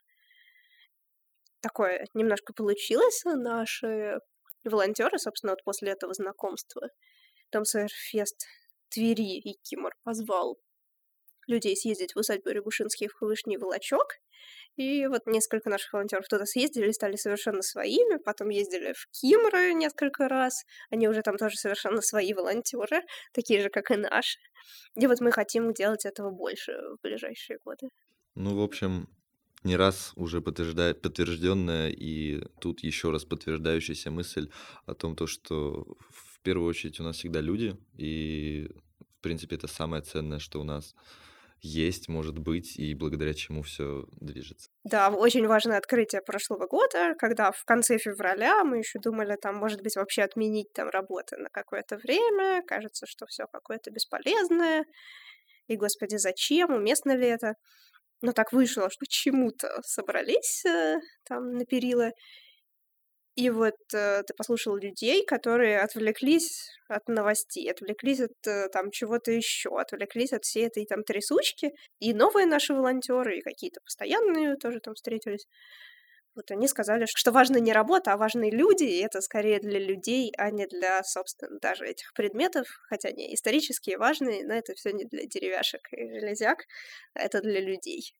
такое 1.60 2.06
немножко 2.14 2.52
получилось. 2.52 3.22
Наши 3.24 4.18
волонтеры, 4.64 5.18
собственно, 5.18 5.52
вот 5.52 5.64
после 5.64 5.92
этого 5.92 6.14
знакомства, 6.14 6.88
там 7.50 7.64
Фест 7.64 8.46
Твери 8.88 9.38
и 9.38 9.58
Кимор 9.62 9.94
позвал 10.04 10.58
людей 11.46 11.76
съездить 11.76 12.14
в 12.14 12.18
усадьбу 12.18 12.50
Рябушинских 12.50 13.20
в 13.20 13.24
Вышний 13.24 13.56
Волочок. 13.56 14.18
И 14.76 15.06
вот 15.06 15.26
несколько 15.26 15.70
наших 15.70 15.92
волонтеров 15.92 16.28
туда 16.28 16.44
съездили, 16.44 16.90
стали 16.92 17.16
совершенно 17.16 17.62
своими, 17.62 18.18
потом 18.18 18.50
ездили 18.50 18.92
в 18.92 19.08
Кимры 19.10 19.72
несколько 19.72 20.28
раз, 20.28 20.64
они 20.90 21.08
уже 21.08 21.22
там 21.22 21.38
тоже 21.38 21.56
совершенно 21.56 22.02
свои 22.02 22.34
волонтеры, 22.34 23.02
такие 23.32 23.62
же, 23.62 23.70
как 23.70 23.90
и 23.90 23.96
наши. 23.96 24.38
И 24.94 25.06
вот 25.06 25.20
мы 25.20 25.32
хотим 25.32 25.72
делать 25.72 26.04
этого 26.04 26.30
больше 26.30 26.72
в 26.72 27.02
ближайшие 27.02 27.58
годы. 27.64 27.88
Ну, 28.34 28.54
в 28.54 28.62
общем, 28.62 29.08
не 29.64 29.76
раз 29.76 30.12
уже 30.14 30.42
подтвержденная 30.42 31.88
и 31.88 32.42
тут 32.60 32.80
еще 32.80 33.10
раз 33.10 33.24
подтверждающаяся 33.24 34.10
мысль 34.10 34.50
о 34.84 34.94
том, 34.94 35.16
то, 35.16 35.26
что 35.26 35.96
первую 36.46 36.68
очередь 36.68 37.00
у 37.00 37.02
нас 37.02 37.16
всегда 37.16 37.40
люди, 37.40 37.76
и 37.98 38.70
в 39.18 39.20
принципе 39.20 39.56
это 39.56 39.66
самое 39.66 40.00
ценное, 40.02 40.38
что 40.38 40.60
у 40.60 40.64
нас 40.64 40.94
есть, 41.60 42.08
может 42.08 42.38
быть, 42.38 42.76
и 42.76 42.94
благодаря 42.94 43.34
чему 43.34 43.62
все 43.62 44.04
движется. 44.20 44.70
Да, 44.84 45.10
очень 45.10 45.46
важное 45.48 45.78
открытие 45.78 46.22
прошлого 46.22 46.68
года, 46.68 47.16
когда 47.18 47.50
в 47.50 47.64
конце 47.64 47.98
февраля 47.98 48.62
мы 48.62 48.78
еще 48.78 49.00
думали, 49.00 49.36
там, 49.42 49.56
может 49.56 49.82
быть, 49.82 49.96
вообще 49.96 50.22
отменить 50.22 50.72
там 50.72 50.88
работы 50.88 51.36
на 51.36 51.48
какое-то 51.50 51.96
время. 51.96 52.62
Кажется, 52.64 53.06
что 53.08 53.26
все 53.26 53.46
какое-то 53.52 53.90
бесполезное. 53.90 54.84
И, 55.66 55.76
господи, 55.76 56.16
зачем? 56.16 56.70
Уместно 56.72 57.16
ли 57.16 57.26
это? 57.26 57.54
Но 58.22 58.32
так 58.32 58.52
вышло, 58.52 58.88
что 58.88 59.00
почему-то 59.00 59.80
собрались 59.82 60.64
э, 60.64 61.00
там 61.24 61.52
на 61.52 61.64
перила. 61.64 62.12
И 63.36 63.50
вот 63.50 63.74
э, 63.92 64.22
ты 64.26 64.32
послушал 64.34 64.76
людей, 64.76 65.24
которые 65.26 65.80
отвлеклись 65.80 66.70
от 66.88 67.06
новостей, 67.06 67.70
отвлеклись 67.70 68.20
от 68.20 68.46
э, 68.46 68.68
там 68.70 68.90
чего-то 68.90 69.30
еще, 69.30 69.78
отвлеклись 69.78 70.32
от 70.32 70.44
всей 70.44 70.66
этой 70.66 70.86
там 70.86 71.02
трясучки. 71.04 71.72
И 71.98 72.14
новые 72.14 72.46
наши 72.46 72.72
волонтеры, 72.72 73.38
и 73.38 73.42
какие-то 73.42 73.80
постоянные 73.82 74.56
тоже 74.56 74.80
там 74.80 74.94
встретились. 74.94 75.46
Вот 76.34 76.50
они 76.50 76.66
сказали, 76.68 77.06
что 77.08 77.30
важна 77.30 77.58
не 77.60 77.72
работа, 77.72 78.12
а 78.12 78.16
важны 78.16 78.50
люди, 78.50 78.84
и 78.84 79.00
это 79.00 79.20
скорее 79.20 79.58
для 79.58 79.78
людей, 79.80 80.32
а 80.38 80.50
не 80.50 80.66
для, 80.66 81.02
собственно, 81.02 81.58
даже 81.60 81.86
этих 81.86 82.12
предметов, 82.14 82.66
хотя 82.88 83.08
они 83.10 83.34
исторически 83.34 83.96
важные, 83.96 84.46
но 84.46 84.54
это 84.54 84.74
все 84.74 84.92
не 84.92 85.04
для 85.04 85.26
деревяшек 85.26 85.80
и 85.92 86.08
железяк, 86.20 86.64
а 87.14 87.20
это 87.20 87.40
для 87.40 87.60
людей. 87.60 88.12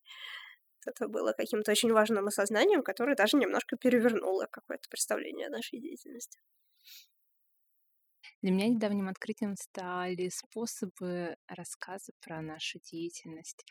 Это 0.87 1.09
было 1.09 1.33
каким-то 1.33 1.73
очень 1.73 1.93
важным 1.93 2.27
осознанием, 2.29 2.83
которое 2.83 3.17
даже 3.17 3.37
немножко 3.37 3.77
перевернуло 3.77 4.47
какое-то 4.51 4.89
представление 4.89 5.49
о 5.49 5.51
нашей 5.51 5.81
деятельности. 5.81 6.41
Для 8.43 8.51
меня 8.51 8.69
недавним 8.69 9.09
открытием 9.09 9.57
стали 9.57 10.29
способы 10.31 11.37
рассказа 11.49 12.13
про 12.21 12.41
нашу 12.41 12.79
деятельность. 12.81 13.65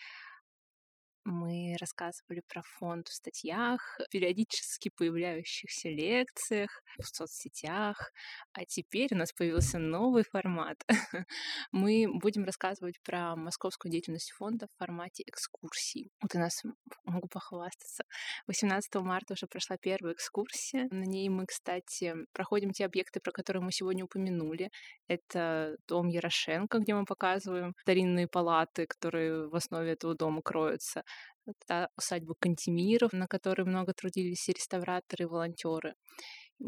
Мы 1.25 1.75
рассказывали 1.81 2.43
про 2.47 2.61
фонд 2.77 3.07
в 3.07 3.13
статьях, 3.13 3.99
периодически 4.11 4.91
появляющихся 4.95 5.89
лекциях, 5.89 6.83
в 6.99 7.07
соцсетях. 7.07 8.11
А 8.53 8.63
теперь 8.65 9.11
у 9.11 9.17
нас 9.17 9.33
появился 9.33 9.79
новый 9.79 10.23
формат. 10.23 10.77
Мы 11.71 12.05
будем 12.21 12.45
рассказывать 12.45 13.01
про 13.01 13.35
московскую 13.35 13.91
деятельность 13.91 14.31
фонда 14.33 14.67
в 14.67 14.77
формате 14.77 15.23
экскурсий. 15.25 16.11
Вот 16.21 16.35
у 16.35 16.39
нас 16.39 16.61
могу 17.05 17.27
похвастаться. 17.27 18.03
18 18.45 18.93
марта 19.01 19.33
уже 19.33 19.47
прошла 19.47 19.77
первая 19.77 20.13
экскурсия. 20.13 20.87
На 20.91 21.05
ней 21.05 21.27
мы, 21.29 21.47
кстати, 21.47 22.13
проходим 22.33 22.71
те 22.71 22.85
объекты, 22.85 23.19
про 23.19 23.31
которые 23.31 23.63
мы 23.63 23.71
сегодня 23.71 24.05
упомянули. 24.05 24.69
Это 25.07 25.75
дом 25.87 26.07
Ярошенко, 26.07 26.77
где 26.77 26.93
мы 26.93 27.05
показываем 27.05 27.73
старинные 27.81 28.27
палаты, 28.27 28.85
которые 28.85 29.49
в 29.49 29.55
основе 29.55 29.93
этого 29.93 30.13
дома 30.13 30.43
кроются. 30.43 31.03
Это 31.45 31.89
усадьба 31.97 32.33
Кантемиров, 32.39 33.13
на 33.13 33.27
которой 33.27 33.63
много 33.63 33.93
трудились 33.93 34.49
и 34.49 34.53
реставраторы, 34.53 35.25
и 35.25 35.27
волонтеры. 35.27 35.93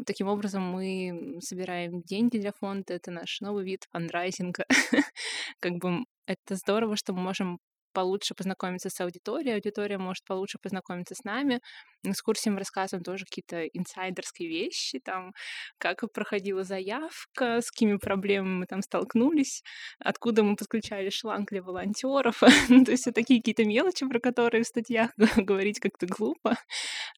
Таким 0.06 0.28
образом, 0.28 0.62
мы 0.62 1.38
собираем 1.40 2.02
деньги 2.02 2.38
для 2.38 2.52
фонда. 2.52 2.94
Это 2.94 3.10
наш 3.10 3.40
новый 3.40 3.64
вид 3.64 3.86
фандрайзинга. 3.90 4.66
как 5.60 5.72
бы 5.78 6.04
это 6.26 6.56
здорово, 6.56 6.96
что 6.96 7.12
мы 7.12 7.22
можем 7.22 7.58
получше 7.92 8.34
познакомиться 8.34 8.90
с 8.90 9.00
аудиторией, 9.00 9.54
аудитория 9.54 9.98
может 9.98 10.24
получше 10.24 10.58
познакомиться 10.62 11.14
с 11.14 11.24
нами. 11.24 11.60
На 12.04 12.12
экскурсии 12.12 12.50
мы 12.50 12.58
рассказываем 12.58 13.04
тоже 13.04 13.24
какие-то 13.24 13.66
инсайдерские 13.66 14.48
вещи, 14.48 15.00
там, 15.00 15.32
как 15.78 16.02
проходила 16.12 16.64
заявка, 16.64 17.60
с 17.60 17.70
какими 17.70 17.96
проблемами 17.96 18.60
мы 18.60 18.66
там 18.66 18.82
столкнулись, 18.82 19.62
откуда 19.98 20.42
мы 20.42 20.56
подключали 20.56 21.10
шланг 21.10 21.50
для 21.50 21.62
волонтеров. 21.62 22.42
Ну, 22.68 22.84
то 22.84 22.90
есть 22.92 23.06
это 23.06 23.14
такие 23.20 23.40
какие-то 23.40 23.64
мелочи, 23.64 24.06
про 24.06 24.20
которые 24.20 24.62
в 24.62 24.66
статьях 24.66 25.10
говорить 25.36 25.80
как-то 25.80 26.06
глупо, 26.06 26.56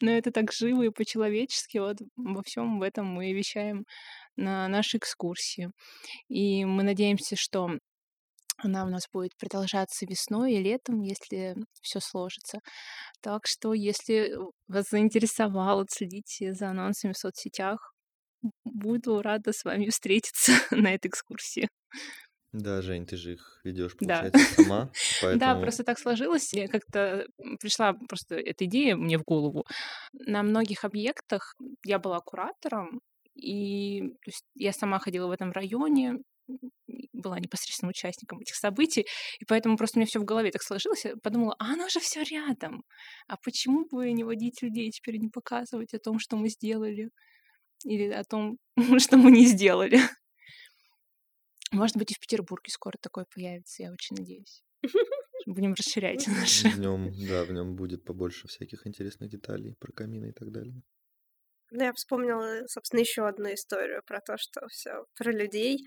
но 0.00 0.10
это 0.10 0.30
так 0.30 0.52
живо 0.52 0.82
и 0.82 0.90
по-человечески. 0.90 1.78
Вот 1.78 1.98
во 2.16 2.42
всем 2.42 2.78
в 2.78 2.82
этом 2.82 3.06
мы 3.06 3.32
вещаем 3.32 3.84
на 4.36 4.68
нашей 4.68 4.98
экскурсии. 4.98 5.70
И 6.28 6.64
мы 6.64 6.82
надеемся, 6.82 7.36
что 7.36 7.78
она 8.62 8.84
у 8.84 8.88
нас 8.88 9.04
будет 9.12 9.36
продолжаться 9.36 10.06
весной 10.06 10.54
и 10.54 10.62
летом, 10.62 11.00
если 11.02 11.56
все 11.82 12.00
сложится. 12.00 12.60
Так 13.22 13.46
что, 13.46 13.74
если 13.74 14.36
вас 14.68 14.90
заинтересовало, 14.90 15.86
следите 15.90 16.52
за 16.52 16.70
анонсами 16.70 17.12
в 17.12 17.18
соцсетях. 17.18 17.92
Буду 18.64 19.22
рада 19.22 19.52
с 19.52 19.64
вами 19.64 19.88
встретиться 19.90 20.52
на 20.70 20.94
этой 20.94 21.08
экскурсии. 21.08 21.68
Да, 22.52 22.82
Жень, 22.82 23.06
ты 23.06 23.16
же 23.16 23.34
их 23.34 23.60
ведешь, 23.62 23.94
Да. 24.00 24.22
получается, 24.22 24.54
сама, 24.62 24.90
Да, 25.20 25.20
поэтому 25.22 25.62
просто 25.62 25.84
так 25.84 25.98
сложилось. 25.98 26.52
Я 26.52 26.66
как-то 26.68 27.26
пришла 27.60 27.92
просто 28.08 28.36
эта 28.36 28.64
идея 28.64 28.96
мне 28.96 29.18
в 29.18 29.22
голову. 29.22 29.64
На 30.12 30.42
многих 30.42 30.84
объектах 30.84 31.54
я 31.84 31.98
была 31.98 32.20
куратором, 32.20 33.00
и 33.34 34.14
я 34.56 34.72
сама 34.72 34.98
ходила 34.98 35.28
в 35.28 35.30
этом 35.30 35.52
районе, 35.52 36.16
была 37.20 37.38
непосредственным 37.38 37.90
участником 37.90 38.40
этих 38.40 38.54
событий, 38.54 39.06
и 39.38 39.44
поэтому 39.44 39.76
просто 39.76 39.98
у 39.98 40.00
меня 40.00 40.06
все 40.06 40.20
в 40.20 40.24
голове 40.24 40.50
так 40.50 40.62
сложилось. 40.62 41.04
Я 41.04 41.16
подумала, 41.16 41.54
а 41.58 41.72
оно 41.72 41.88
же 41.88 42.00
все 42.00 42.22
рядом. 42.22 42.82
А 43.28 43.36
почему 43.36 43.86
бы 43.86 44.10
не 44.12 44.24
водить 44.24 44.62
людей 44.62 44.90
теперь 44.90 45.18
не 45.18 45.28
показывать 45.28 45.94
о 45.94 45.98
том, 45.98 46.18
что 46.18 46.36
мы 46.36 46.48
сделали, 46.48 47.10
или 47.84 48.10
о 48.10 48.24
том, 48.24 48.58
что 48.98 49.16
мы 49.16 49.30
не 49.30 49.46
сделали? 49.46 50.00
Может 51.72 51.96
быть, 51.96 52.10
и 52.10 52.14
в 52.14 52.18
Петербурге 52.18 52.70
скоро 52.70 52.96
такое 53.00 53.26
появится, 53.32 53.82
я 53.84 53.92
очень 53.92 54.16
надеюсь. 54.16 54.62
Будем 55.46 55.74
расширять 55.74 56.26
наши. 56.26 56.68
в 56.68 56.78
нем, 56.78 57.12
да, 57.28 57.44
в 57.44 57.52
нем 57.52 57.74
будет 57.74 58.04
побольше 58.04 58.46
всяких 58.46 58.86
интересных 58.86 59.30
деталей 59.30 59.74
про 59.78 59.92
камины 59.92 60.30
и 60.30 60.32
так 60.32 60.50
далее. 60.52 60.82
Ну, 61.70 61.84
я 61.84 61.92
вспомнила, 61.92 62.66
собственно, 62.66 63.00
еще 63.00 63.26
одну 63.26 63.52
историю 63.54 64.02
про 64.06 64.20
то, 64.20 64.36
что 64.38 64.66
все 64.68 65.04
про 65.16 65.32
людей. 65.32 65.78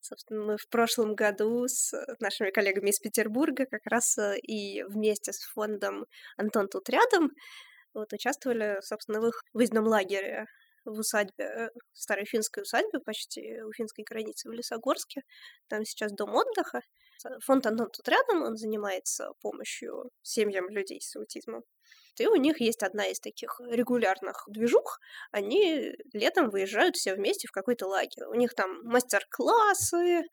Собственно, 0.00 0.44
мы 0.44 0.56
в 0.56 0.68
прошлом 0.68 1.14
году 1.14 1.66
с 1.66 1.92
нашими 2.20 2.50
коллегами 2.50 2.90
из 2.90 2.98
Петербурга 2.98 3.66
как 3.66 3.82
раз 3.84 4.16
э, 4.18 4.38
и 4.38 4.82
вместе 4.84 5.32
с 5.32 5.40
фондом 5.52 6.06
«Антон 6.36 6.68
тут 6.68 6.88
рядом» 6.88 7.30
вот, 7.92 8.12
участвовали, 8.12 8.78
собственно, 8.82 9.20
в 9.20 9.26
их 9.28 9.42
выездном 9.52 9.86
лагере 9.86 10.46
в 10.86 10.98
усадьбе, 10.98 11.44
э, 11.44 11.68
старой 11.92 12.24
финской 12.24 12.62
усадьбе, 12.62 13.00
почти 13.00 13.62
у 13.62 13.72
финской 13.72 14.04
границы 14.08 14.48
в 14.48 14.52
Лесогорске. 14.52 15.22
Там 15.68 15.84
сейчас 15.84 16.12
дом 16.12 16.34
отдыха. 16.34 16.80
Фонд 17.44 17.66
«Антон 17.66 17.90
тут 17.90 18.08
рядом», 18.08 18.42
он 18.42 18.56
занимается 18.56 19.32
помощью 19.42 20.10
семьям 20.22 20.70
людей 20.70 21.00
с 21.02 21.14
аутизмом. 21.16 21.62
И 22.18 22.26
у 22.26 22.36
них 22.36 22.60
есть 22.60 22.82
одна 22.82 23.06
из 23.06 23.20
таких 23.20 23.60
регулярных 23.66 24.44
движух. 24.48 24.98
Они 25.30 25.94
летом 26.12 26.50
выезжают 26.50 26.96
все 26.96 27.14
вместе 27.14 27.48
в 27.48 27.52
какой-то 27.52 27.86
лагерь. 27.86 28.26
У 28.26 28.34
них 28.34 28.54
там 28.54 28.82
мастер-классы, 28.82 30.20
э, 30.20 30.24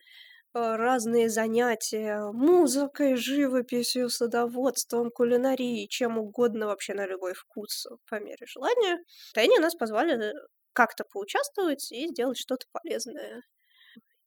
разные 0.53 1.29
занятия 1.29 2.31
музыкой, 2.33 3.15
живописью, 3.15 4.09
садоводством, 4.09 5.11
кулинарией, 5.11 5.87
чем 5.87 6.17
угодно 6.17 6.67
вообще 6.67 6.93
на 6.93 7.05
любой 7.05 7.33
вкус 7.33 7.87
по 8.09 8.19
мере 8.19 8.45
желания. 8.45 8.97
И 9.35 9.39
они 9.39 9.57
нас 9.59 9.75
позвали 9.75 10.33
как-то 10.73 11.05
поучаствовать 11.05 11.91
и 11.91 12.07
сделать 12.07 12.37
что-то 12.37 12.65
полезное. 12.71 13.43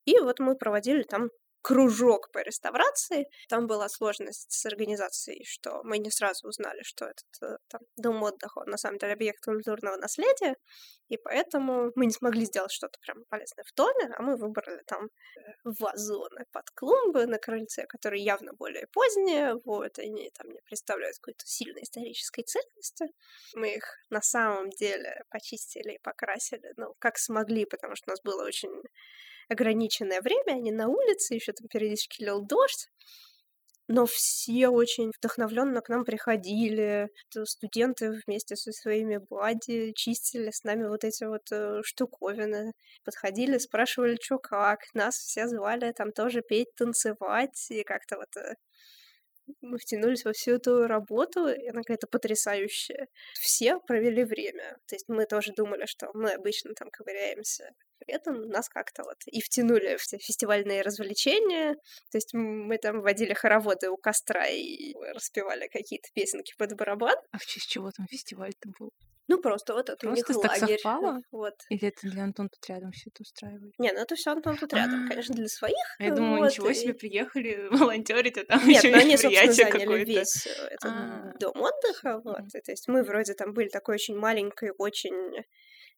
И 0.04 0.18
вот 0.18 0.40
мы 0.40 0.56
проводили 0.56 1.02
там 1.02 1.28
кружок 1.62 2.30
по 2.32 2.38
реставрации. 2.38 3.26
Там 3.48 3.66
была 3.66 3.88
сложность 3.88 4.50
с 4.52 4.66
организацией, 4.66 5.44
что 5.44 5.82
мы 5.84 5.98
не 5.98 6.10
сразу 6.10 6.48
узнали, 6.48 6.82
что 6.82 7.06
этот 7.06 7.42
э, 7.42 7.56
там, 7.68 7.80
дом 7.96 8.22
отдыха, 8.22 8.64
на 8.64 8.76
самом 8.76 8.98
деле 8.98 9.12
объект 9.12 9.44
культурного 9.44 9.96
наследия, 9.96 10.56
и 11.08 11.16
поэтому 11.16 11.90
мы 11.94 12.06
не 12.06 12.12
смогли 12.12 12.44
сделать 12.44 12.72
что-то 12.72 12.98
прям 13.00 13.24
полезное 13.28 13.64
в 13.64 13.74
доме, 13.74 14.14
а 14.16 14.22
мы 14.22 14.36
выбрали 14.36 14.82
там 14.86 15.04
э, 15.04 15.40
вазоны 15.64 16.44
под 16.52 16.70
клумбы 16.70 17.26
на 17.26 17.38
крыльце, 17.38 17.86
которые 17.86 18.22
явно 18.24 18.52
более 18.54 18.86
поздние, 18.92 19.54
вот, 19.64 19.98
они 19.98 20.30
там 20.36 20.50
не 20.50 20.60
представляют 20.62 21.16
какой-то 21.18 21.46
сильной 21.46 21.82
исторической 21.82 22.42
ценности. 22.42 23.06
Мы 23.54 23.74
их 23.74 23.84
на 24.10 24.22
самом 24.22 24.70
деле 24.70 25.22
почистили 25.30 25.94
и 25.94 25.98
покрасили, 26.02 26.72
ну, 26.76 26.94
как 26.98 27.18
смогли, 27.18 27.64
потому 27.64 27.96
что 27.96 28.10
у 28.10 28.12
нас 28.12 28.20
было 28.22 28.44
очень 28.44 28.82
ограниченное 29.48 30.20
время, 30.20 30.52
они 30.56 30.72
на 30.72 30.88
улице, 30.88 31.34
еще 31.34 31.52
там 31.52 31.68
периодически 31.68 32.22
лил 32.22 32.42
дождь, 32.42 32.88
но 33.92 34.06
все 34.06 34.68
очень 34.68 35.10
вдохновленно 35.18 35.80
к 35.80 35.88
нам 35.88 36.04
приходили. 36.04 37.08
Студенты 37.44 38.12
вместе 38.24 38.54
со 38.54 38.70
своими 38.70 39.18
бади 39.18 39.92
чистили 39.96 40.52
с 40.52 40.62
нами 40.62 40.86
вот 40.86 41.02
эти 41.02 41.24
вот 41.24 41.50
э, 41.50 41.80
штуковины. 41.82 42.72
Подходили, 43.04 43.58
спрашивали, 43.58 44.16
что 44.22 44.38
как. 44.38 44.78
Нас 44.94 45.16
все 45.16 45.48
звали 45.48 45.90
там 45.90 46.12
тоже 46.12 46.40
петь, 46.40 46.72
танцевать. 46.76 47.66
И 47.70 47.82
как-то 47.82 48.18
вот 48.18 48.36
э, 48.36 48.54
мы 49.60 49.78
втянулись 49.78 50.24
во 50.24 50.32
всю 50.32 50.52
эту 50.52 50.86
работу, 50.86 51.48
и 51.48 51.68
она 51.68 51.82
какая-то 51.82 52.06
потрясающая. 52.06 53.08
Все 53.34 53.78
провели 53.80 54.24
время. 54.24 54.76
То 54.86 54.94
есть 54.94 55.08
мы 55.08 55.26
тоже 55.26 55.52
думали, 55.52 55.86
что 55.86 56.10
мы 56.14 56.30
обычно 56.30 56.74
там 56.74 56.90
ковыряемся 56.90 57.74
при 58.00 58.14
этом 58.14 58.48
нас 58.48 58.68
как-то 58.68 59.04
вот 59.04 59.18
и 59.26 59.40
втянули 59.40 59.96
в 59.96 60.02
фестивальные 60.02 60.82
развлечения. 60.82 61.74
То 62.10 62.18
есть 62.18 62.32
мы 62.32 62.78
там 62.78 63.02
водили 63.02 63.34
хороводы 63.34 63.90
у 63.90 63.96
костра 63.96 64.46
и 64.46 64.94
распевали 65.14 65.68
какие-то 65.68 66.08
песенки 66.14 66.54
под 66.56 66.74
барабан. 66.76 67.16
А 67.30 67.38
в 67.38 67.46
честь 67.46 67.68
чего 67.68 67.90
там 67.90 68.06
фестиваль-то 68.08 68.70
был? 68.78 68.90
Ну, 69.30 69.40
просто 69.40 69.74
вот 69.74 69.88
это 69.88 69.96
Просто 70.08 70.32
у 70.32 70.34
них 70.34 70.42
так 70.42 70.60
лагерь. 70.60 70.78
совпало? 70.80 71.20
Вот. 71.30 71.54
Или 71.68 71.86
это 71.86 72.00
для 72.10 72.24
Антон 72.24 72.48
тут 72.48 72.68
рядом 72.68 72.90
все 72.90 73.10
это 73.10 73.22
устраивали? 73.22 73.70
Не, 73.78 73.92
ну 73.92 74.00
это 74.00 74.16
все 74.16 74.32
Антон 74.32 74.56
тут 74.56 74.72
рядом, 74.72 75.04
А. 75.04 75.08
конечно, 75.08 75.36
для 75.36 75.46
своих. 75.46 75.76
А 76.00 76.02
я 76.04 76.14
думала, 76.14 76.38
вот, 76.38 76.50
ничего 76.50 76.70
и- 76.70 76.74
себе, 76.74 76.94
приехали 76.94 77.68
волонтерить, 77.70 78.36
а 78.38 78.44
там 78.44 78.66
Нет, 78.66 78.82
еще 78.82 78.92
ну 78.92 78.98
они, 79.00 79.16
собственно, 79.16 79.52
заняли 79.52 80.04
весь 80.04 80.46
э, 80.48 80.50
этот 80.50 80.84
А. 80.92 81.32
дом 81.38 81.60
отдыха, 81.62 82.20
вот. 82.24 82.40
И 82.54 82.60
то 82.60 82.72
есть 82.72 82.88
мы 82.88 83.04
вроде 83.04 83.34
там 83.34 83.52
были 83.52 83.68
такой 83.68 83.94
очень 83.94 84.16
маленькой, 84.16 84.72
очень 84.78 85.44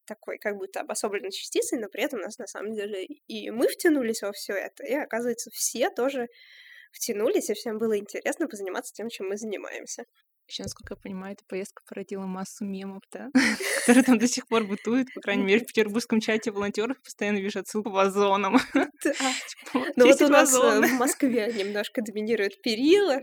такой 0.04 0.36
как 0.38 0.56
будто 0.56 0.80
обособленной 0.80 1.30
частицей, 1.30 1.78
но 1.78 1.88
при 1.88 2.02
этом 2.02 2.20
нас 2.20 2.36
на 2.36 2.46
самом 2.46 2.74
деле 2.74 3.04
и 3.04 3.50
мы 3.50 3.66
втянулись 3.68 4.20
во 4.20 4.32
все 4.32 4.52
это, 4.52 4.84
и 4.84 4.92
оказывается 4.92 5.48
все 5.54 5.88
тоже 5.88 6.28
втянулись, 6.92 7.48
и 7.48 7.54
всем 7.54 7.78
было 7.78 7.96
интересно 7.96 8.46
позаниматься 8.46 8.92
тем, 8.92 9.08
чем 9.08 9.28
мы 9.28 9.38
занимаемся. 9.38 10.04
Еще, 10.52 10.64
насколько 10.64 10.92
я 10.92 10.96
понимаю, 11.02 11.32
эта 11.32 11.44
поездка 11.48 11.82
породила 11.88 12.26
массу 12.26 12.66
мемов, 12.66 13.00
да, 13.10 13.30
которые 13.86 14.04
там 14.04 14.18
до 14.18 14.28
сих 14.28 14.46
пор 14.46 14.64
бытуют. 14.64 15.08
По 15.14 15.22
крайней 15.22 15.44
мере, 15.44 15.60
в 15.60 15.66
петербургском 15.66 16.20
чате 16.20 16.50
волонтеров 16.50 17.00
постоянно 17.02 17.38
вижу 17.38 17.60
отсылку 17.60 17.88
к 17.88 17.94
вазонам. 17.94 18.58
Типа, 19.00 19.86
ну 19.96 20.06
вот 20.06 20.20
у 20.20 20.28
нас 20.28 20.54
э, 20.54 20.80
в 20.82 20.92
Москве 20.98 21.50
немножко 21.56 22.02
доминирует 22.02 22.60
перила, 22.60 23.20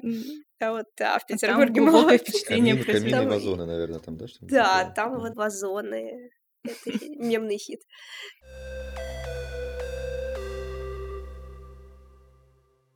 а 0.60 0.72
вот 0.72 0.86
да, 0.98 1.20
в 1.20 1.22
а 1.22 1.26
Петербурге 1.28 1.82
глубокое 1.82 2.18
впечатление 2.18 2.84
Камины 2.84 3.28
вазоны, 3.30 3.66
наверное, 3.68 4.00
там, 4.00 4.18
да? 4.18 4.26
Да, 4.42 4.92
там 4.96 5.20
вот 5.20 5.36
вазоны. 5.36 6.32
Это 6.64 6.76
мемный 7.16 7.58
хит. 7.60 7.82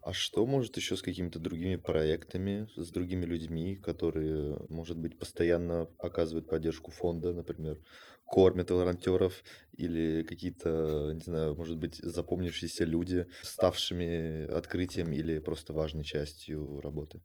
А 0.06 0.12
что 0.12 0.45
может 0.45 0.76
еще 0.76 0.97
с 0.97 1.01
какими-то 1.01 1.39
другими 1.39 1.78
проектами, 1.78 2.68
с 2.76 2.89
другими 2.91 3.26
людьми, 3.26 3.78
которые, 3.78 4.58
может 4.70 4.97
быть, 4.97 5.18
постоянно 5.18 5.84
оказывают 5.97 6.47
поддержку 6.49 6.91
фонда, 6.91 7.34
например, 7.34 7.82
кормят 8.26 8.70
волонтеров 8.70 9.43
или 9.72 10.24
какие-то, 10.24 11.12
не 11.14 11.22
знаю, 11.22 11.56
может 11.56 11.78
быть, 11.78 11.95
запомнившиеся 11.95 12.84
люди, 12.84 13.28
ставшими 13.41 14.45
открытием 14.51 15.14
или 15.14 15.39
просто 15.39 15.72
важной 15.74 16.04
частью 16.04 16.82
работы? 16.82 17.22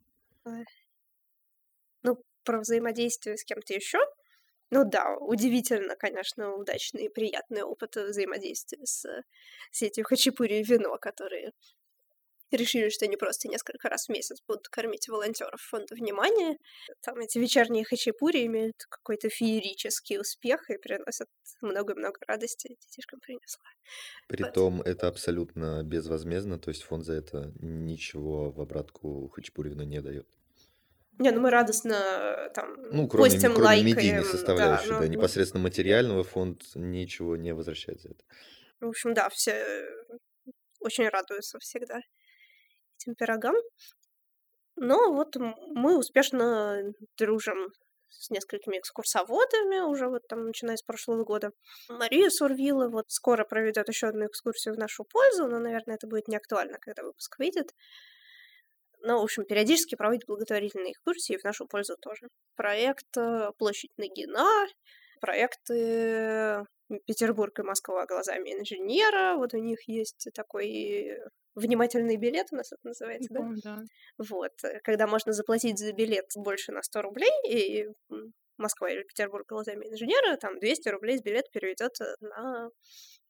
Ну, 2.03 2.23
про 2.43 2.59
взаимодействие 2.59 3.37
с 3.37 3.43
кем-то 3.43 3.73
еще. 3.73 3.99
Ну 4.71 4.85
да, 4.85 5.17
удивительно, 5.17 5.95
конечно, 5.95 6.55
удачный 6.55 7.05
и 7.05 7.09
приятный 7.09 7.63
опыт 7.63 7.95
взаимодействия 7.97 8.85
с 8.85 9.05
сетью 9.71 10.05
Хачапури 10.05 10.59
и 10.59 10.63
вино, 10.63 10.97
которые 10.99 11.53
решили, 12.57 12.89
что 12.89 13.05
они 13.05 13.17
просто 13.17 13.47
несколько 13.47 13.89
раз 13.89 14.07
в 14.07 14.09
месяц 14.09 14.37
будут 14.47 14.67
кормить 14.67 15.07
волонтеров 15.07 15.61
фонда 15.61 15.95
внимания. 15.95 16.57
Там 17.01 17.19
эти 17.19 17.37
вечерние 17.37 17.85
хачапури 17.85 18.45
имеют 18.45 18.75
какой-то 18.89 19.29
феерический 19.29 20.19
успех 20.19 20.69
и 20.69 20.77
приносят 20.77 21.27
много-много 21.61 22.19
радости 22.27 22.77
детишкам 22.81 23.19
принесла. 23.19 23.65
Притом 24.27 24.77
вот. 24.77 24.87
это 24.87 25.07
абсолютно 25.07 25.83
безвозмездно, 25.83 26.59
то 26.59 26.69
есть 26.69 26.83
фонд 26.83 27.05
за 27.05 27.13
это 27.13 27.51
ничего 27.59 28.51
в 28.51 28.61
обратку 28.61 29.29
хачапури 29.29 29.69
не 29.73 30.01
дает. 30.01 30.27
Не, 31.19 31.31
ну 31.31 31.41
мы 31.41 31.49
радостно 31.49 32.49
там 32.55 32.75
ну, 32.91 33.07
кроме, 33.07 33.29
постим, 33.29 33.53
кроме 33.53 33.65
лайкаем. 33.65 33.97
медийной 33.97 34.23
составляющей, 34.23 34.87
да, 34.87 34.93
да, 34.93 34.99
да 35.01 35.05
ну, 35.05 35.11
непосредственно 35.11 35.61
материального 35.61 36.23
фонд 36.23 36.63
ничего 36.75 37.35
не 37.35 37.53
возвращает 37.53 38.01
за 38.01 38.09
это. 38.09 38.23
В 38.79 38.87
общем, 38.87 39.13
да, 39.13 39.27
все 39.29 39.85
очень 40.79 41.09
радуются 41.09 41.59
всегда 41.59 41.99
этим 42.99 43.15
пирогам. 43.15 43.55
Но 44.75 45.13
вот 45.13 45.35
мы 45.35 45.97
успешно 45.97 46.93
дружим 47.17 47.71
с 48.09 48.29
несколькими 48.29 48.77
экскурсоводами 48.77 49.79
уже 49.81 50.07
вот 50.07 50.27
там, 50.27 50.45
начиная 50.45 50.77
с 50.77 50.81
прошлого 50.81 51.23
года. 51.23 51.51
Мария 51.89 52.29
Сурвила 52.29 52.89
вот 52.89 53.05
скоро 53.09 53.43
проведет 53.43 53.87
еще 53.87 54.07
одну 54.07 54.25
экскурсию 54.25 54.73
в 54.75 54.77
нашу 54.77 55.03
пользу, 55.03 55.47
но, 55.47 55.59
наверное, 55.59 55.95
это 55.95 56.07
будет 56.07 56.27
не 56.27 56.37
актуально, 56.37 56.77
когда 56.79 57.03
выпуск 57.03 57.37
выйдет. 57.37 57.73
Но, 59.01 59.19
в 59.19 59.23
общем, 59.23 59.45
периодически 59.45 59.95
проводит 59.95 60.25
благотворительные 60.27 60.91
экскурсии 60.91 61.37
в 61.37 61.43
нашу 61.43 61.67
пользу 61.67 61.95
тоже. 62.01 62.27
Проект 62.55 63.15
э, 63.17 63.51
«Площадь 63.57 63.91
Нагина», 63.97 64.67
проекты 65.21 66.65
Петербург 67.05 67.57
и 67.59 67.63
Москва 67.63 68.05
глазами 68.05 68.53
инженера. 68.53 69.35
Вот 69.37 69.53
у 69.53 69.57
них 69.57 69.87
есть 69.87 70.27
такой 70.33 71.17
внимательный 71.59 72.17
билет 72.17 72.47
у 72.51 72.55
нас 72.55 72.71
это 72.71 72.81
называется, 72.83 73.29
да? 73.31 73.49
да? 73.63 73.83
Вот, 74.17 74.51
э, 74.63 74.79
когда 74.83 75.07
можно 75.07 75.33
заплатить 75.33 75.77
за 75.77 75.93
билет 75.93 76.25
больше 76.35 76.71
на 76.71 76.81
100 76.81 77.01
рублей, 77.01 77.31
и 77.47 77.87
Москва 78.57 78.89
или 78.89 79.03
Петербург 79.03 79.47
глазами 79.47 79.87
инженера, 79.87 80.35
там 80.37 80.59
200 80.59 80.89
рублей 80.89 81.17
с 81.17 81.21
билет 81.21 81.49
переведет 81.51 81.99
э, 82.01 82.15
на 82.21 82.69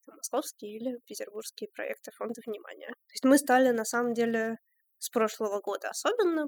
московские 0.07 0.75
или 0.75 0.99
петербургские 1.05 1.69
проекты 1.69 2.11
фонда 2.11 2.41
внимания. 2.45 2.87
То 2.87 3.13
есть 3.13 3.23
мы 3.23 3.37
стали, 3.37 3.69
на 3.69 3.85
самом 3.85 4.13
деле, 4.13 4.57
с 4.97 5.09
прошлого 5.09 5.61
года 5.61 5.89
особенно 5.89 6.47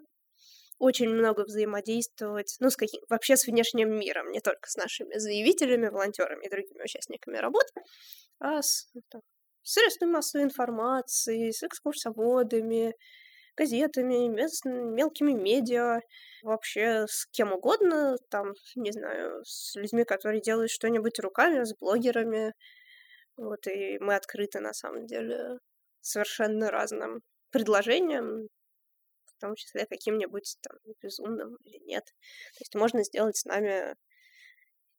очень 0.79 1.09
много 1.09 1.41
взаимодействовать, 1.43 2.55
ну, 2.59 2.71
с 2.71 2.75
каким, 2.75 3.01
вообще 3.07 3.37
с 3.37 3.45
внешним 3.45 3.91
миром, 3.99 4.31
не 4.31 4.39
только 4.39 4.67
с 4.67 4.75
нашими 4.75 5.15
заявителями, 5.19 5.89
волонтерами 5.89 6.45
и 6.45 6.49
другими 6.49 6.81
участниками 6.81 7.37
работ, 7.37 7.65
а 8.39 8.63
с 8.63 8.89
ну, 8.95 9.01
там, 9.09 9.21
средствами 9.63 10.11
массовой 10.11 10.43
информации, 10.45 11.51
с 11.51 11.63
экскурсоводами, 11.63 12.95
газетами, 13.55 14.27
мелкими 14.27 15.33
медиа, 15.33 16.01
вообще 16.43 17.05
с 17.07 17.25
кем 17.27 17.53
угодно, 17.53 18.17
там, 18.29 18.53
не 18.75 18.91
знаю, 18.91 19.43
с 19.45 19.75
людьми, 19.75 20.03
которые 20.03 20.41
делают 20.41 20.71
что-нибудь 20.71 21.19
руками, 21.19 21.63
с 21.63 21.75
блогерами. 21.75 22.53
Вот, 23.37 23.67
и 23.67 23.97
мы 23.99 24.15
открыты, 24.15 24.59
на 24.59 24.73
самом 24.73 25.05
деле, 25.07 25.59
совершенно 26.01 26.71
разным 26.71 27.21
предложениям, 27.51 28.47
в 29.25 29.41
том 29.41 29.55
числе 29.55 29.85
каким-нибудь 29.85 30.57
там 30.61 30.77
безумным 31.01 31.57
или 31.63 31.79
нет. 31.85 32.05
То 32.05 32.61
есть 32.61 32.75
можно 32.75 33.03
сделать 33.03 33.37
с 33.37 33.45
нами 33.45 33.95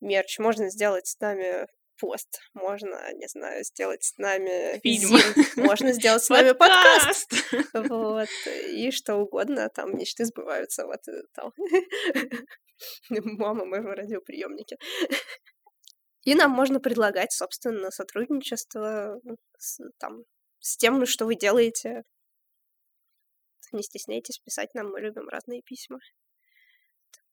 мерч, 0.01 0.39
можно 0.39 0.69
сделать 0.69 1.07
с 1.07 1.19
нами 1.21 1.67
пост, 2.03 2.41
можно, 2.53 3.13
не 3.15 3.29
знаю, 3.29 3.63
сделать 3.63 4.03
с 4.03 4.19
нами 4.19 4.81
фильм, 4.81 5.17
можно 5.57 5.93
сделать 5.93 6.25
с 6.25 6.31
нами 6.31 6.51
подкаст, 6.51 7.33
вот, 7.73 8.29
и 8.73 8.91
что 8.91 9.15
угодно, 9.15 9.69
там 9.69 9.97
мечты 9.97 10.25
сбываются, 10.25 10.85
вот 10.85 10.99
э, 11.07 11.23
там 11.33 11.53
мама 13.39 13.65
мы 13.65 13.81
в 13.83 13.95
радиоприемнике. 13.95 14.79
И 16.25 16.35
нам 16.35 16.51
можно 16.51 16.81
предлагать, 16.81 17.33
собственно, 17.33 17.93
сотрудничество 17.93 19.21
с, 19.59 19.79
там, 19.99 20.25
с 20.59 20.77
тем, 20.77 21.07
что 21.07 21.25
вы 21.25 21.37
делаете. 21.37 22.03
Не 23.71 23.83
стесняйтесь 23.85 24.41
писать 24.41 24.75
нам, 24.75 24.91
мы 24.91 25.01
любим 25.01 25.29
разные 25.29 25.63
письма. 25.63 26.01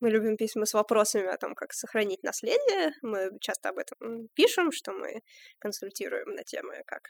Мы 0.00 0.10
любим 0.10 0.36
письма 0.36 0.66
с 0.66 0.74
вопросами 0.74 1.26
о 1.26 1.36
том, 1.36 1.54
как 1.54 1.72
сохранить 1.72 2.22
наследие. 2.22 2.92
Мы 3.02 3.30
часто 3.40 3.68
об 3.70 3.78
этом 3.78 4.28
пишем, 4.34 4.72
что 4.72 4.92
мы 4.92 5.20
консультируем 5.58 6.34
на 6.34 6.42
темы, 6.42 6.82
как, 6.86 7.02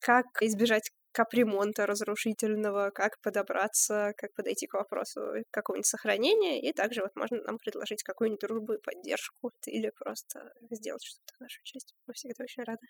как 0.00 0.26
избежать 0.42 0.90
капремонта 1.12 1.86
разрушительного, 1.86 2.90
как 2.90 3.20
подобраться, 3.20 4.12
как 4.16 4.32
подойти 4.34 4.66
к 4.66 4.74
вопросу 4.74 5.20
какого-нибудь 5.50 5.86
сохранения, 5.86 6.60
и 6.60 6.72
также 6.72 7.02
вот 7.02 7.14
можно 7.14 7.42
нам 7.42 7.58
предложить 7.58 8.02
какую-нибудь 8.02 8.40
дружбу 8.40 8.74
и 8.74 8.80
поддержку 8.80 9.50
или 9.66 9.90
просто 9.90 10.52
сделать 10.70 11.04
что-то 11.04 11.34
в 11.36 11.40
нашу 11.40 11.60
честь. 11.64 11.94
Мы 12.06 12.14
всегда 12.14 12.44
очень 12.44 12.64
рады. 12.64 12.86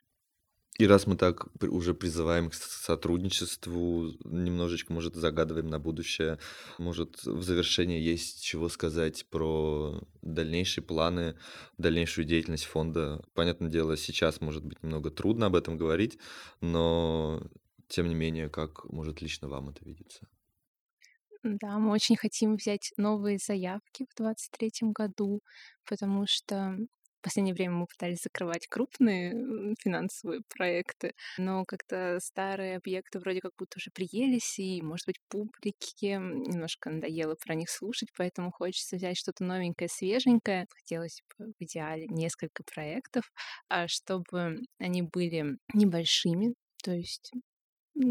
И 0.79 0.87
раз 0.87 1.07
мы 1.07 1.17
так 1.17 1.49
уже 1.63 1.93
призываем 1.93 2.49
к 2.49 2.55
сотрудничеству, 2.55 4.11
немножечко, 4.25 4.93
может, 4.93 5.15
загадываем 5.15 5.69
на 5.69 5.79
будущее, 5.79 6.39
может, 6.79 7.23
в 7.25 7.43
завершение 7.43 8.03
есть 8.03 8.43
чего 8.43 8.71
сказать 8.71 9.27
про 9.29 10.01
дальнейшие 10.23 10.83
планы, 10.83 11.37
дальнейшую 11.77 12.25
деятельность 12.25 12.65
фонда. 12.65 13.23
Понятное 13.35 13.69
дело, 13.69 13.99
сейчас, 13.99 14.41
может 14.41 14.65
быть, 14.65 14.83
немного 14.83 15.11
трудно 15.11 15.47
об 15.47 15.57
этом 15.57 15.77
говорить, 15.77 16.19
но, 16.63 17.43
тем 17.89 18.09
не 18.09 18.15
менее, 18.15 18.49
как, 18.49 18.87
может, 18.87 19.21
лично 19.21 19.49
вам 19.49 19.69
это 19.69 19.85
видится? 19.85 20.27
Да, 21.45 21.79
мы 21.79 21.91
очень 21.91 22.17
хотим 22.17 22.55
взять 22.55 22.93
новые 22.97 23.39
заявки 23.39 24.07
в 24.09 24.15
2023 24.17 24.91
году, 24.93 25.41
потому 25.89 26.25
что 26.27 26.77
в 27.23 27.25
последнее 27.25 27.55
время 27.55 27.75
мы 27.75 27.87
пытались 27.87 28.23
закрывать 28.23 28.67
крупные 28.67 29.77
финансовые 29.79 30.41
проекты, 30.49 31.15
но 31.39 31.65
как-то 31.65 32.19
старые 32.21 32.79
объекты 32.79 33.21
вроде 33.21 33.41
как 33.41 33.53
будто 33.57 33.79
уже 33.79 33.93
приелись, 33.93 34.59
и, 34.59 34.83
может 34.83 35.07
быть, 35.07 35.21
публике 35.29 36.17
немножко 36.17 36.91
надоело 36.91 37.37
про 37.37 37.55
них 37.55 37.71
слушать, 37.71 38.09
поэтому 38.17 38.51
хочется 38.51 38.97
взять 38.97 39.17
что-то 39.17 39.45
новенькое, 39.45 39.89
свеженькое. 39.89 40.67
Хотелось 40.71 41.23
бы 41.39 41.53
в 41.59 41.63
идеале 41.63 42.07
несколько 42.09 42.65
проектов, 42.65 43.31
а 43.69 43.87
чтобы 43.87 44.59
они 44.81 45.03
были 45.03 45.59
небольшими, 45.75 46.55
то 46.83 46.91
есть 46.91 47.31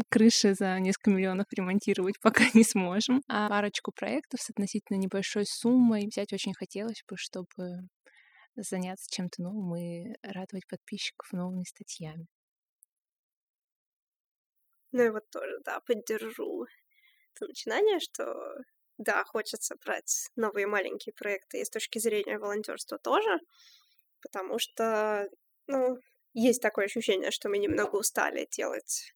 крыши 0.08 0.54
за 0.54 0.78
несколько 0.78 1.10
миллионов 1.10 1.46
ремонтировать 1.54 2.14
пока 2.22 2.44
не 2.54 2.64
сможем. 2.64 3.20
А 3.28 3.48
парочку 3.50 3.92
проектов 3.92 4.40
с 4.40 4.48
относительно 4.48 4.96
небольшой 4.96 5.44
суммой 5.46 6.06
взять 6.06 6.32
очень 6.32 6.54
хотелось 6.54 7.02
бы, 7.08 7.16
чтобы 7.18 7.88
заняться 8.56 9.10
чем-то 9.10 9.42
новым 9.42 9.76
и 9.76 10.14
радовать 10.22 10.66
подписчиков 10.68 11.32
новыми 11.32 11.64
статьями. 11.64 12.26
Ну 14.92 15.02
и 15.04 15.10
вот 15.10 15.28
тоже, 15.30 15.58
да, 15.64 15.80
поддержу 15.80 16.66
это 17.34 17.46
начинание, 17.46 18.00
что 18.00 18.34
да, 18.98 19.24
хочется 19.24 19.76
брать 19.84 20.28
новые 20.36 20.66
маленькие 20.66 21.14
проекты 21.14 21.60
и 21.60 21.64
с 21.64 21.70
точки 21.70 21.98
зрения 21.98 22.38
волонтерства 22.38 22.98
тоже. 22.98 23.38
потому 24.22 24.58
что, 24.58 25.28
ну, 25.68 25.98
есть 26.34 26.62
такое 26.62 26.86
ощущение, 26.86 27.30
что 27.32 27.48
мы 27.50 27.58
немного 27.58 27.96
устали 27.96 28.48
делать 28.50 29.14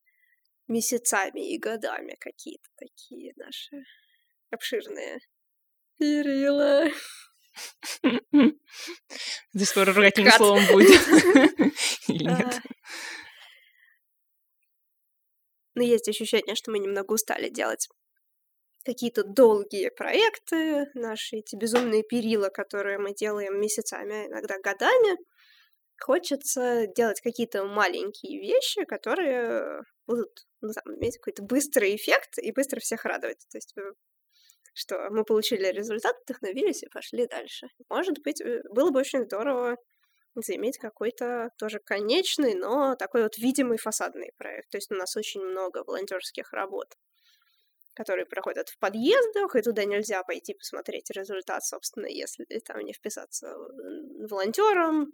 месяцами 0.69 1.55
и 1.55 1.59
годами 1.59 2.17
какие-то 2.21 2.69
такие 2.79 3.33
наши 3.37 3.85
обширные 4.51 5.19
перила. 5.99 6.87
Это 8.33 9.65
скоро 9.65 9.93
ругательным 9.93 10.33
словом 10.33 10.67
будет. 10.73 11.01
Или 12.09 12.25
нет? 12.25 12.61
А. 12.63 12.77
Но 15.75 15.83
есть 15.83 16.09
ощущение, 16.09 16.55
что 16.55 16.71
мы 16.71 16.79
немного 16.79 17.13
устали 17.13 17.49
делать 17.51 17.89
какие-то 18.87 19.25
долгие 19.25 19.91
проекты, 19.91 20.87
наши 20.95 21.37
эти 21.37 21.57
безумные 21.57 22.03
перила, 22.05 22.49
которые 22.49 22.99
мы 22.99 23.13
делаем 23.13 23.61
месяцами, 23.61 24.15
а 24.15 24.27
иногда 24.29 24.59
годами. 24.61 25.19
Хочется 25.99 26.87
делать 26.95 27.21
какие-то 27.21 27.65
маленькие 27.65 28.41
вещи, 28.41 28.85
которые 28.85 29.83
будут 30.07 30.47
ну, 30.61 30.73
там, 30.73 30.95
иметь 30.97 31.19
какой-то 31.19 31.43
быстрый 31.43 31.97
эффект 31.97 32.39
и 32.39 32.53
быстро 32.53 32.81
всех 32.81 33.05
радовать. 33.05 33.45
То 33.51 33.59
есть 33.59 33.73
э, 33.77 33.93
что 34.77 35.09
мы 35.11 35.25
получили 35.25 35.67
результат, 35.69 36.17
вдохновились 36.23 36.83
и 36.83 36.89
пошли 36.89 37.27
дальше. 37.27 37.69
Может 37.89 38.23
быть, 38.23 38.43
э, 38.43 38.63
было 38.71 38.91
бы 38.91 39.01
очень 39.01 39.25
здорово 39.25 39.79
заиметь 40.35 40.77
какой-то 40.77 41.51
тоже 41.59 41.79
конечный, 41.79 42.55
но 42.55 42.95
такой 42.95 43.23
вот 43.23 43.39
видимый 43.39 43.79
фасадный 43.79 44.33
проект. 44.37 44.69
То 44.69 44.77
есть 44.77 44.93
у 44.93 44.95
нас 44.95 45.17
очень 45.17 45.41
много 45.41 45.83
волонтерских 45.83 46.53
работ, 46.53 46.95
которые 47.95 48.27
проходят 48.27 48.69
в 48.69 48.79
подъездах, 48.79 49.57
и 49.57 49.63
туда 49.63 49.87
нельзя 49.87 50.23
пойти 50.23 50.53
посмотреть 50.53 51.11
результат, 51.11 51.65
собственно, 51.65 52.07
если 52.07 52.45
там 52.59 52.81
не 52.81 52.93
вписаться 52.93 53.57
волонтером 54.29 55.11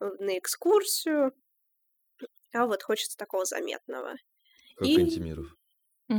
на 0.00 0.36
экскурсию. 0.36 1.32
А 2.52 2.66
вот 2.66 2.82
хочется 2.82 3.16
такого 3.16 3.44
заметного. 3.44 4.16
Как 4.78 4.88
и... 4.88 5.00
Антимиров. 5.00 5.46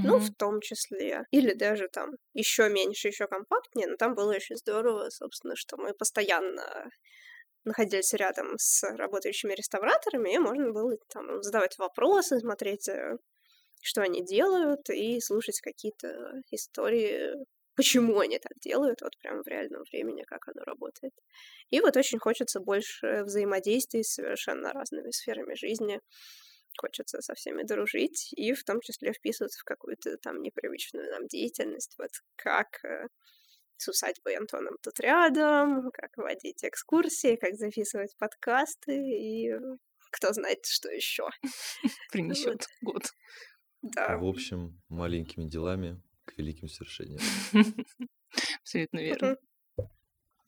Ну, 0.03 0.19
в 0.19 0.29
том 0.31 0.61
числе. 0.61 1.25
Или 1.31 1.53
даже 1.53 1.87
там 1.89 2.11
еще 2.33 2.69
меньше, 2.69 3.07
еще 3.09 3.27
компактнее. 3.27 3.87
Но 3.87 3.97
там 3.97 4.15
было 4.15 4.33
очень 4.35 4.55
здорово, 4.57 5.09
собственно, 5.09 5.55
что 5.55 5.77
мы 5.77 5.93
постоянно 5.93 6.89
находились 7.65 8.13
рядом 8.13 8.55
с 8.57 8.83
работающими 8.97 9.53
реставраторами, 9.53 10.33
и 10.33 10.39
можно 10.39 10.71
было 10.71 10.97
там 11.09 11.43
задавать 11.43 11.77
вопросы, 11.77 12.39
смотреть, 12.39 12.87
э, 12.89 13.17
что 13.81 14.01
они 14.01 14.23
делают, 14.25 14.89
и 14.89 15.19
слушать 15.21 15.61
какие-то 15.61 16.41
истории, 16.51 17.33
почему 17.75 18.19
они 18.19 18.39
так 18.39 18.53
делают, 18.61 19.01
вот 19.01 19.17
прямо 19.19 19.43
в 19.43 19.47
реальном 19.47 19.83
времени, 19.91 20.23
как 20.23 20.47
оно 20.47 20.63
работает. 20.65 21.13
И 21.71 21.81
вот 21.81 21.97
очень 21.97 22.19
хочется 22.19 22.59
больше 22.61 23.23
взаимодействий 23.25 24.03
с 24.03 24.13
совершенно 24.15 24.73
разными 24.73 25.11
сферами 25.11 25.55
жизни. 25.55 26.01
Хочется 26.77 27.21
со 27.21 27.33
всеми 27.33 27.63
дружить 27.63 28.31
и 28.33 28.53
в 28.53 28.63
том 28.63 28.81
числе 28.81 29.13
вписываться 29.13 29.59
в 29.59 29.63
какую-то 29.63 30.17
там 30.17 30.41
непривычную 30.41 31.09
нам 31.11 31.27
деятельность, 31.27 31.95
вот 31.97 32.11
как 32.35 32.83
э, 32.85 33.07
с 33.77 33.87
усадьбой 33.87 34.35
Антоном 34.35 34.75
тут 34.81 34.99
рядом, 34.99 35.91
как 35.91 36.15
водить 36.17 36.63
экскурсии, 36.63 37.35
как 37.35 37.55
записывать 37.55 38.15
подкасты 38.17 38.95
и 38.95 39.53
кто 40.11 40.33
знает, 40.33 40.65
что 40.65 40.89
еще. 40.89 41.27
Принесет 42.11 42.67
год. 42.81 43.11
Да. 43.81 44.17
В 44.17 44.25
общем, 44.25 44.81
маленькими 44.89 45.45
делами 45.45 46.01
к 46.25 46.37
великим 46.37 46.67
свершениям. 46.67 47.19
Абсолютно 48.61 48.99
верно. 48.99 49.37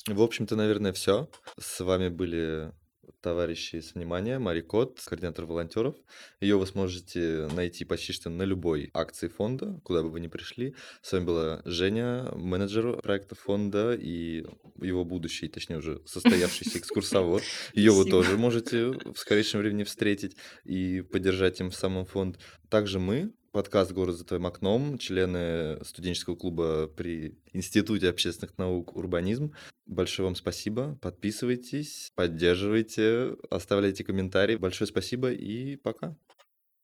В 0.08 0.22
общем-то, 0.22 0.56
наверное, 0.56 0.94
все. 0.94 1.30
С 1.60 1.80
вами 1.82 2.10
были 2.10 2.74
товарищи 3.22 3.78
с 3.82 3.96
внимания, 3.96 4.40
Мари 4.40 4.62
Кот, 4.62 5.00
координатор 5.06 5.46
волонтеров. 5.46 5.96
Ее 6.40 6.58
вы 6.58 6.66
сможете 6.66 7.48
найти 7.54 7.86
почти 7.86 8.14
что 8.14 8.30
на 8.30 8.44
любой 8.44 8.90
акции 8.94 9.28
фонда, 9.28 9.80
куда 9.84 10.04
бы 10.04 10.10
вы 10.10 10.20
ни 10.20 10.28
пришли. 10.28 10.76
С 11.02 11.12
вами 11.12 11.26
была 11.26 11.62
Женя, 11.66 12.32
менеджер 12.36 13.02
проекта 13.02 13.36
фонда 13.36 13.94
и 13.94 14.46
его 14.82 15.06
будущий, 15.06 15.48
точнее 15.48 15.78
уже 15.78 16.02
состоявшийся 16.06 16.78
экскурсовод. 16.80 17.44
Ее 17.74 17.92
вы 17.92 18.10
тоже 18.10 18.38
можете 18.38 18.88
в 18.88 19.18
скорейшем 19.18 19.62
времени 19.62 19.84
встретить 19.84 20.36
и 20.64 21.02
поддержать 21.02 21.60
им 21.60 21.72
в 21.72 21.76
самом 21.76 22.06
фонд. 22.06 22.40
Также 22.70 23.00
мы, 23.00 23.32
подкаст 23.52 23.92
«Город 23.92 24.16
за 24.16 24.26
твоим 24.26 24.46
окном», 24.46 24.98
члены 24.98 25.84
студенческого 25.84 26.36
клуба 26.36 26.88
при 26.88 27.38
Институте 27.54 28.10
общественных 28.10 28.58
наук 28.58 28.96
«Урбанизм». 28.96 29.54
Большое 29.86 30.28
вам 30.28 30.36
спасибо. 30.36 30.98
Подписывайтесь, 31.02 32.12
поддерживайте, 32.16 33.36
оставляйте 33.50 34.04
комментарии. 34.04 34.56
Большое 34.56 34.88
спасибо 34.88 35.32
и 35.32 35.76
пока. 35.76 36.16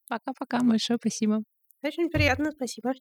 Пока-пока. 0.08 0.60
Большое 0.62 0.98
спасибо. 1.00 1.42
Очень 1.82 2.10
приятно. 2.10 2.52
Спасибо. 2.52 2.92